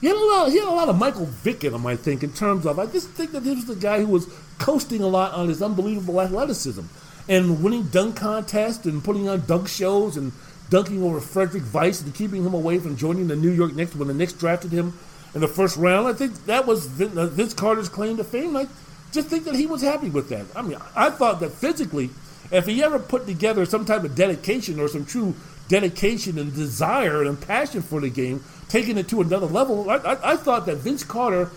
[0.00, 2.22] he had, a lot, he had a lot of Michael Vick in him, I think,
[2.22, 5.06] in terms of, I just think that he was the guy who was coasting a
[5.06, 6.82] lot on his unbelievable athleticism
[7.28, 10.32] and winning dunk contests and putting on dunk shows and
[10.70, 14.08] dunking over Frederic Weis and keeping him away from joining the New York Knicks when
[14.08, 14.98] the Knicks drafted him
[15.34, 16.06] in the first round.
[16.06, 18.56] I think that was uh, Vince Carter's claim to fame.
[18.56, 18.68] I
[19.12, 20.46] just think that he was happy with that.
[20.54, 22.10] I mean, I thought that physically,
[22.50, 25.34] if he ever put together some type of dedication or some true
[25.68, 30.32] dedication and desire and passion for the game, taking it to another level, I, I,
[30.32, 31.50] I thought that Vince Carter,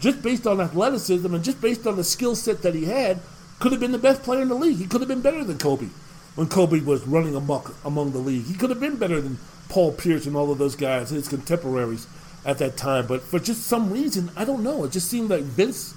[0.00, 3.20] just based on athleticism and just based on the skill set that he had,
[3.58, 4.78] could have been the best player in the league.
[4.78, 5.88] He could have been better than Kobe
[6.34, 8.46] when Kobe was running amok among the league.
[8.46, 9.38] He could have been better than
[9.68, 12.06] Paul Pierce and all of those guys, his contemporaries
[12.44, 13.06] at that time.
[13.06, 14.84] But for just some reason, I don't know.
[14.84, 15.94] It just seemed like Vince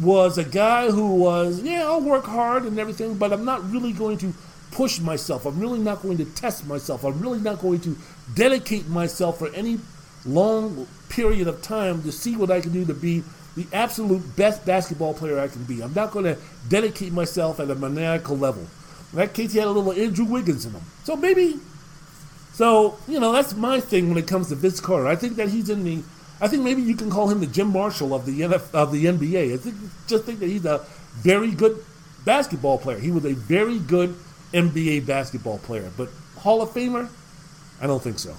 [0.00, 3.92] was a guy who was, yeah, I'll work hard and everything, but I'm not really
[3.92, 4.32] going to
[4.70, 5.44] push myself.
[5.44, 7.04] I'm really not going to test myself.
[7.04, 7.96] I'm really not going to
[8.34, 9.78] dedicate myself for any
[10.24, 13.22] long period of time to see what I can do to be
[13.54, 15.82] the absolute best basketball player I can be.
[15.82, 16.38] I'm not going to
[16.68, 18.66] dedicate myself at a maniacal level.
[19.12, 20.82] In that case, he had a little Andrew Wiggins in him.
[21.04, 21.60] So maybe,
[22.54, 25.06] so, you know, that's my thing when it comes to Vince Carter.
[25.06, 26.02] I think that he's in the,
[26.42, 29.54] I think maybe you can call him the Jim Marshall of the, of the NBA.
[29.54, 29.76] I think,
[30.08, 31.82] just think that he's a very good
[32.24, 32.98] basketball player.
[32.98, 34.16] He was a very good
[34.52, 35.88] NBA basketball player.
[35.96, 36.08] But
[36.38, 37.08] Hall of Famer?
[37.80, 38.36] I don't think so.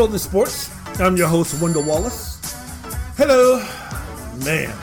[0.00, 0.70] World in Sports.
[0.98, 2.40] I'm your host, Wendell Wallace.
[3.18, 3.58] Hello,
[4.46, 4.74] man.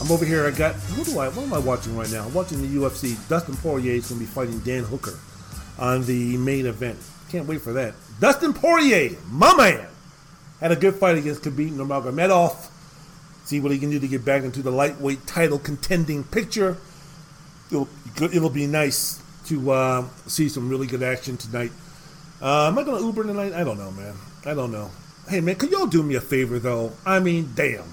[0.00, 0.46] I'm over here.
[0.46, 1.28] I got who do I?
[1.28, 2.24] What am I watching right now?
[2.24, 3.18] I'm watching the UFC.
[3.28, 5.18] Dustin Poirier is going to be fighting Dan Hooker
[5.78, 6.98] on the main event.
[7.28, 7.94] Can't wait for that.
[8.18, 9.86] Dustin Poirier, my man,
[10.60, 12.70] had a good fight against Khabib Nurmagomedov.
[13.44, 16.78] See what he can do to get back into the lightweight title contending picture.
[17.70, 17.86] It'll,
[18.18, 21.72] it'll be nice to uh, see some really good action tonight
[22.40, 23.52] uh, am I gonna Uber tonight?
[23.52, 24.14] I don't know, man.
[24.46, 24.90] I don't know.
[25.28, 26.92] Hey, man, could y'all do me a favor though?
[27.04, 27.92] I mean, damn.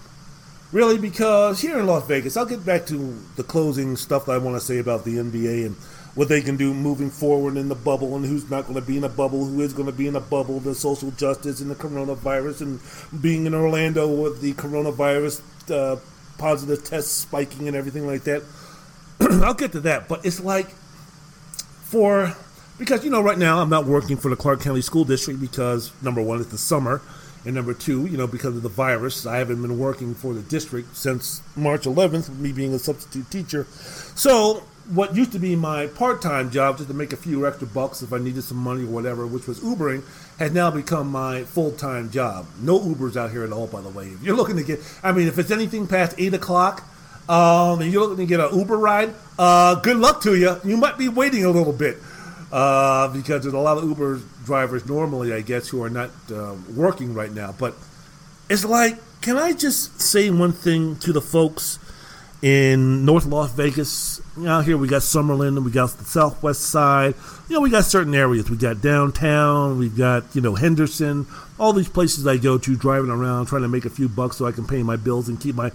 [0.71, 4.37] Really, because here in Las Vegas, I'll get back to the closing stuff that I
[4.37, 5.75] want to say about the NBA and
[6.15, 8.97] what they can do moving forward in the bubble and who's not going to be
[8.97, 11.69] in a bubble, who is going to be in a bubble, the social justice and
[11.69, 15.41] the coronavirus, and being in Orlando with the coronavirus
[15.71, 15.99] uh,
[16.37, 18.43] positive tests spiking and everything like that.
[19.19, 20.69] I'll get to that, but it's like
[21.83, 22.35] for
[22.77, 25.91] because you know right now I'm not working for the Clark County School District because
[26.01, 27.01] number one it's the summer,
[27.45, 30.41] and number two you know because of the virus I haven't been working for the
[30.41, 33.65] district since March 11th, me being a substitute teacher.
[34.15, 38.01] So what used to be my part-time job just to make a few extra bucks
[38.01, 40.03] if I needed some money or whatever, which was Ubering,
[40.37, 42.45] has now become my full-time job.
[42.61, 44.07] No Ubers out here at all, by the way.
[44.09, 46.87] If you're looking to get, I mean, if it's anything past eight o'clock.
[47.27, 50.57] Um, and you're looking to get an Uber ride, uh, good luck to you.
[50.63, 51.97] You might be waiting a little bit
[52.55, 56.55] uh, because there's a lot of Uber drivers normally, I guess, who are not uh,
[56.73, 57.53] working right now.
[57.59, 57.75] But
[58.49, 61.79] it's like, can I just say one thing to the folks
[62.41, 64.21] in North Las Vegas?
[64.37, 67.15] Know, here we got Summerlin, we got the Southwest Side.
[67.49, 68.49] You know, we got certain areas.
[68.49, 71.27] We got downtown, We've got you know Henderson,
[71.59, 74.45] all these places I go to, driving around, trying to make a few bucks so
[74.45, 75.71] I can pay my bills and keep my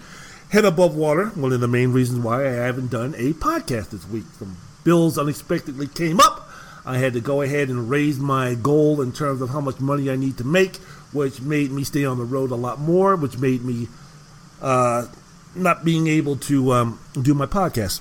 [0.48, 1.27] head above water.
[1.27, 4.24] One of the main reasons why I haven't done a podcast this week.
[4.39, 6.47] Some bills unexpectedly came up
[6.85, 10.11] I had to go ahead and raise my goal in terms of how much money
[10.11, 10.77] I need to make,
[11.12, 13.89] which made me stay on the road a lot more, which made me
[14.62, 15.07] uh,
[15.55, 18.01] not being able to um, do my podcast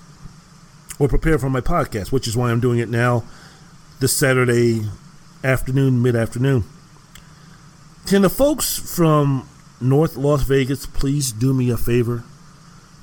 [0.98, 3.24] or prepare for my podcast, which is why I'm doing it now
[4.00, 4.82] this Saturday
[5.44, 6.64] afternoon, mid afternoon.
[8.06, 9.48] Can the folks from
[9.82, 12.24] North Las Vegas please do me a favor?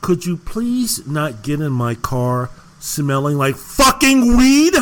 [0.00, 4.74] Could you please not get in my car smelling like fucking weed?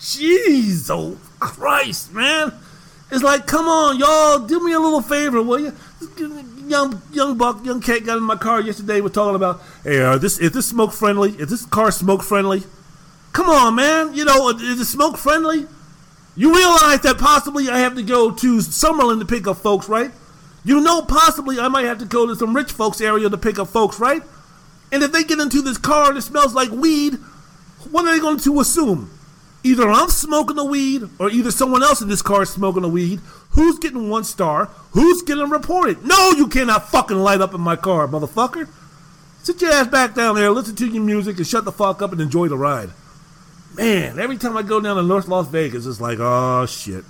[0.00, 2.54] Jeez, oh Christ, man!
[3.12, 5.76] It's like, come on, y'all, do me a little favor, will you?
[6.66, 9.02] Young young buck, young cat got in my car yesterday.
[9.02, 11.32] We're talking about, hey, uh, this is this smoke friendly?
[11.32, 12.62] Is this car smoke friendly?
[13.34, 14.14] Come on, man.
[14.14, 15.66] You know, is it smoke friendly?
[16.34, 20.12] You realize that possibly I have to go to Summerlin to pick up folks, right?
[20.64, 23.58] You know, possibly I might have to go to some rich folks area to pick
[23.58, 24.22] up folks, right?
[24.92, 27.14] And if they get into this car and it smells like weed,
[27.90, 29.10] what are they going to assume?
[29.62, 32.88] Either I'm smoking the weed or either someone else in this car is smoking the
[32.88, 33.20] weed.
[33.50, 34.66] Who's getting one star?
[34.92, 36.04] Who's getting reported?
[36.04, 38.68] No, you cannot fucking light up in my car, motherfucker.
[39.42, 42.12] Sit your ass back down there, listen to your music, and shut the fuck up
[42.12, 42.90] and enjoy the ride.
[43.76, 47.04] Man, every time I go down to North Las Vegas, it's like, oh shit.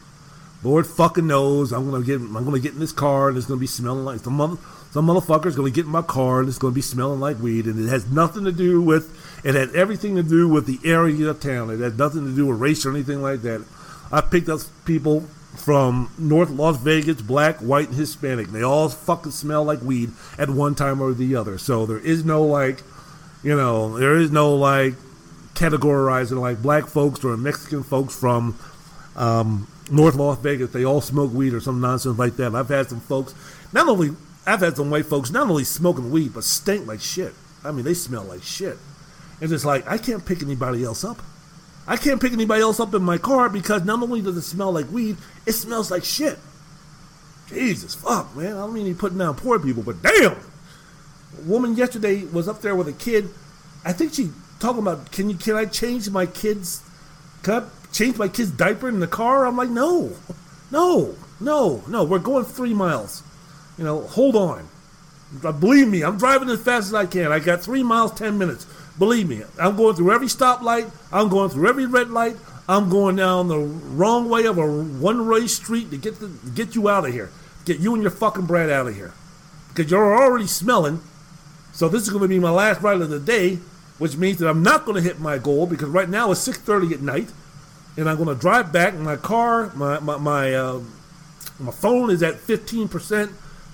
[0.62, 3.60] Lord fucking knows I'm gonna get I'm gonna get in this car and it's gonna
[3.60, 4.56] be smelling like some mother
[4.90, 7.78] some motherfucker's gonna get in my car and it's gonna be smelling like weed and
[7.78, 11.40] it has nothing to do with it had everything to do with the area of
[11.40, 11.70] town.
[11.70, 13.64] It had nothing to do with race or anything like that.
[14.12, 15.22] I picked up people
[15.56, 18.48] from North Las Vegas, black, white, and Hispanic.
[18.48, 21.58] They all fucking smell like weed at one time or the other.
[21.58, 22.82] So there is no like,
[23.42, 24.94] you know, there is no like
[25.54, 28.58] categorizing like black folks or Mexican folks from
[29.16, 30.70] um, North Las Vegas.
[30.70, 32.54] They all smoke weed or some nonsense like that.
[32.54, 33.34] I've had some folks,
[33.72, 34.10] not only
[34.46, 37.34] I've had some white folks not only smoking weed but stink like shit.
[37.64, 38.78] I mean, they smell like shit.
[39.40, 41.18] And it's like, I can't pick anybody else up.
[41.86, 44.72] I can't pick anybody else up in my car because not only does it smell
[44.72, 46.38] like weed, it smells like shit.
[47.48, 48.52] Jesus fuck, man.
[48.52, 50.32] I don't mean to putting down poor people, but damn.
[50.32, 53.28] A woman yesterday was up there with a kid.
[53.84, 54.30] I think she
[54.60, 56.82] talking about can you can I change my kid's
[57.42, 59.46] can I change my kid's diaper in the car?
[59.46, 60.12] I'm like, no.
[60.70, 62.04] No, no, no.
[62.04, 63.22] We're going three miles.
[63.76, 64.68] You know, hold on.
[65.40, 67.30] Believe me, I'm driving as fast as I can.
[67.30, 68.66] I got three miles, ten minutes.
[68.98, 70.90] Believe me, I'm going through every stoplight.
[71.12, 72.36] I'm going through every red light.
[72.68, 76.74] I'm going down the wrong way of a one-way street to get the, to get
[76.74, 77.30] you out of here.
[77.64, 79.12] Get you and your fucking bread out of here,
[79.68, 81.00] because you're already smelling.
[81.72, 83.56] So this is going to be my last ride of the day,
[83.98, 86.92] which means that I'm not going to hit my goal because right now it's 6:30
[86.92, 87.32] at night,
[87.96, 88.94] and I'm going to drive back.
[88.94, 90.80] My car, my my my, uh,
[91.58, 93.32] my phone is at 15%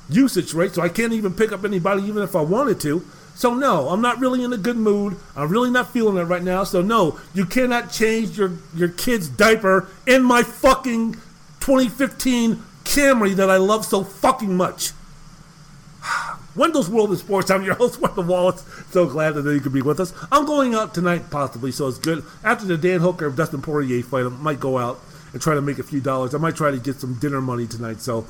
[0.08, 3.04] usage rate, so I can't even pick up anybody even if I wanted to.
[3.34, 5.16] So no, I'm not really in a good mood.
[5.36, 6.64] I'm really not feeling it right now.
[6.64, 11.14] So no, you cannot change your your kid's diaper in my fucking
[11.60, 14.92] 2015 Camry that I love so fucking much.
[16.56, 17.50] Wendell's World of Sports.
[17.50, 18.64] I'm your host, Wendell Wallace.
[18.90, 20.12] So glad that you could be with us.
[20.32, 22.24] I'm going out tonight, possibly, so it's good.
[22.42, 25.00] After the Dan Hooker Dustin Poirier fight, I might go out
[25.32, 26.34] and try to make a few dollars.
[26.34, 28.00] I might try to get some dinner money tonight.
[28.00, 28.26] So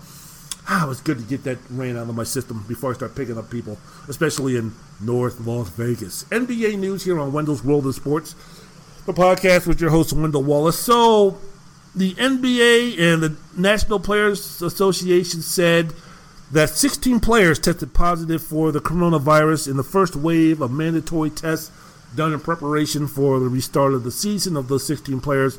[0.68, 3.14] ah, it was good to get that rain out of my system before I start
[3.14, 3.78] picking up people,
[4.08, 6.24] especially in North Las Vegas.
[6.24, 8.34] NBA news here on Wendell's World of Sports,
[9.06, 10.78] the podcast with your host, Wendell Wallace.
[10.78, 11.38] So,
[11.94, 15.92] the NBA and the National Players Association said
[16.52, 21.70] that 16 players tested positive for the coronavirus in the first wave of mandatory tests
[22.14, 24.56] done in preparation for the restart of the season.
[24.56, 25.58] Of those 16 players,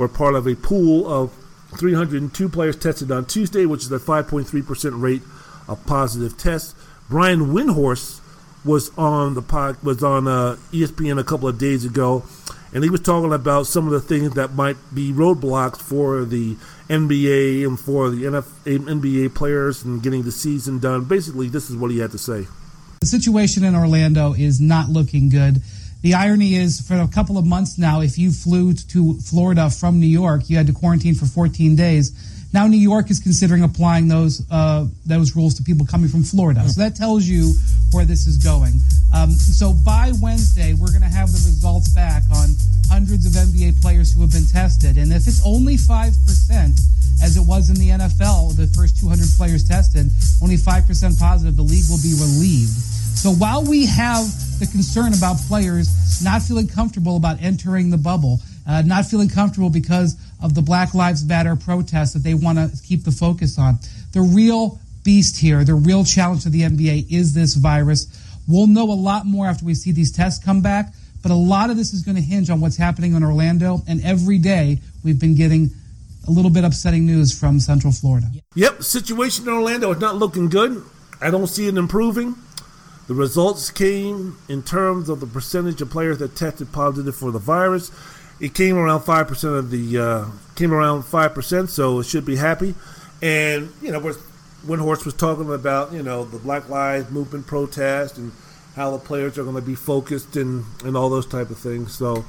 [0.00, 1.30] were part of a pool of
[1.78, 5.22] 302 players tested on Tuesday, which is a 5.3% rate
[5.68, 6.74] of positive tests.
[7.08, 8.20] Brian Windhorst
[8.64, 12.24] was on the pod, was on uh, ESPN a couple of days ago,
[12.72, 16.56] and he was talking about some of the things that might be roadblocks for the
[16.88, 21.04] NBA and for the NF, NBA players and getting the season done.
[21.04, 22.46] Basically, this is what he had to say.
[23.00, 25.62] The situation in Orlando is not looking good.
[26.02, 30.00] The irony is, for a couple of months now, if you flew to Florida from
[30.00, 32.12] New York, you had to quarantine for 14 days.
[32.52, 36.68] Now New York is considering applying those uh, those rules to people coming from Florida.
[36.68, 37.54] So that tells you
[37.92, 38.74] where this is going.
[39.14, 42.50] Um, so by Wednesday, we're going to have the results back on
[42.88, 44.96] hundreds of NBA players who have been tested.
[44.96, 46.10] And if it's only 5%,
[47.22, 50.10] as it was in the NFL, the first 200 players tested,
[50.42, 52.70] only 5% positive, the league will be relieved.
[52.70, 54.24] So while we have
[54.58, 59.70] the concern about players not feeling comfortable about entering the bubble, uh, not feeling comfortable
[59.70, 63.78] because of the Black Lives Matter protests that they want to keep the focus on,
[64.12, 68.06] the real beast here, the real challenge to the NBA is this virus.
[68.48, 70.92] We'll know a lot more after we see these tests come back,
[71.22, 73.82] but a lot of this is going to hinge on what's happening in Orlando.
[73.86, 75.70] And every day we've been getting
[76.26, 78.26] a little bit upsetting news from Central Florida.
[78.54, 80.82] Yep, situation in Orlando is not looking good.
[81.20, 82.34] I don't see it improving.
[83.08, 87.38] The results came in terms of the percentage of players that tested positive for the
[87.38, 87.90] virus.
[88.40, 90.24] It came around five percent of the uh,
[90.56, 92.74] came around five percent, so it should be happy.
[93.22, 98.32] And you know, Windhorst was talking about you know the Black Lives Movement protest and
[98.76, 101.94] how the players are going to be focused and and all those type of things.
[101.94, 102.24] So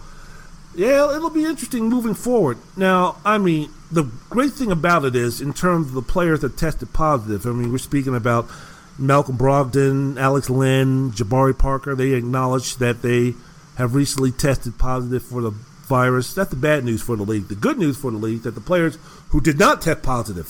[0.75, 2.57] yeah, it'll be interesting moving forward.
[2.77, 6.57] Now, I mean, the great thing about it is in terms of the players that
[6.57, 7.45] tested positive.
[7.45, 8.49] I mean, we're speaking about
[8.97, 13.33] Malcolm Brogdon, Alex Len, Jabari Parker, they acknowledged that they
[13.75, 15.53] have recently tested positive for the
[15.91, 16.34] virus.
[16.34, 17.49] That's the bad news for the league.
[17.49, 18.97] The good news for the league that the players
[19.30, 20.47] who did not test positive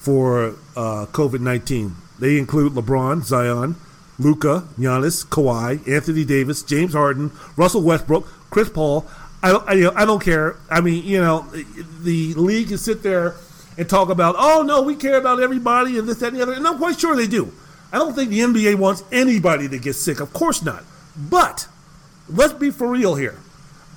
[0.00, 1.94] for uh, COVID 19.
[2.18, 3.76] They include LeBron, Zion,
[4.18, 9.06] Luka, Giannis, Kawhi, Anthony Davis, James Harden, Russell Westbrook, Chris Paul.
[9.42, 10.56] I, I, I don't care.
[10.68, 11.46] I mean, you know,
[12.02, 13.36] the league can sit there
[13.78, 16.52] and talk about, oh, no, we care about everybody and this, that, and the other.
[16.52, 17.52] And I'm quite sure they do.
[17.92, 20.20] I don't think the NBA wants anybody to get sick.
[20.20, 20.84] Of course not.
[21.16, 21.68] But
[22.28, 23.38] let's be for real here.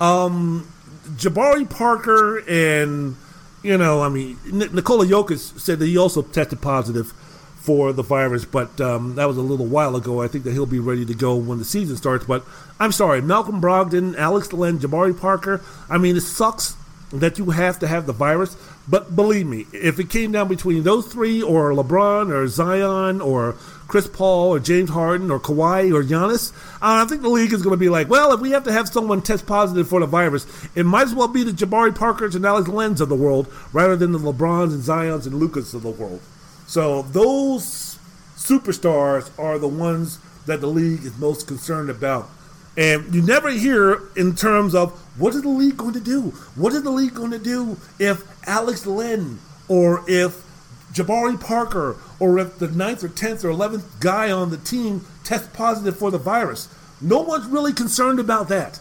[0.00, 0.68] Um,
[1.16, 3.16] Jabari Parker and,
[3.62, 7.12] you know, I mean, Nikola Jokic said that he also tested positive
[7.56, 10.22] for the virus, but um, that was a little while ago.
[10.22, 12.24] I think that he'll be ready to go when the season starts.
[12.24, 12.44] But
[12.78, 15.60] I'm sorry, Malcolm Brogdon, Alex Len, Jabari Parker.
[15.90, 16.76] I mean, it sucks
[17.12, 18.56] that you have to have the virus,
[18.88, 23.52] but believe me, if it came down between those three, or LeBron, or Zion, or
[23.86, 27.62] Chris Paul, or James Harden, or Kawhi, or Giannis, uh, I think the league is
[27.62, 30.06] going to be like, well, if we have to have someone test positive for the
[30.06, 33.52] virus, it might as well be the Jabari Parkers and Alex Lens of the world,
[33.72, 36.20] rather than the LeBrons and Zions and Lukas of the world.
[36.66, 37.98] So those
[38.36, 42.28] superstars are the ones that the league is most concerned about.
[42.76, 46.30] And you never hear in terms of what is the league going to do?
[46.56, 49.38] What is the league going to do if Alex Len
[49.68, 50.44] or if
[50.92, 55.48] Jabari Parker or if the ninth or tenth or eleventh guy on the team tests
[55.54, 56.68] positive for the virus?
[57.00, 58.80] No one's really concerned about that.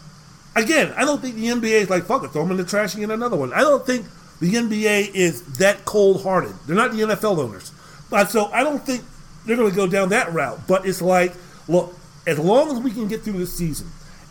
[0.56, 2.94] Again, I don't think the NBA is like, fuck it, throw them in the trash
[2.94, 3.54] and get another one.
[3.54, 4.06] I don't think
[4.40, 6.54] the NBA is that cold hearted.
[6.66, 7.72] They're not the NFL owners.
[8.10, 9.04] But so I don't think
[9.46, 10.62] they're going to go down that route.
[10.68, 11.34] But it's like,
[11.68, 11.94] look,
[12.28, 13.88] as long as we can get through this season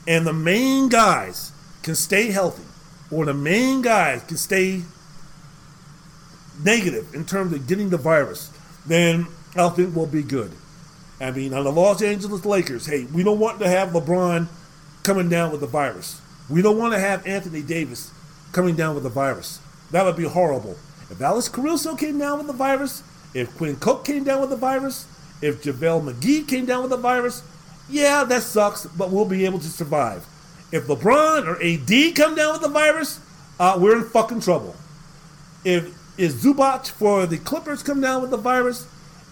[0.07, 1.53] and the main guys
[1.83, 2.65] can stay healthy
[3.11, 4.83] or the main guys can stay
[6.63, 8.51] negative in terms of getting the virus,
[8.87, 9.27] then
[9.57, 10.53] I think we'll be good.
[11.21, 14.49] I mean, on the Los Angeles Lakers, hey, we don't want to have LeBron
[15.03, 16.21] coming down with the virus.
[16.51, 18.11] We don't want to have Anthony Davis
[18.53, 19.61] coming down with the virus.
[19.91, 20.77] That would be horrible.
[21.11, 23.03] If Alex Caruso came down with the virus,
[23.33, 25.07] if Quinn Cook came down with the virus,
[25.41, 27.43] if JaVale McGee came down with the virus,
[27.89, 30.27] yeah, that sucks, but we'll be able to survive.
[30.73, 33.21] If LeBron or AD come down with the virus,
[33.61, 34.75] uh, we're in fucking trouble.
[35.65, 38.87] If is Zubac for the Clippers come down with the virus,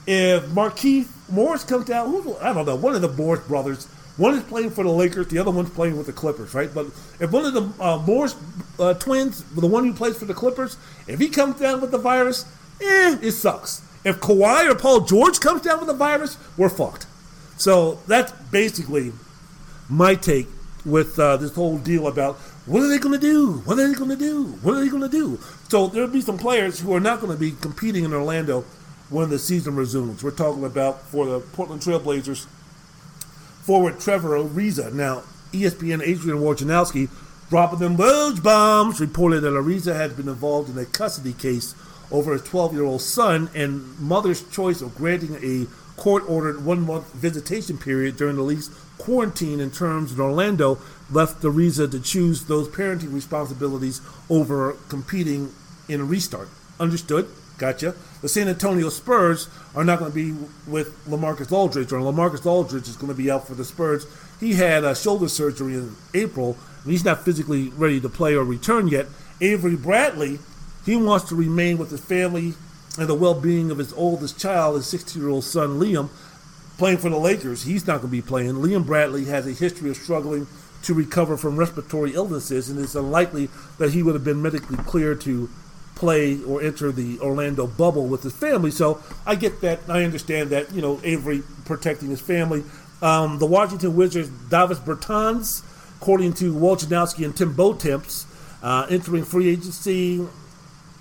[0.07, 2.09] if Markieff Morris comes down,
[2.41, 5.39] I don't know, one of the Morris brothers, one is playing for the Lakers, the
[5.39, 6.73] other one's playing with the Clippers, right?
[6.73, 6.87] But
[7.19, 8.35] if one of the uh, Morris
[8.79, 10.77] uh, twins, the one who plays for the Clippers,
[11.07, 12.45] if he comes down with the virus,
[12.81, 13.83] eh, it sucks.
[14.05, 17.07] If Kawhi or Paul George comes down with the virus, we're fucked.
[17.63, 19.13] So that's basically
[19.89, 20.49] my take
[20.85, 22.35] with uh, this whole deal about
[22.67, 23.59] what are they going to do?
[23.65, 24.47] What are they going to do?
[24.63, 25.39] What are they going to do?
[25.69, 28.63] So there'll be some players who are not going to be competing in Orlando
[29.11, 30.25] when the season resumes.
[30.25, 32.47] We're talking about for the Portland Trailblazers
[33.63, 34.93] forward Trevor Ariza.
[34.93, 35.23] Now,
[35.53, 37.11] ESPN Adrian Wojnarowski
[37.49, 41.77] dropping them Woj bombs reported that Ariza has been involved in a custody case
[42.11, 45.69] over his 12 year old son and mother's choice of granting a
[46.03, 48.69] court ordered one month visitation period during the league's
[48.99, 50.77] quarantine in terms in Orlando
[51.13, 55.53] left the Ariza to choose those parenting responsibilities over competing
[55.89, 56.49] in a restart.
[56.81, 57.29] Understood?
[57.57, 57.95] Gotcha.
[58.21, 60.33] The San Antonio Spurs are not going to be
[60.67, 64.05] with LaMarcus Aldridge, or LaMarcus Aldridge is going to be out for the Spurs.
[64.41, 68.43] He had a shoulder surgery in April, and he's not physically ready to play or
[68.43, 69.07] return yet.
[69.41, 70.41] Avery Bradley
[70.85, 72.55] he wants to remain with his family
[72.99, 76.11] and the well being of his oldest child, his 16 year old son, Liam,
[76.79, 77.63] playing for the Lakers.
[77.63, 78.55] He's not going to be playing.
[78.55, 80.47] Liam Bradley has a history of struggling
[80.83, 83.49] to recover from respiratory illnesses, and it's unlikely
[83.79, 85.49] that he would have been medically cleared to
[85.95, 88.71] play or enter the Orlando bubble with his family.
[88.71, 89.81] So I get that.
[89.89, 92.65] I understand that, you know, Avery protecting his family.
[93.01, 95.63] Um, the Washington Wizards, Davis Bertans,
[96.01, 98.27] according to Wojnarowski and Tim Bontemps,
[98.63, 100.27] uh, entering free agency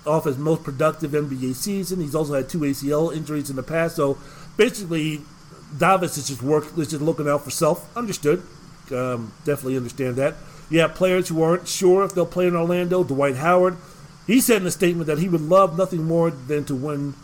[0.06, 2.00] off his most productive NBA season.
[2.00, 3.96] He's also had two ACL injuries in the past.
[3.96, 4.18] So
[4.56, 5.22] basically,
[5.76, 7.94] Davis is just work is just looking out for self.
[7.96, 8.42] Understood.
[8.90, 10.34] Um, definitely understand that.
[10.70, 13.04] You have players who aren't sure if they'll play in Orlando.
[13.04, 13.76] Dwight Howard,
[14.26, 17.14] he said in a statement that he would love nothing more than to win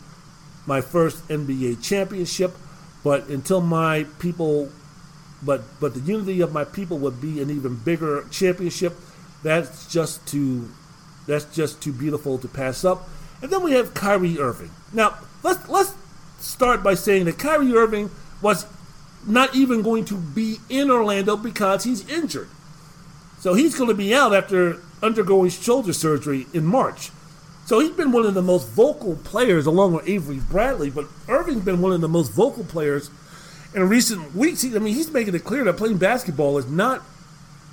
[0.65, 2.55] my first NBA championship.
[3.03, 4.69] But until my people,
[5.41, 8.95] but but the unity of my people would be an even bigger championship.
[9.41, 10.69] That's just too
[11.29, 13.07] that's just too beautiful to pass up.
[13.41, 14.71] And then we have Kyrie Irving.
[14.91, 15.93] Now, let's let's
[16.39, 18.09] start by saying that Kyrie Irving
[18.41, 18.65] was
[19.27, 22.49] not even going to be in Orlando because he's injured.
[23.39, 27.11] So he's going to be out after undergoing shoulder surgery in March.
[27.65, 31.63] So he's been one of the most vocal players along with Avery Bradley, but Irving's
[31.63, 33.11] been one of the most vocal players
[33.75, 34.65] in recent weeks.
[34.65, 37.03] I mean, he's making it clear that playing basketball is not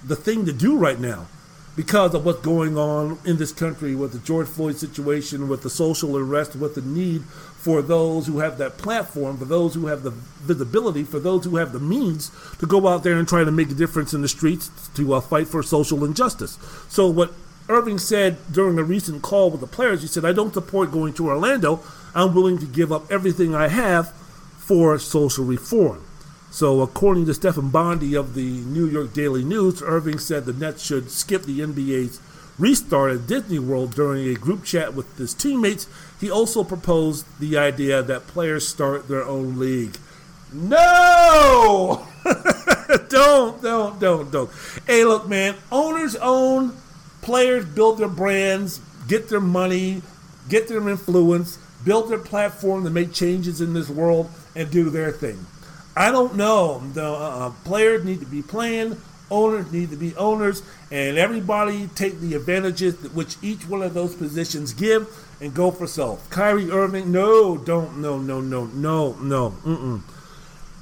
[0.04, 1.26] the thing to do right now.
[1.76, 5.70] Because of what's going on in this country with the George Floyd situation, with the
[5.70, 10.02] social unrest, with the need for those who have that platform, for those who have
[10.02, 13.50] the visibility, for those who have the means to go out there and try to
[13.50, 16.58] make a difference in the streets to uh, fight for social injustice.
[16.88, 17.34] So, what
[17.68, 21.12] Irving said during a recent call with the players, he said, I don't support going
[21.14, 21.82] to Orlando.
[22.14, 24.12] I'm willing to give up everything I have
[24.56, 26.04] for social reform.
[26.50, 30.82] So, according to Stefan Bondy of the New York Daily News, Irving said the Nets
[30.82, 32.20] should skip the NBA's
[32.58, 35.86] restart at Disney World during a group chat with his teammates.
[36.20, 39.96] He also proposed the idea that players start their own league.
[40.52, 42.06] No!
[43.08, 44.50] don't, don't, don't, don't.
[44.86, 46.76] Hey, look, man, owners own,
[47.20, 50.02] players build their brands, get their money,
[50.48, 55.12] get their influence, build their platform to make changes in this world, and do their
[55.12, 55.46] thing.
[55.96, 56.82] I don't know.
[56.92, 59.00] The uh, players need to be playing,
[59.30, 64.14] owners need to be owners, and everybody take the advantages which each one of those
[64.14, 65.08] positions give
[65.40, 66.28] and go for self.
[66.28, 70.02] Kyrie Irving, no, don't, no, no, no, no, no, mm-mm.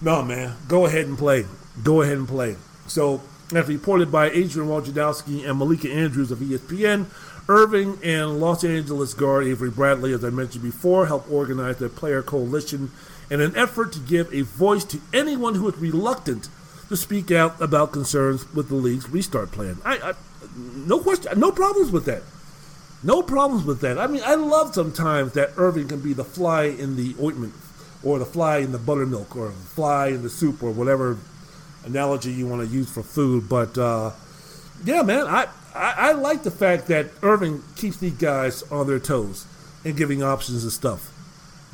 [0.02, 1.46] No, man, go ahead and play.
[1.82, 2.56] Go ahead and play.
[2.88, 3.22] So,
[3.54, 7.06] as reported by Adrian Wojnarowski and Malika Andrews of ESPN,
[7.48, 12.22] Irving and Los Angeles guard Avery Bradley, as I mentioned before, helped organize the player
[12.22, 12.90] coalition
[13.30, 16.48] in an effort to give a voice to anyone who is reluctant
[16.88, 19.78] to speak out about concerns with the league's restart plan.
[19.84, 20.12] I, I
[20.56, 22.22] no question, no problems with that.
[23.02, 23.98] No problems with that.
[23.98, 27.52] I mean, I love sometimes that Irving can be the fly in the ointment,
[28.02, 31.18] or the fly in the buttermilk, or the fly in the soup, or whatever
[31.84, 33.48] analogy you want to use for food.
[33.48, 34.12] But uh,
[34.84, 39.00] yeah, man, I, I I like the fact that Irving keeps these guys on their
[39.00, 39.46] toes
[39.84, 41.10] and giving options and stuff.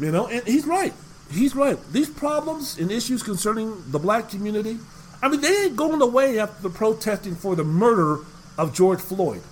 [0.01, 0.95] You know, and he's right
[1.31, 1.78] he's right.
[1.93, 4.78] These problems and issues concerning the black community,
[5.23, 8.24] I mean, they ain't going away after the protesting for the murder
[8.59, 9.43] of George Floyd.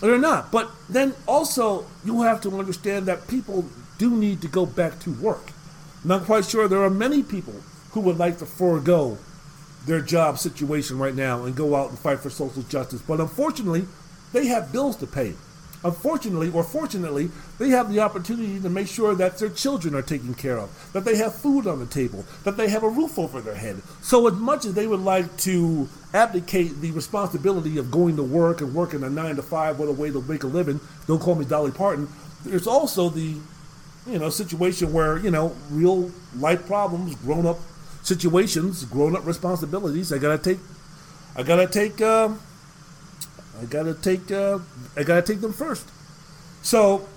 [0.00, 0.50] They're not.
[0.50, 3.66] But then also, you have to understand that people
[3.98, 5.52] do need to go back to work.
[6.02, 7.54] I'm not quite sure there are many people
[7.92, 9.18] who would like to forego
[9.86, 13.02] their job situation right now and go out and fight for social justice.
[13.02, 13.86] But unfortunately,
[14.32, 15.34] they have bills to pay.
[15.82, 20.34] Unfortunately, or fortunately, they have the opportunity to make sure that their children are taken
[20.34, 23.40] care of, that they have food on the table, that they have a roof over
[23.40, 23.80] their head.
[24.02, 28.60] So, as much as they would like to abdicate the responsibility of going to work
[28.60, 31.34] and working a nine to five, what a way to make a living, don't call
[31.34, 32.08] me Dolly Parton,
[32.44, 33.36] there's also the
[34.06, 37.58] you know situation where you know real life problems, grown up
[38.02, 40.12] situations, grown up responsibilities.
[40.12, 40.58] I gotta take,
[41.36, 42.02] I gotta take.
[42.02, 42.30] Uh,
[43.60, 44.58] I gotta take uh,
[44.96, 45.88] I gotta take them first.
[46.62, 47.08] So,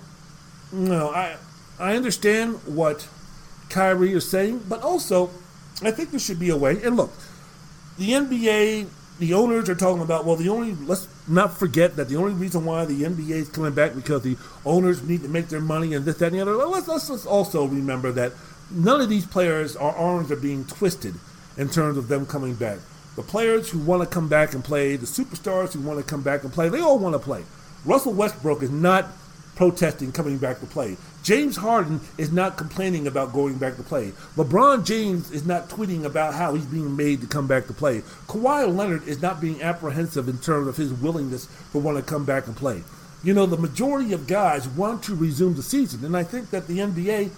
[0.72, 1.36] you know, I
[1.78, 3.08] I understand what
[3.70, 5.30] Kyrie is saying, but also
[5.82, 6.82] I think there should be a way.
[6.82, 7.12] And look,
[7.98, 8.88] the NBA,
[9.18, 12.64] the owners are talking about well, the only let's not forget that the only reason
[12.64, 16.04] why the NBA is coming back because the owners need to make their money and
[16.04, 16.54] this that and the other.
[16.54, 18.32] Let's let's, let's also remember that
[18.70, 21.14] none of these players' our arms are being twisted
[21.56, 22.78] in terms of them coming back.
[23.16, 26.22] The players who want to come back and play, the superstars who want to come
[26.22, 27.44] back and play, they all want to play.
[27.84, 29.06] Russell Westbrook is not
[29.54, 30.96] protesting coming back to play.
[31.22, 34.12] James Harden is not complaining about going back to play.
[34.36, 38.00] LeBron James is not tweeting about how he's being made to come back to play.
[38.26, 42.24] Kawhi Leonard is not being apprehensive in terms of his willingness to want to come
[42.24, 42.82] back and play.
[43.22, 46.66] You know, the majority of guys want to resume the season, and I think that
[46.66, 47.30] the NBA,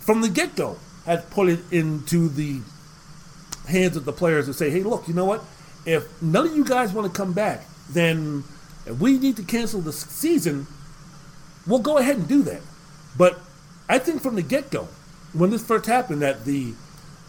[0.00, 2.60] from the get go, has put it into the
[3.68, 5.42] hands of the players and say, hey, look, you know what?
[5.86, 8.44] If none of you guys want to come back, then
[8.86, 10.66] if we need to cancel the season.
[11.66, 12.62] We'll go ahead and do that.
[13.16, 13.38] But
[13.88, 14.88] I think from the get go,
[15.34, 16.72] when this first happened, that the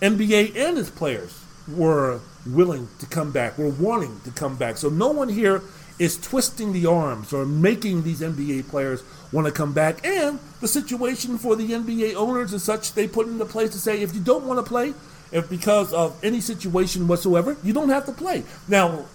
[0.01, 4.77] NBA and its players were willing to come back, were wanting to come back.
[4.77, 5.61] So no one here
[5.99, 9.03] is twisting the arms or making these NBA players
[9.33, 10.05] want to come back.
[10.05, 14.01] And the situation for the NBA owners is such they put into place to say
[14.01, 14.93] if you don't want to play,
[15.31, 18.43] if because of any situation whatsoever, you don't have to play.
[18.67, 19.05] Now,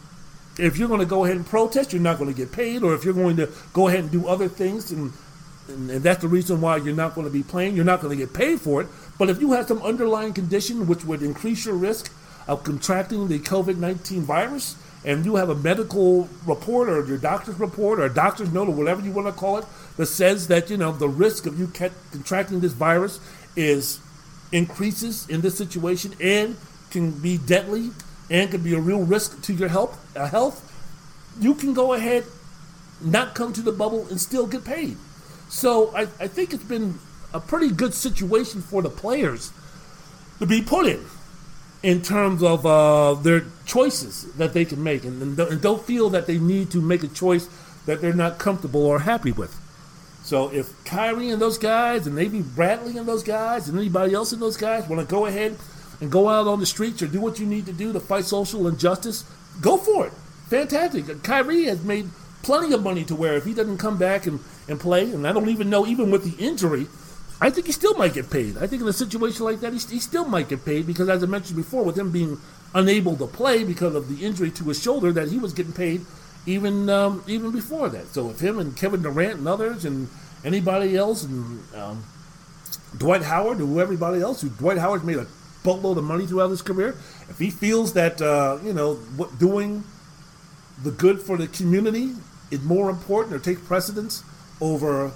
[0.59, 2.95] if you're going to go ahead and protest, you're not going to get paid, or
[2.95, 5.13] if you're going to go ahead and do other things, and,
[5.69, 8.17] and, and that's the reason why you're not going to be playing, you're not going
[8.17, 8.89] to get paid for it.
[9.19, 12.13] But if you have some underlying condition which would increase your risk
[12.47, 17.59] of contracting the COVID 19 virus, and you have a medical report or your doctor's
[17.59, 19.67] report or a doctor's note or whatever you want to call it
[19.97, 21.67] that says that you know the risk of you
[22.11, 23.21] contracting this virus
[23.55, 24.01] is
[24.55, 26.57] increases in this situation and
[26.91, 27.91] can be deadly
[28.31, 30.63] and can be a real risk to your health, uh, health,
[31.41, 32.25] you can go ahead,
[33.03, 34.97] not come to the bubble, and still get paid.
[35.49, 36.99] So I, I think it's been
[37.35, 39.53] a pretty good situation for the players
[40.39, 41.05] to be put in.
[41.85, 45.85] in terms of uh, their choices that they can make, and, and, don't, and don't
[45.85, 47.47] feel that they need to make a choice
[47.85, 49.53] that they're not comfortable or happy with.
[50.25, 54.33] So if Kyrie and those guys, and maybe Bradley and those guys, and anybody else
[54.33, 55.59] in those guys want to go ahead
[56.01, 58.25] and go out on the streets or do what you need to do to fight
[58.25, 59.25] social injustice,
[59.61, 60.13] go for it.
[60.49, 61.23] Fantastic.
[61.23, 62.09] Kyrie has made
[62.43, 65.33] plenty of money to where if he doesn't come back and, and play, and I
[65.33, 66.87] don't even know, even with the injury,
[67.39, 68.57] I think he still might get paid.
[68.57, 71.23] I think in a situation like that, he, he still might get paid because, as
[71.23, 72.39] I mentioned before, with him being
[72.75, 76.01] unable to play because of the injury to his shoulder, that he was getting paid
[76.47, 78.09] even um, even before that.
[78.09, 80.09] So if him and Kevin Durant and others and
[80.45, 82.05] anybody else and um,
[82.97, 85.27] Dwight Howard or everybody else, who Dwight Howard made a
[85.63, 86.97] boatload of money throughout his career,
[87.29, 89.85] if he feels that uh, you know what doing
[90.83, 92.13] the good for the community
[92.51, 94.23] is more important or takes precedence
[94.61, 95.11] over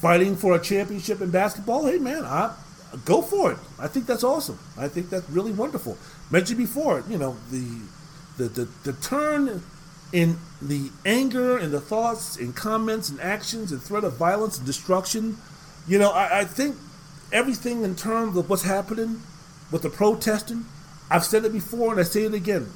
[0.00, 2.54] fighting for a championship in basketball, hey man, I
[3.04, 3.58] go for it.
[3.78, 4.58] I think that's awesome.
[4.78, 5.98] I think that's really wonderful.
[6.30, 7.80] Mentioned before, you know, the
[8.38, 9.62] the the, the turn
[10.12, 14.66] in the anger and the thoughts and comments and actions and threat of violence and
[14.66, 15.36] destruction.
[15.86, 16.76] You know, I, I think
[17.32, 19.22] everything in terms of what's happening
[19.70, 20.64] with the protesting,
[21.10, 22.68] I've said it before and I say it again.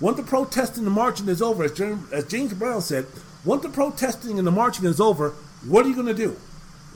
[0.00, 3.06] Once the protesting and the marching is over, as James, as James Brown said,
[3.44, 5.30] once the protesting and the marching is over,
[5.66, 6.36] what are you going to do?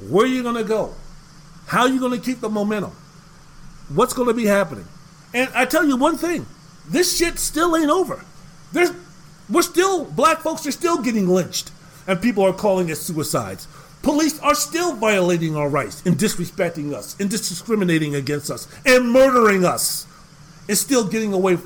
[0.08, 0.94] Where are you going to go?
[1.66, 2.92] How are you going to keep the momentum?
[3.94, 4.86] What's going to be happening?
[5.32, 6.46] And I tell you one thing
[6.88, 8.24] this shit still ain't over.
[8.72, 8.90] There's,
[9.48, 11.70] we're still, black folks are still getting lynched,
[12.06, 13.66] and people are calling it suicides.
[14.02, 19.64] Police are still violating our rights and disrespecting us and discriminating against us and murdering
[19.64, 20.06] us
[20.68, 21.58] and still getting away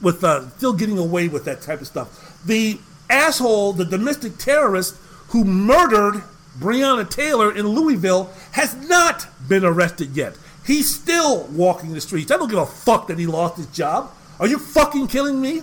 [0.00, 2.42] with uh, still getting away with that type of stuff.
[2.46, 2.78] The
[3.10, 4.96] asshole, the domestic terrorist
[5.28, 6.22] who murdered
[6.58, 10.36] Breonna Taylor in Louisville has not been arrested yet.
[10.66, 12.30] He's still walking the streets.
[12.30, 14.10] I don't give a fuck that he lost his job.
[14.40, 15.62] Are you fucking killing me?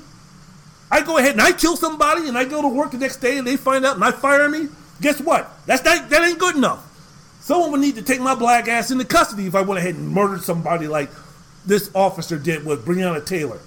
[0.91, 3.37] I go ahead and I kill somebody and I go to work the next day
[3.37, 4.67] and they find out and I fire me.
[5.01, 5.51] Guess what?
[5.65, 6.85] That's not, that ain't good enough.
[7.41, 10.09] Someone would need to take my black ass into custody if I went ahead and
[10.09, 11.09] murdered somebody like
[11.65, 13.59] this officer did with Breonna Taylor.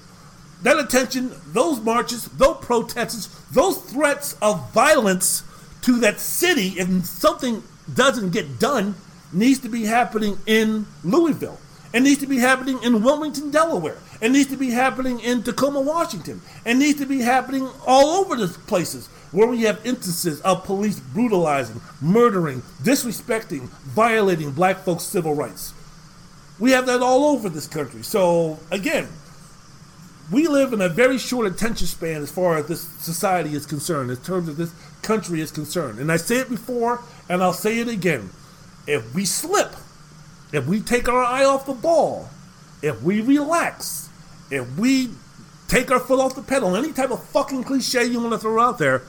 [0.63, 5.43] That attention, those marches, those protests, those threats of violence
[5.83, 7.63] to that city if something
[7.93, 8.95] doesn't get done
[9.33, 11.59] needs to be happening in Louisville.
[11.93, 13.99] It needs to be happening in Wilmington, Delaware.
[14.21, 16.41] It needs to be happening in Tacoma, Washington.
[16.65, 21.01] It needs to be happening all over the places where we have instances of police
[21.01, 25.75] brutalizing, murdering, disrespecting, violating black folks' civil rights.
[26.59, 28.03] We have that all over this country.
[28.03, 29.09] So, again,
[30.31, 34.11] we live in a very short attention span as far as this society is concerned,
[34.11, 35.99] in terms of this country is concerned.
[35.99, 38.31] And I say it before, and I'll say it again.
[38.87, 39.75] If we slip,
[40.53, 42.29] if we take our eye off the ball,
[42.83, 44.09] if we relax,
[44.51, 45.11] if we
[45.69, 48.63] take our foot off the pedal, any type of fucking cliche you want to throw
[48.63, 49.03] out there,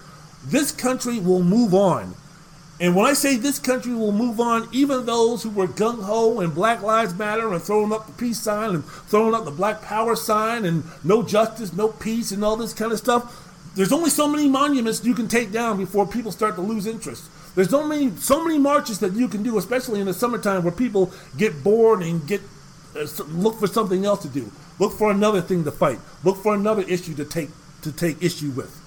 [0.45, 2.15] this country will move on.
[2.79, 6.39] And when I say this country will move on, even those who were gung ho
[6.39, 9.81] and Black Lives Matter and throwing up the peace sign and throwing up the Black
[9.81, 14.09] Power sign and no justice, no peace, and all this kind of stuff, there's only
[14.09, 17.29] so many monuments you can take down before people start to lose interest.
[17.55, 20.71] There's so many so many marches that you can do, especially in the summertime, where
[20.71, 22.41] people get bored and get
[22.95, 24.51] uh, look for something else to do.
[24.79, 25.99] Look for another thing to fight.
[26.23, 27.49] Look for another issue to take
[27.83, 28.79] to take issue with.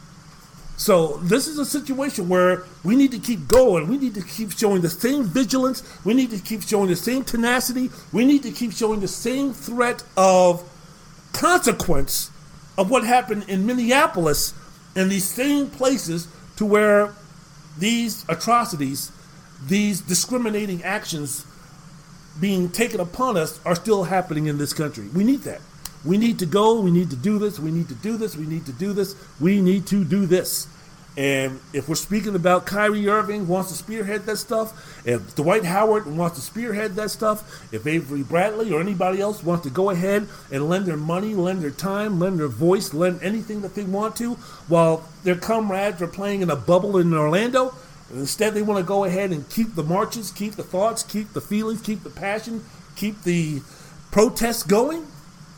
[0.77, 3.89] So this is a situation where we need to keep going.
[3.89, 5.83] We need to keep showing the same vigilance.
[6.05, 7.91] We need to keep showing the same tenacity.
[8.13, 10.69] We need to keep showing the same threat of
[11.33, 12.31] consequence
[12.77, 14.53] of what happened in Minneapolis
[14.95, 17.15] and these same places to where
[17.79, 19.13] these atrocities,
[19.67, 21.47] these discriminating actions
[22.41, 25.09] being taken upon us are still happening in this country.
[25.15, 25.61] We need that.
[26.05, 26.81] We need to go.
[26.81, 27.59] We need to do this.
[27.59, 28.37] We need to do this.
[28.37, 29.17] We need to do this.
[29.41, 30.69] We need to do this.
[31.17, 36.07] And if we're speaking about Kyrie Irving wants to spearhead that stuff, if Dwight Howard
[36.07, 40.29] wants to spearhead that stuff, if Avery Bradley or anybody else wants to go ahead
[40.53, 44.15] and lend their money, lend their time, lend their voice, lend anything that they want
[44.17, 44.35] to,
[44.69, 47.75] while their comrades are playing in a bubble in Orlando,
[48.13, 51.41] instead they want to go ahead and keep the marches, keep the thoughts, keep the
[51.41, 52.63] feelings, keep the passion,
[52.95, 53.63] keep the
[54.11, 55.07] protests going,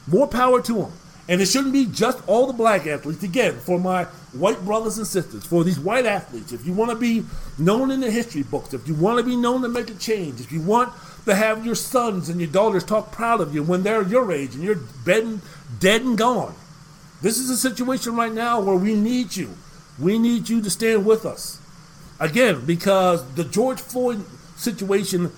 [0.07, 0.93] more power to them.
[1.29, 3.23] And it shouldn't be just all the black athletes.
[3.23, 6.97] Again, for my white brothers and sisters, for these white athletes, if you want to
[6.97, 7.25] be
[7.59, 10.41] known in the history books, if you want to be known to make a change,
[10.41, 10.93] if you want
[11.25, 14.55] to have your sons and your daughters talk proud of you when they're your age
[14.55, 15.41] and you're and,
[15.79, 16.55] dead and gone,
[17.23, 19.55] this is a situation right now where we need you.
[19.99, 21.61] We need you to stand with us.
[22.21, 24.25] Again, because the George Floyd
[24.57, 25.33] situation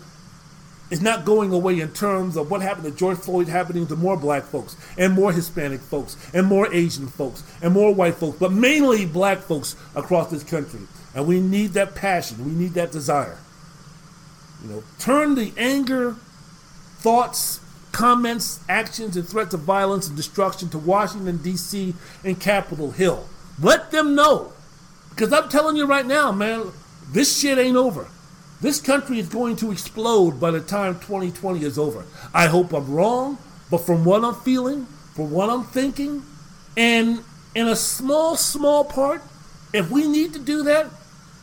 [0.91, 4.17] is not going away in terms of what happened to George Floyd happening to more
[4.17, 8.53] black folks and more Hispanic folks and more Asian folks and more white folks, but
[8.53, 10.81] mainly black folks across this country.
[11.15, 12.45] And we need that passion.
[12.45, 13.39] We need that desire.
[14.62, 16.17] You know, turn the anger,
[16.99, 17.61] thoughts,
[17.93, 21.95] comments, actions, and threats of violence and destruction to Washington, D.C.
[22.25, 23.27] and Capitol Hill.
[23.61, 24.53] Let them know.
[25.11, 26.71] Because I'm telling you right now, man,
[27.09, 28.07] this shit ain't over.
[28.61, 32.05] This country is going to explode by the time 2020 is over.
[32.35, 33.39] I hope I'm wrong,
[33.70, 34.85] but from what I'm feeling,
[35.15, 36.23] from what I'm thinking,
[36.77, 37.24] and
[37.55, 39.23] in a small, small part,
[39.73, 40.89] if we need to do that,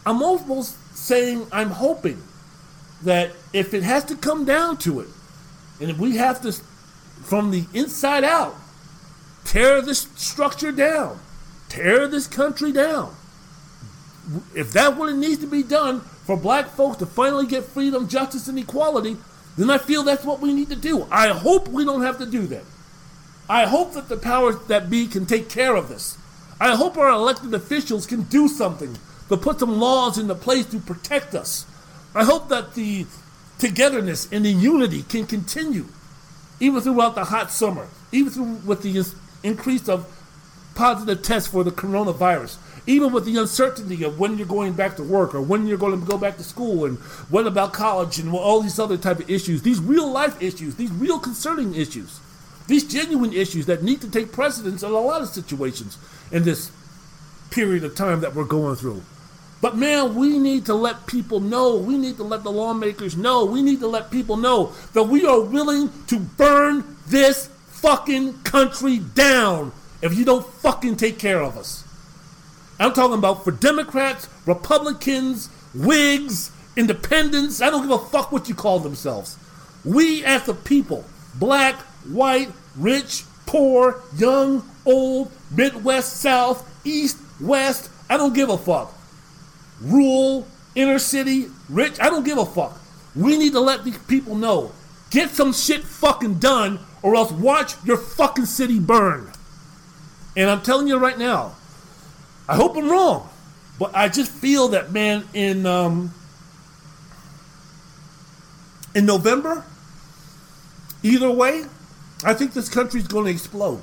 [0.06, 2.22] I'm almost saying I'm hoping
[3.04, 5.08] that if it has to come down to it,
[5.80, 6.52] and if we have to,
[7.24, 8.56] from the inside out,
[9.44, 11.20] tear this structure down,
[11.68, 13.16] tear this country down,
[14.56, 18.10] if that's what it needs to be done for black folks to finally get freedom,
[18.10, 19.16] justice, and equality,
[19.58, 21.08] then I feel that's what we need to do.
[21.10, 22.64] I hope we don't have to do that.
[23.48, 26.18] I hope that the powers that be can take care of this.
[26.60, 28.98] I hope our elected officials can do something
[29.30, 31.66] to put some laws into place to protect us.
[32.14, 33.06] I hope that the
[33.58, 35.86] togetherness and the unity can continue
[36.60, 39.02] even throughout the hot summer, even through with the
[39.48, 40.14] increase of
[40.76, 45.04] positive tests for the coronavirus even with the uncertainty of when you're going back to
[45.04, 46.98] work or when you're going to go back to school and
[47.30, 50.92] what about college and all these other type of issues these real life issues these
[50.94, 52.20] real concerning issues
[52.68, 55.98] these genuine issues that need to take precedence in a lot of situations
[56.32, 56.72] in this
[57.50, 59.02] period of time that we're going through.
[59.62, 63.46] But man we need to let people know we need to let the lawmakers know
[63.46, 69.00] we need to let people know that we are willing to burn this fucking country
[69.00, 71.87] down if you don't fucking take care of us
[72.80, 77.62] I'm talking about for Democrats, Republicans, Whigs, Independents.
[77.62, 79.38] I don't give a fuck what you call themselves.
[79.84, 81.06] We as the people,
[81.36, 81.76] black,
[82.06, 88.94] white, rich, poor, young, old, Midwest, South, East, West, I don't give a fuck.
[89.82, 92.80] Rural, inner city, rich, I don't give a fuck.
[93.16, 94.72] We need to let these people know.
[95.10, 99.32] Get some shit fucking done, or else watch your fucking city burn.
[100.36, 101.56] And I'm telling you right now,
[102.48, 103.30] I hope I'm wrong,
[103.78, 106.14] but I just feel that man in um,
[108.96, 109.66] in November.
[111.04, 111.66] Either way,
[112.24, 113.82] I think this country is going to explode.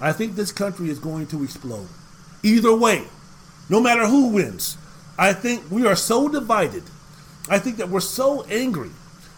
[0.00, 1.88] I think this country is going to explode.
[2.42, 3.04] Either way,
[3.68, 4.76] no matter who wins,
[5.18, 6.82] I think we are so divided.
[7.48, 8.90] I think that we're so angry.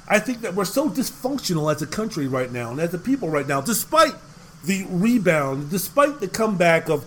[0.08, 3.28] I think that we're so dysfunctional as a country right now and as a people
[3.28, 4.14] right now, despite
[4.64, 7.04] the rebound, despite the comeback of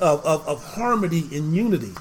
[0.00, 1.92] of, of, of harmony and unity.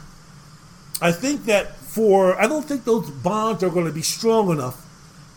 [1.01, 4.79] I think that for, I don't think those bonds are going to be strong enough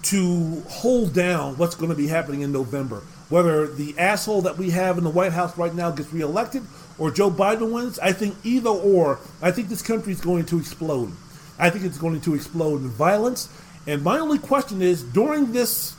[0.05, 3.03] to hold down what's going to be happening in November.
[3.29, 6.63] Whether the asshole that we have in the White House right now gets reelected
[6.99, 10.59] or Joe Biden wins, I think either or, I think this country is going to
[10.59, 11.13] explode.
[11.59, 13.49] I think it's going to explode in violence.
[13.87, 15.97] And my only question is during this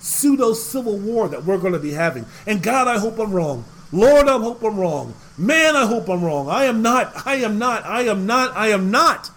[0.00, 3.64] pseudo civil war that we're going to be having, and God, I hope I'm wrong.
[3.90, 5.14] Lord, I hope I'm wrong.
[5.36, 6.48] Man, I hope I'm wrong.
[6.48, 9.30] I am not, I am not, I am not, I am not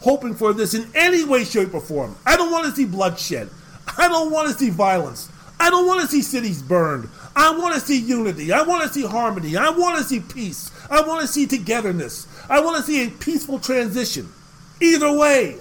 [0.00, 2.16] hoping for this in any way, shape, or form.
[2.26, 3.50] I don't want to see bloodshed.
[3.96, 5.30] I don't want to see violence.
[5.60, 7.08] I don't want to see cities burned.
[7.34, 8.52] I want to see unity.
[8.52, 9.56] I want to see harmony.
[9.56, 10.70] I want to see peace.
[10.90, 12.26] I want to see togetherness.
[12.48, 14.28] I want to see a peaceful transition.
[14.80, 15.58] Either way.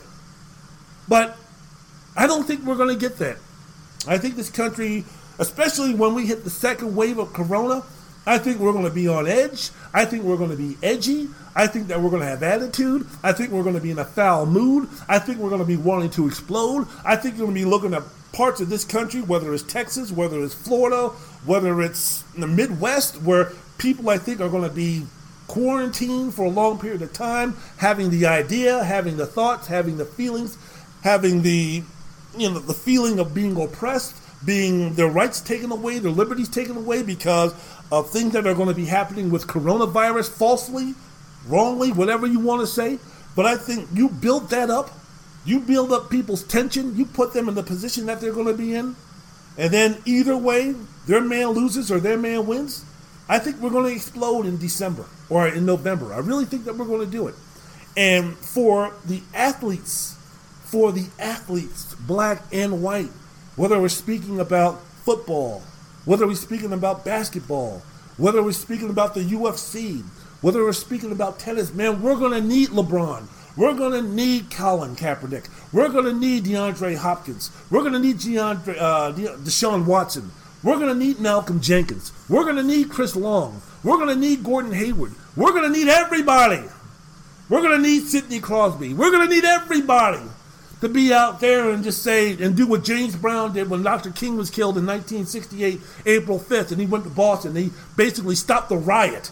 [1.07, 1.35] But
[2.15, 3.37] I don't think we're going to get that.
[4.07, 5.03] I think this country,
[5.39, 7.83] especially when we hit the second wave of corona,
[8.25, 9.69] I think we're going to be on edge.
[9.93, 11.29] I think we're going to be edgy.
[11.55, 13.07] I think that we're going to have attitude.
[13.23, 14.89] I think we're going to be in a foul mood.
[15.07, 16.87] I think we're going to be wanting to explode.
[17.05, 18.03] I think we're going to be looking at
[18.33, 21.09] parts of this country, whether it's Texas, whether it's Florida,
[21.45, 25.05] whether it's the Midwest, where people I think are going to be
[25.47, 30.05] quarantined for a long period of time, having the idea, having the thoughts, having the
[30.05, 30.57] feelings,
[31.01, 31.81] having the
[32.37, 34.15] you know the feeling of being oppressed,
[34.45, 37.53] being their rights taken away, their liberties taken away because
[37.91, 40.93] of things that are going to be happening with coronavirus falsely,
[41.47, 42.99] wrongly, whatever you want to say.
[43.35, 44.91] But I think you build that up.
[45.45, 46.95] You build up people's tension.
[46.95, 48.95] You put them in the position that they're going to be in.
[49.57, 50.75] And then either way,
[51.07, 52.85] their man loses or their man wins.
[53.29, 56.13] I think we're going to explode in December or in November.
[56.13, 57.35] I really think that we're going to do it.
[57.95, 60.15] And for the athletes,
[60.63, 63.09] for the athletes, black and white,
[63.57, 65.63] whether we're speaking about football,
[66.05, 67.81] whether we're speaking about basketball,
[68.15, 70.03] whether we're speaking about the UFC,
[70.41, 73.27] whether we're speaking about tennis, man, we're going to need LeBron.
[73.57, 75.49] We're going to need Colin Kaepernick.
[75.73, 77.49] We're going to need DeAndre Hopkins.
[77.71, 80.31] We're going to need DeAndre, uh, Deshaun Watson.
[80.63, 82.11] We're going to need Malcolm Jenkins.
[82.29, 83.63] We're going to need Chris Long.
[83.83, 85.13] We're going to need Gordon Hayward.
[85.35, 86.61] We're going to need everybody.
[87.49, 88.93] We're going to need Sidney Crosby.
[88.93, 90.21] We're going to need everybody
[90.81, 94.11] to be out there and just say and do what James Brown did when Dr.
[94.11, 97.55] King was killed in 1968, April 5th, and he went to Boston.
[97.55, 99.31] He basically stopped the riot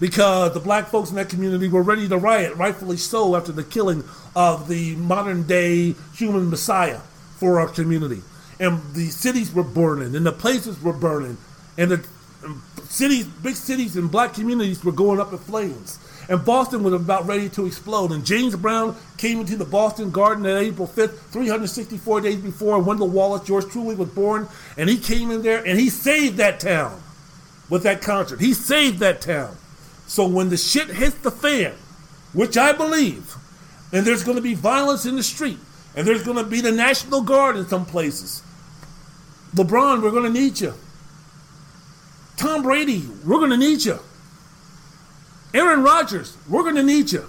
[0.00, 3.62] because the black folks in that community were ready to riot, rightfully so, after the
[3.62, 4.02] killing
[4.34, 6.98] of the modern day human messiah
[7.36, 8.22] for our community.
[8.58, 11.36] And the cities were burning, and the places were burning,
[11.78, 12.06] and the
[12.44, 15.98] um, cities, big cities, and black communities were going up in flames.
[16.28, 18.12] And Boston was about ready to explode.
[18.12, 23.08] And James Brown came into the Boston Garden on April 5th, 364 days before Wendell
[23.08, 24.48] Wallace, George Truly, was born.
[24.76, 27.02] And he came in there and he saved that town
[27.68, 28.40] with that concert.
[28.40, 29.56] He saved that town.
[30.06, 31.74] So when the shit hits the fan,
[32.32, 33.34] which I believe,
[33.92, 35.58] and there's going to be violence in the street,
[35.94, 38.42] and there's going to be the National Guard in some places.
[39.54, 40.74] LeBron, we're going to need you.
[42.36, 43.98] Tom Brady, we're going to need you.
[45.54, 47.28] Aaron Rodgers, we're going to need you.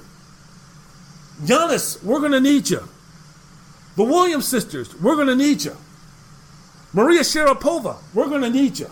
[1.41, 2.87] Giannis, we're going to need you.
[3.95, 5.75] The Williams sisters, we're going to need you.
[6.93, 8.89] Maria Sharapova, we're going to need you.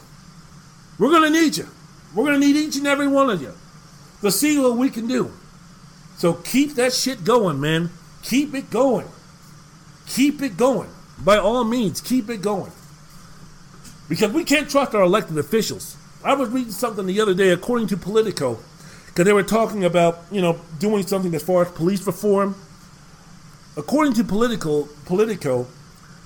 [1.00, 1.68] We're going to need you.
[2.14, 3.54] We're going to need each and every one of you
[4.22, 5.32] to see what we can do.
[6.18, 7.90] So keep that shit going, man.
[8.24, 9.08] Keep it going.
[10.08, 10.90] Keep it going.
[11.24, 12.72] By all means, keep it going.
[14.10, 15.96] Because we can't trust our elected officials.
[16.24, 18.60] I was reading something the other day, according to Politico,
[19.12, 22.56] because they were talking about, you know, doing something as far as police reform.
[23.76, 25.68] According to Politico, Politico,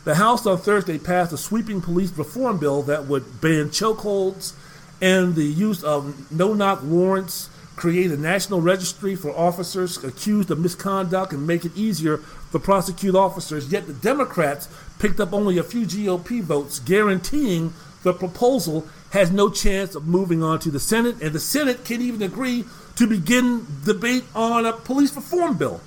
[0.04, 4.54] the House on Thursday passed a sweeping police reform bill that would ban chokeholds
[5.02, 11.34] and the use of no-knock warrants create a national registry for officers accused of misconduct
[11.34, 12.20] and make it easier
[12.52, 13.72] to prosecute officers.
[13.72, 17.74] Yet the Democrats picked up only a few GOP votes, guaranteeing
[18.06, 22.04] the proposal has no chance of moving on to the Senate, and the Senate can't
[22.04, 22.64] even agree
[22.96, 25.82] to begin debate on a police reform bill.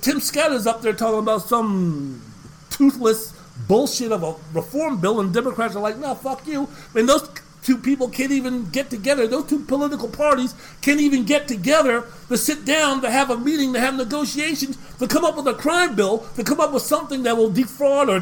[0.00, 2.22] Tim Scott is up there talking about some
[2.70, 3.32] toothless
[3.66, 6.68] bullshit of a reform bill, and Democrats are like, no, fuck you.
[6.94, 7.28] I mean, those
[7.64, 9.26] two people can't even get together.
[9.26, 13.72] Those two political parties can't even get together to sit down, to have a meeting,
[13.72, 17.24] to have negotiations, to come up with a crime bill, to come up with something
[17.24, 18.20] that will defraud or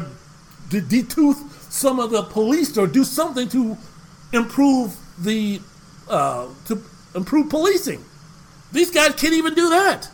[0.69, 3.77] de- detooth some of the police or do something to
[4.31, 5.59] improve the
[6.09, 6.81] uh, to
[7.13, 8.03] improve policing.
[8.71, 10.09] These guys can't even do that.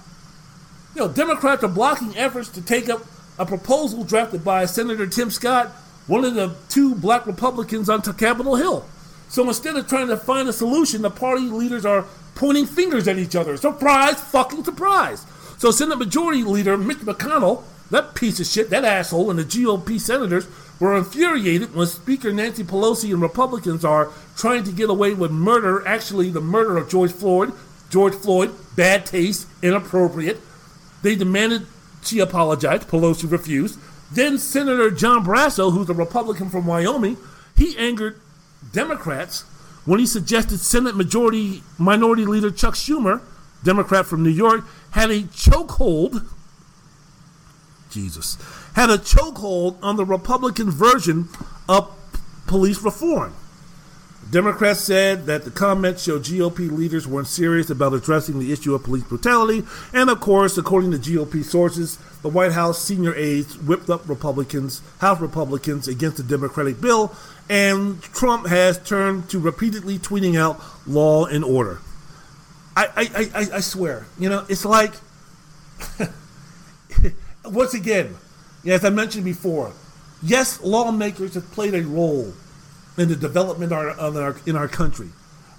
[0.95, 3.01] You know, Democrats are blocking efforts to take up
[3.37, 5.67] a proposal drafted by Senator Tim Scott,
[6.07, 8.85] one of the two black Republicans on Capitol Hill.
[9.29, 13.17] So instead of trying to find a solution, the party leaders are pointing fingers at
[13.17, 13.55] each other.
[13.55, 15.25] Surprise, fucking surprise.
[15.57, 19.99] So Senate Majority Leader Mitch McConnell, that piece of shit, that asshole, and the GOP
[19.99, 20.47] senators
[20.81, 25.87] were infuriated when Speaker Nancy Pelosi and Republicans are trying to get away with murder,
[25.87, 27.53] actually the murder of George Floyd.
[27.91, 30.39] George Floyd, bad taste, inappropriate.
[31.03, 31.67] They demanded
[32.03, 32.83] she apologize.
[32.85, 33.79] Pelosi refused.
[34.11, 37.17] Then Senator John Barrasso, who's a Republican from Wyoming,
[37.55, 38.19] he angered
[38.73, 39.43] Democrats
[39.85, 43.21] when he suggested Senate Majority Minority Leader Chuck Schumer,
[43.63, 46.25] Democrat from New York, had a chokehold.
[47.91, 48.37] Jesus
[48.75, 51.27] had a chokehold on the Republican version
[51.67, 51.91] of
[52.47, 53.33] police reform.
[54.29, 58.83] Democrats said that the comments showed GOP leaders weren't serious about addressing the issue of
[58.83, 63.89] police brutality, and of course, according to GOP sources, the White House senior aides whipped
[63.89, 67.13] up Republicans, House Republicans, against the Democratic bill,
[67.49, 71.79] and Trump has turned to repeatedly tweeting out law and order.
[72.77, 74.93] I, I, I, I swear, you know, it's like,
[77.45, 78.15] once again,
[78.65, 79.73] as I mentioned before,
[80.21, 82.33] yes, lawmakers have played a role
[82.97, 85.09] in the development of our, in our country.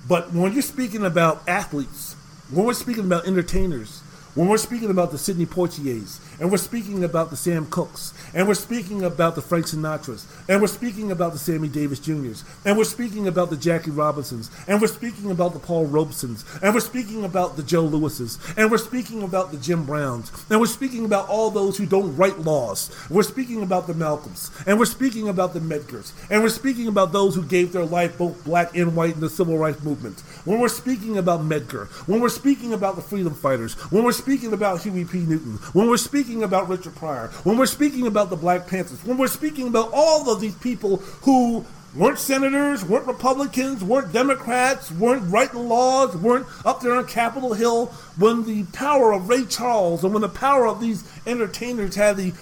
[0.09, 2.15] But when you're speaking about athletes,
[2.51, 4.01] when we're speaking about entertainers,
[4.35, 8.49] when we're speaking about the Sidney Poitiers, and we're speaking about the Sam Cookes, and
[8.49, 12.77] we're speaking about the Frank Sinatras, and we're speaking about the Sammy Davis Jr.'s, and
[12.77, 16.81] we're speaking about the Jackie Robinsons, and we're speaking about the Paul Robesons, and we're
[16.81, 21.05] speaking about the Joe Louises, and we're speaking about the Jim Browns, and we're speaking
[21.05, 22.91] about all those who don't write laws.
[23.11, 27.13] We're speaking about the Malcolms, and we're speaking about the Medgars, and we're speaking about
[27.13, 30.23] those who gave their life, both black and white, in the civil rights movement.
[30.45, 34.53] When we're speaking about Medgar, when we're speaking about the freedom fighters, when we're speaking
[34.53, 35.19] about Huey P.
[35.21, 39.19] Newton, when we're speaking about Richard Pryor, when we're speaking about the Black Panthers, when
[39.19, 41.65] we're speaking about all of these people who
[41.95, 47.87] weren't senators, weren't Republicans, weren't Democrats, weren't writing laws, weren't up there on Capitol Hill
[48.19, 52.33] when the power of Ray Charles and when the power of these entertainers had the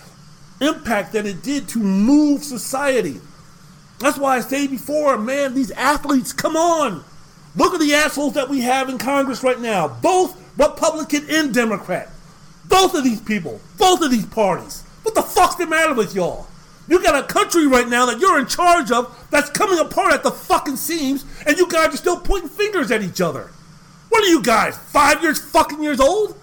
[0.63, 3.21] impact that it did to move society.
[3.99, 7.05] That's why I say before, man, these athletes, come on.
[7.57, 12.11] Look at the assholes that we have in Congress right now, both Republican and Democrat.
[12.67, 14.83] Both of these people, both of these parties.
[15.03, 16.47] What the fuck's the matter with y'all?
[16.87, 20.23] You got a country right now that you're in charge of that's coming apart at
[20.23, 23.51] the fucking seams, and you guys are still pointing fingers at each other.
[24.09, 26.37] What are you guys, five years fucking years old?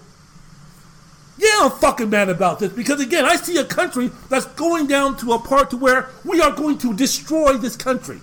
[1.38, 5.16] Yeah, I'm fucking mad about this because again, I see a country that's going down
[5.18, 8.20] to a part to where we are going to destroy this country.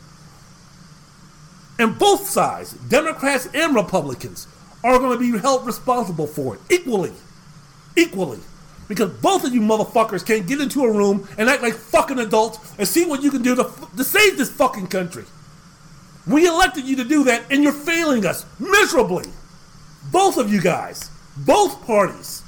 [1.78, 4.48] And both sides, Democrats and Republicans,
[4.84, 7.12] are going to be held responsible for it equally.
[7.96, 8.40] Equally.
[8.88, 12.60] Because both of you motherfuckers can't get into a room and act like fucking adults
[12.78, 15.26] and see what you can do to, to save this fucking country.
[16.28, 19.26] We elected you to do that and you're failing us miserably.
[20.12, 21.10] Both of you guys.
[21.38, 22.44] Both parties.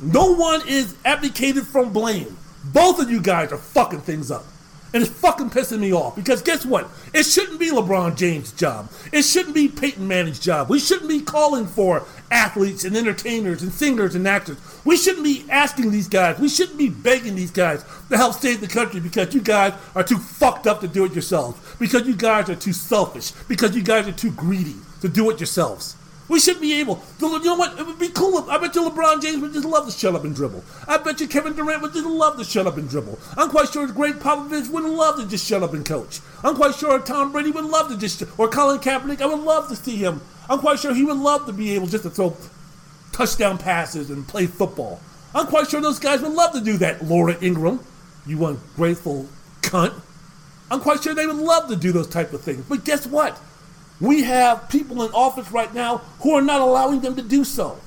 [0.00, 2.36] No one is abdicated from blame.
[2.64, 4.44] Both of you guys are fucking things up.
[4.94, 6.88] And it's fucking pissing me off because guess what?
[7.12, 8.90] It shouldn't be LeBron James' job.
[9.12, 10.70] It shouldn't be Peyton Manning's job.
[10.70, 14.56] We shouldn't be calling for athletes and entertainers and singers and actors.
[14.86, 16.38] We shouldn't be asking these guys.
[16.38, 20.04] We shouldn't be begging these guys to help save the country because you guys are
[20.04, 21.58] too fucked up to do it yourselves.
[21.78, 23.32] Because you guys are too selfish.
[23.46, 25.96] Because you guys are too greedy to do it yourselves.
[26.28, 26.96] We should be able.
[27.20, 27.78] To, you know what?
[27.78, 28.38] It would be cool.
[28.38, 30.62] If, I bet you LeBron James would just love to shut up and dribble.
[30.86, 33.18] I bet you Kevin Durant would just love to shut up and dribble.
[33.36, 36.20] I'm quite sure Gregg Popovich would love to just shut up and coach.
[36.44, 39.22] I'm quite sure Tom Brady would love to just, or Colin Kaepernick.
[39.22, 40.20] I would love to see him.
[40.50, 42.36] I'm quite sure he would love to be able just to throw
[43.12, 45.00] touchdown passes and play football.
[45.34, 47.04] I'm quite sure those guys would love to do that.
[47.04, 47.80] Laura Ingraham,
[48.26, 49.28] you ungrateful
[49.62, 49.94] cunt.
[50.70, 52.64] I'm quite sure they would love to do those type of things.
[52.68, 53.40] But guess what?
[54.00, 57.78] We have people in office right now who are not allowing them to do so.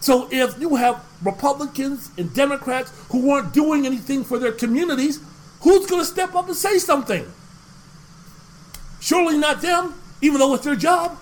[0.00, 5.20] So if you have Republicans and Democrats who aren't doing anything for their communities,
[5.60, 7.30] who's going to step up and say something?
[9.00, 11.18] Surely not them, even though it's their job.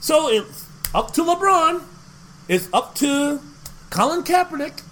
[0.00, 1.82] So it's up to LeBron.
[2.48, 3.40] It's up to
[3.90, 4.82] Colin Kaepernick.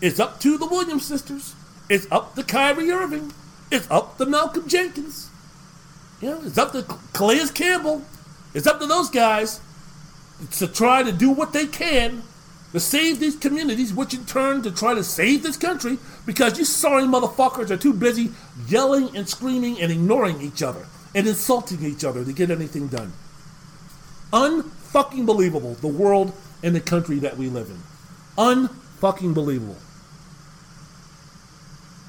[0.00, 1.54] It's up to the Williams sisters.
[1.88, 3.32] It's up to Kyrie Irving.
[3.70, 5.30] It's up to Malcolm Jenkins.
[6.20, 8.02] You know, it's up to Calais Campbell.
[8.54, 9.60] It's up to those guys
[10.52, 12.22] to try to do what they can
[12.72, 16.64] to save these communities, which in turn to try to save this country, because you
[16.64, 18.30] sorry motherfuckers are too busy
[18.66, 23.12] yelling and screaming and ignoring each other and insulting each other to get anything done.
[24.32, 26.32] Unfucking believable, the world
[26.62, 27.82] and the country that we live in.
[28.38, 29.76] Unfucking believable.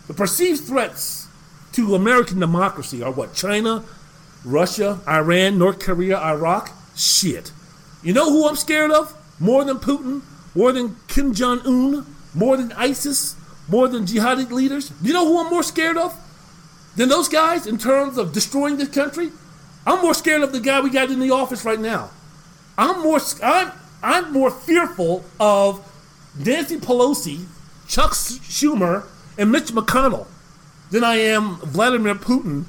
[0.07, 1.27] The perceived threats
[1.73, 3.33] to American democracy are what?
[3.33, 3.83] China,
[4.45, 6.71] Russia, Iran, North Korea, Iraq?
[6.95, 7.51] Shit.
[8.01, 9.15] You know who I'm scared of?
[9.39, 10.21] More than Putin?
[10.55, 12.05] More than Kim Jong un?
[12.33, 13.35] More than ISIS?
[13.67, 14.91] More than jihadi leaders?
[15.01, 16.15] You know who I'm more scared of
[16.95, 19.31] than those guys in terms of destroying this country?
[19.85, 22.11] I'm more scared of the guy we got in the office right now.
[22.77, 25.89] I'm more I'm I'm more fearful of
[26.37, 27.45] Nancy Pelosi,
[27.87, 29.05] Chuck Schumer,
[29.37, 30.27] and Mitch McConnell
[30.91, 32.65] than I am Vladimir Putin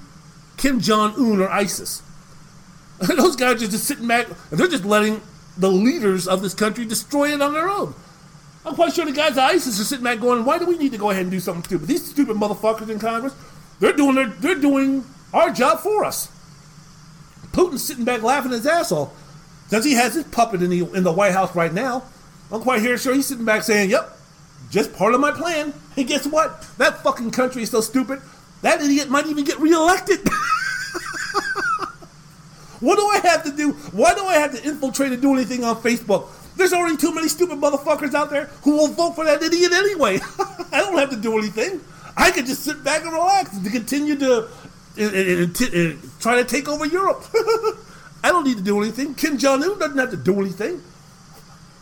[0.56, 2.02] Kim Jong Un or ISIS.
[3.00, 5.20] Those guys are just sitting back and they're just letting
[5.56, 7.94] the leaders of this country destroy it on their own.
[8.66, 10.92] I'm quite sure the guys at ISIS are sitting back going, "Why do we need
[10.92, 11.86] to go ahead and do something stupid?
[11.86, 13.34] These stupid motherfuckers in Congress,
[13.78, 16.28] they're doing their, they're doing our job for us."
[17.52, 19.10] Putin's sitting back laughing his ass off
[19.68, 22.04] since he has his puppet in the in the White House right now.
[22.50, 24.18] I'm quite here sure he's sitting back saying, "Yep,
[24.70, 26.66] just part of my plan." And guess what?
[26.78, 28.20] That fucking country is so stupid.
[28.64, 30.26] That idiot might even get reelected.
[32.80, 33.72] what do I have to do?
[33.92, 36.28] Why do I have to infiltrate and do anything on Facebook?
[36.56, 40.18] There's already too many stupid motherfuckers out there who will vote for that idiot anyway.
[40.72, 41.82] I don't have to do anything.
[42.16, 44.48] I can just sit back and relax and continue to
[44.96, 47.22] eh, eh, eh, try to take over Europe.
[48.24, 49.14] I don't need to do anything.
[49.14, 50.80] Kim Jong Un doesn't have to do anything.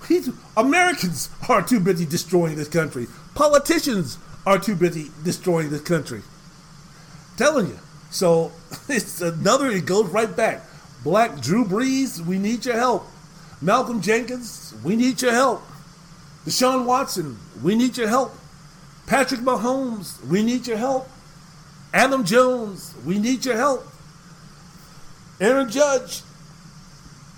[0.09, 3.07] He's, Americans are too busy destroying this country.
[3.37, 6.23] Politicians are too busy destroying this country.
[7.43, 7.79] Telling you.
[8.13, 8.53] So
[8.89, 10.63] it's another, it goes right back.
[11.03, 13.05] Black Drew Brees, we need your help.
[13.61, 15.61] Malcolm Jenkins, we need your help.
[16.47, 18.33] Deshaun Watson, we need your help.
[19.09, 21.09] Patrick Mahomes, we need your help.
[21.93, 23.89] Adam Jones, we need your help.
[25.41, 26.23] Aaron Judge,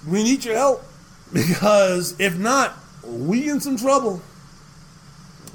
[0.07, 0.85] we need your help.
[1.33, 4.21] Because if not, we in some trouble.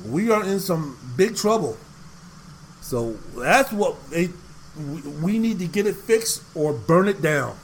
[0.03, 1.77] We are in some big trouble.
[2.89, 3.97] So that's what
[5.21, 7.55] we need to get it fixed or burn it down.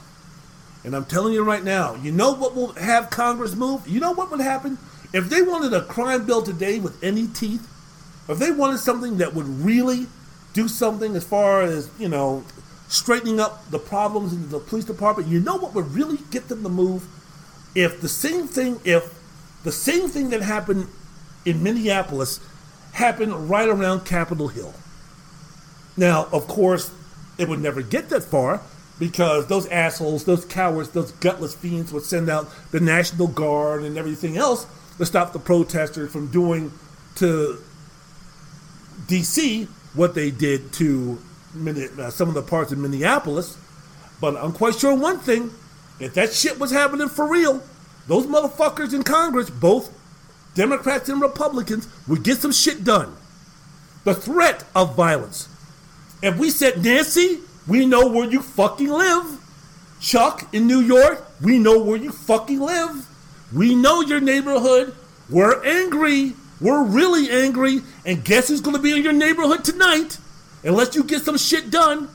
[0.83, 3.87] And I'm telling you right now, you know what will have Congress move?
[3.87, 4.77] You know what would happen?
[5.13, 7.67] If they wanted a crime bill today with any teeth,
[8.29, 10.05] if they wanted something that would really
[10.53, 12.43] do something as far as, you know,
[12.87, 16.61] straightening up the problems in the police department, you know what would really get them
[16.61, 17.03] to move?
[17.73, 19.11] If the same thing, if
[19.63, 20.85] the same thing that happened
[21.45, 22.39] in Minneapolis
[22.91, 24.75] happened right around Capitol Hill.
[25.97, 26.91] Now, of course,
[27.37, 28.61] it would never get that far
[28.99, 33.97] because those assholes, those cowards, those gutless fiends would send out the National Guard and
[33.97, 34.67] everything else
[34.97, 36.71] to stop the protesters from doing
[37.15, 37.61] to
[39.07, 41.19] DC what they did to
[41.57, 43.57] uh, some of the parts of Minneapolis.
[44.21, 45.51] But I'm quite sure one thing
[45.99, 47.63] if that shit was happening for real,
[48.07, 49.91] those motherfuckers in Congress, both
[50.53, 53.15] Democrats and Republicans, would get some shit done.
[54.03, 55.49] The threat of violence.
[56.25, 59.39] If we said, Nancy, we know where you fucking live.
[59.99, 63.07] Chuck in New York, we know where you fucking live.
[63.53, 64.95] We know your neighborhood.
[65.29, 66.33] We're angry.
[66.59, 67.81] We're really angry.
[68.07, 70.17] And guess who's going to be in your neighborhood tonight?
[70.63, 72.09] Unless you get some shit done.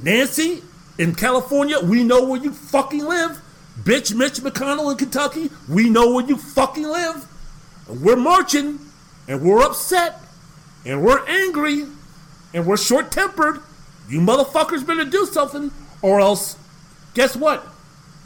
[0.00, 0.62] Nancy
[0.96, 3.40] in California, we know where you fucking live.
[3.82, 7.26] Bitch Mitch McConnell in Kentucky, we know where you fucking live.
[7.88, 8.78] And we're marching,
[9.26, 10.20] and we're upset,
[10.84, 11.86] and we're angry,
[12.56, 13.60] and we're short tempered.
[14.08, 15.70] You motherfuckers better do something,
[16.00, 16.56] or else,
[17.12, 17.64] guess what?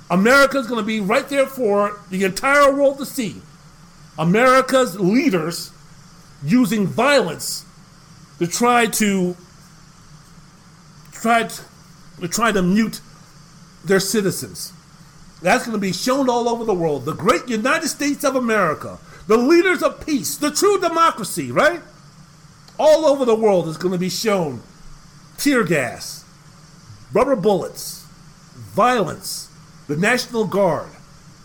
[0.09, 3.43] America's going to be right there for the entire world to see.
[4.17, 5.73] America's leaders
[6.45, 7.65] using violence
[8.39, 9.37] to try to
[11.13, 11.63] try to,
[12.21, 13.01] to try to mute
[13.85, 14.73] their citizens.
[15.43, 17.05] That's going to be shown all over the world.
[17.05, 21.81] The great United States of America, the leaders of peace, the true democracy, right?
[22.81, 24.63] All over the world is going to be shown
[25.37, 26.25] tear gas,
[27.13, 28.07] rubber bullets,
[28.55, 29.51] violence,
[29.87, 30.89] the National Guard,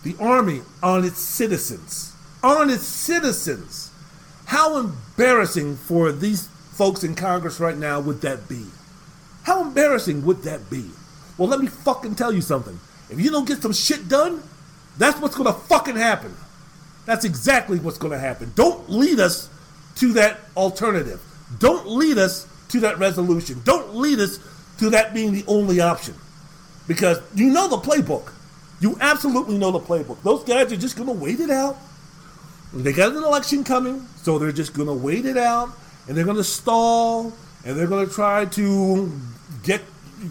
[0.05, 2.15] the Army on its citizens.
[2.41, 3.91] On its citizens.
[4.45, 8.67] How embarrassing for these folks in Congress right now would that be?
[9.43, 10.89] How embarrassing would that be?
[11.37, 12.79] Well, let me fucking tell you something.
[13.09, 14.41] If you don't get some shit done,
[14.97, 16.33] that's what's gonna fucking happen.
[17.05, 18.53] That's exactly what's gonna happen.
[18.55, 19.49] Don't lead us
[19.95, 21.21] to that alternative.
[21.59, 23.61] Don't lead us to that resolution.
[23.63, 24.39] Don't lead us
[24.79, 26.15] to that being the only option.
[26.87, 28.31] Because you know the playbook.
[28.79, 30.21] You absolutely know the playbook.
[30.23, 31.77] Those guys are just gonna wait it out.
[32.73, 35.69] They got an election coming, so they're just gonna wait it out
[36.07, 37.33] and they're gonna stall
[37.63, 39.11] and they're gonna try to
[39.63, 39.81] get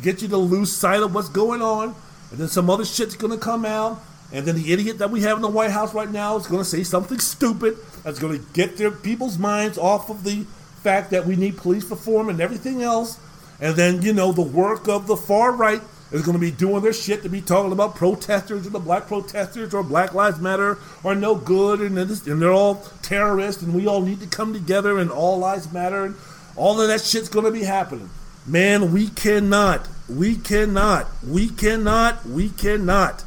[0.02, 1.94] get you to lose sight of what's going on
[2.30, 4.00] and then some other shit's gonna come out,
[4.32, 6.64] and then the idiot that we have in the White House right now is gonna
[6.64, 10.44] say something stupid that's gonna get their people's minds off of the
[10.84, 13.18] fact that we need police reform and everything else.
[13.60, 15.80] And then, you know, the work of the far right
[16.12, 19.06] is going to be doing their shit to be talking about protesters and the black
[19.08, 23.86] protesters or Black Lives Matter are no good and, and they're all terrorists and we
[23.86, 26.14] all need to come together and all lives matter and
[26.54, 28.10] all of that shit's going to be happening.
[28.46, 33.24] Man, we cannot, we cannot, we cannot, we cannot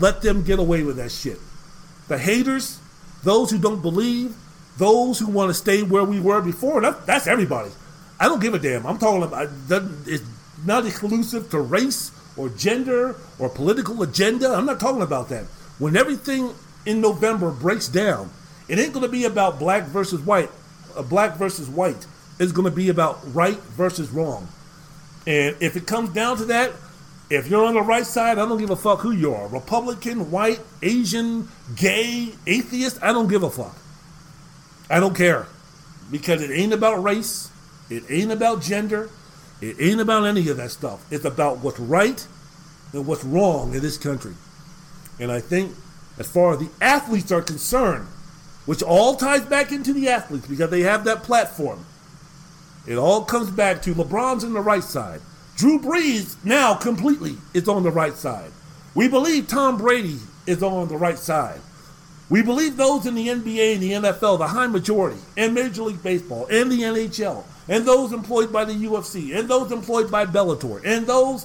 [0.00, 1.38] let them get away with that shit.
[2.08, 2.80] The haters,
[3.22, 4.34] those who don't believe,
[4.78, 7.70] those who want to stay where we were before, that, that's everybody.
[8.18, 8.86] I don't give a damn.
[8.86, 9.48] I'm talking about
[10.06, 10.24] it's
[10.64, 14.52] not exclusive to race or gender or political agenda.
[14.52, 15.44] I'm not talking about that.
[15.78, 16.54] When everything
[16.86, 18.30] in November breaks down,
[18.68, 20.50] it ain't going to be about black versus white,
[20.96, 22.06] uh, black versus white
[22.38, 24.48] is going to be about right versus wrong.
[25.26, 26.72] And if it comes down to that,
[27.30, 30.30] if you're on the right side, I don't give a fuck who you are Republican,
[30.30, 33.76] white, Asian, gay, atheist, I don't give a fuck.
[34.90, 35.46] I don't care.
[36.10, 37.50] Because it ain't about race,
[37.88, 39.08] it ain't about gender,
[39.60, 41.04] it ain't about any of that stuff.
[41.12, 42.26] It's about what's right
[42.92, 44.34] and what's wrong in this country.
[45.20, 45.72] And I think,
[46.18, 48.08] as far as the athletes are concerned,
[48.66, 51.84] which all ties back into the athletes because they have that platform.
[52.86, 55.20] It all comes back to LeBron's on the right side.
[55.60, 58.50] Drew Brees now completely is on the right side.
[58.94, 60.16] We believe Tom Brady
[60.46, 61.60] is on the right side.
[62.30, 66.02] We believe those in the NBA and the NFL, the high majority, and Major League
[66.02, 70.80] Baseball, and the NHL, and those employed by the UFC, and those employed by Bellator,
[70.82, 71.44] and those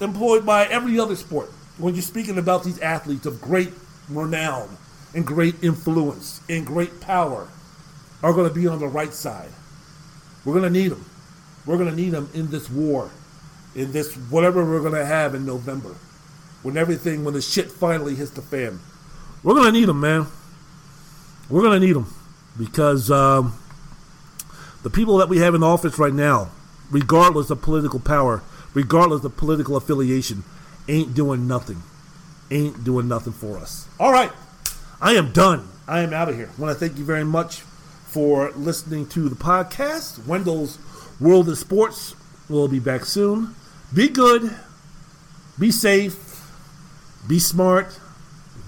[0.00, 1.50] employed by every other sport.
[1.76, 3.74] When you're speaking about these athletes of great
[4.08, 4.74] renown
[5.14, 7.46] and great influence and great power,
[8.22, 9.50] are going to be on the right side.
[10.46, 11.04] We're going to need them.
[11.66, 13.10] We're going to need them in this war,
[13.74, 15.94] in this whatever we're to have in November,
[16.62, 18.80] when everything, when the shit finally hits the fan.
[19.42, 20.26] We're to need them, man.
[21.48, 22.12] We're to need them
[22.58, 23.58] because um,
[24.82, 26.50] the people that we have in office right now,
[26.90, 28.42] regardless of political power,
[28.74, 30.44] regardless of political affiliation,
[30.88, 31.82] ain't doing nothing.
[32.50, 33.88] Ain't doing nothing for us.
[33.98, 34.32] All right.
[35.00, 35.68] I am done.
[35.88, 36.50] I am out of here.
[36.56, 37.60] I want to thank you very much
[38.06, 40.26] for listening to the podcast.
[40.26, 40.78] Wendell's
[41.20, 42.14] World of Sports
[42.48, 43.54] will be back soon.
[43.92, 44.54] Be good.
[45.58, 46.46] Be safe.
[47.26, 47.98] Be smart.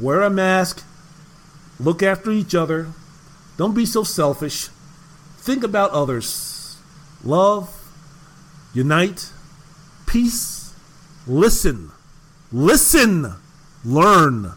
[0.00, 0.84] Wear a mask.
[1.78, 2.88] Look after each other.
[3.56, 4.68] Don't be so selfish.
[5.38, 6.76] Think about others.
[7.24, 7.72] Love.
[8.74, 9.30] Unite.
[10.06, 10.74] Peace.
[11.26, 11.92] Listen.
[12.50, 13.34] Listen.
[13.84, 14.52] Learn.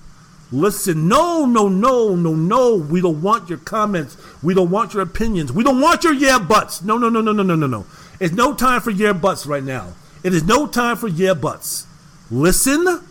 [0.52, 1.08] Listen.
[1.08, 2.76] No, no, no, no, no.
[2.76, 4.18] We don't want your comments.
[4.42, 5.52] We don't want your opinions.
[5.52, 6.82] We don't want your yeah buts.
[6.84, 7.86] No, no, no, no, no, no, no, no.
[8.20, 9.94] It's no time for yeah buts right now.
[10.26, 11.86] It is no time for yeah buts.
[12.32, 13.04] Listen.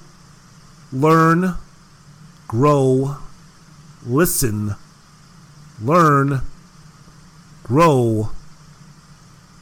[0.92, 1.54] Learn.
[2.48, 3.18] Grow.
[4.04, 4.74] Listen.
[5.80, 6.40] Learn.
[7.62, 8.30] Grow.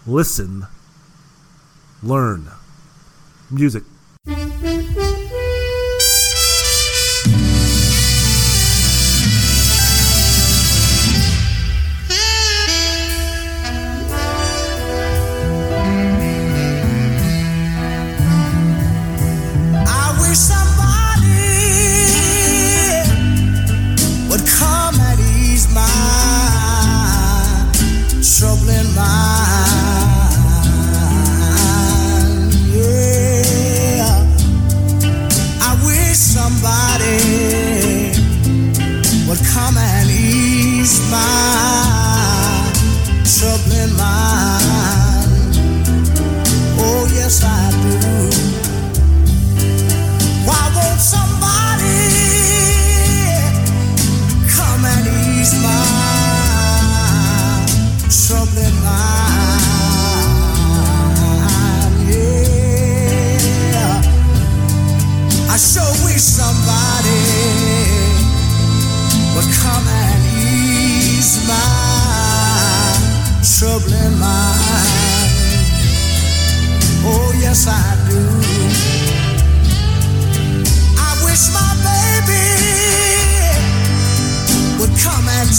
[0.06, 0.66] Listen.
[2.02, 2.48] Learn.
[3.50, 3.82] Music.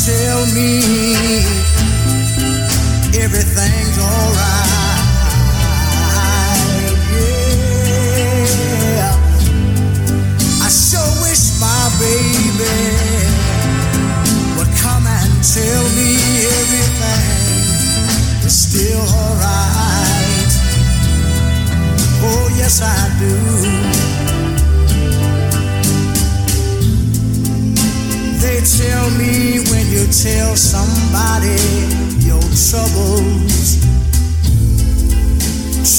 [0.06, 0.84] Tell me
[3.24, 4.68] everything's alright.
[9.00, 9.16] Yeah,
[10.60, 12.76] I sure wish my baby
[14.58, 16.20] would come and tell me
[16.60, 17.40] everything
[18.44, 20.52] is still alright.
[22.26, 23.34] Oh, yes, I do.
[28.42, 29.63] They tell me
[30.04, 31.56] you tell somebody
[32.28, 33.80] your troubles?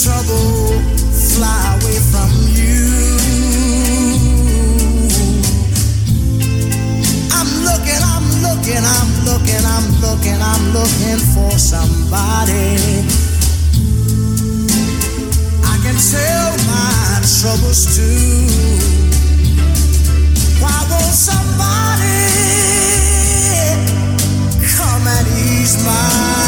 [0.03, 0.81] Trouble
[1.33, 2.85] fly away from you.
[7.33, 12.77] I'm looking, I'm looking, I'm looking, I'm looking, I'm looking for somebody.
[15.65, 18.49] I can tell my troubles too.
[20.61, 22.64] Why won't somebody?
[25.75, 26.44] slide.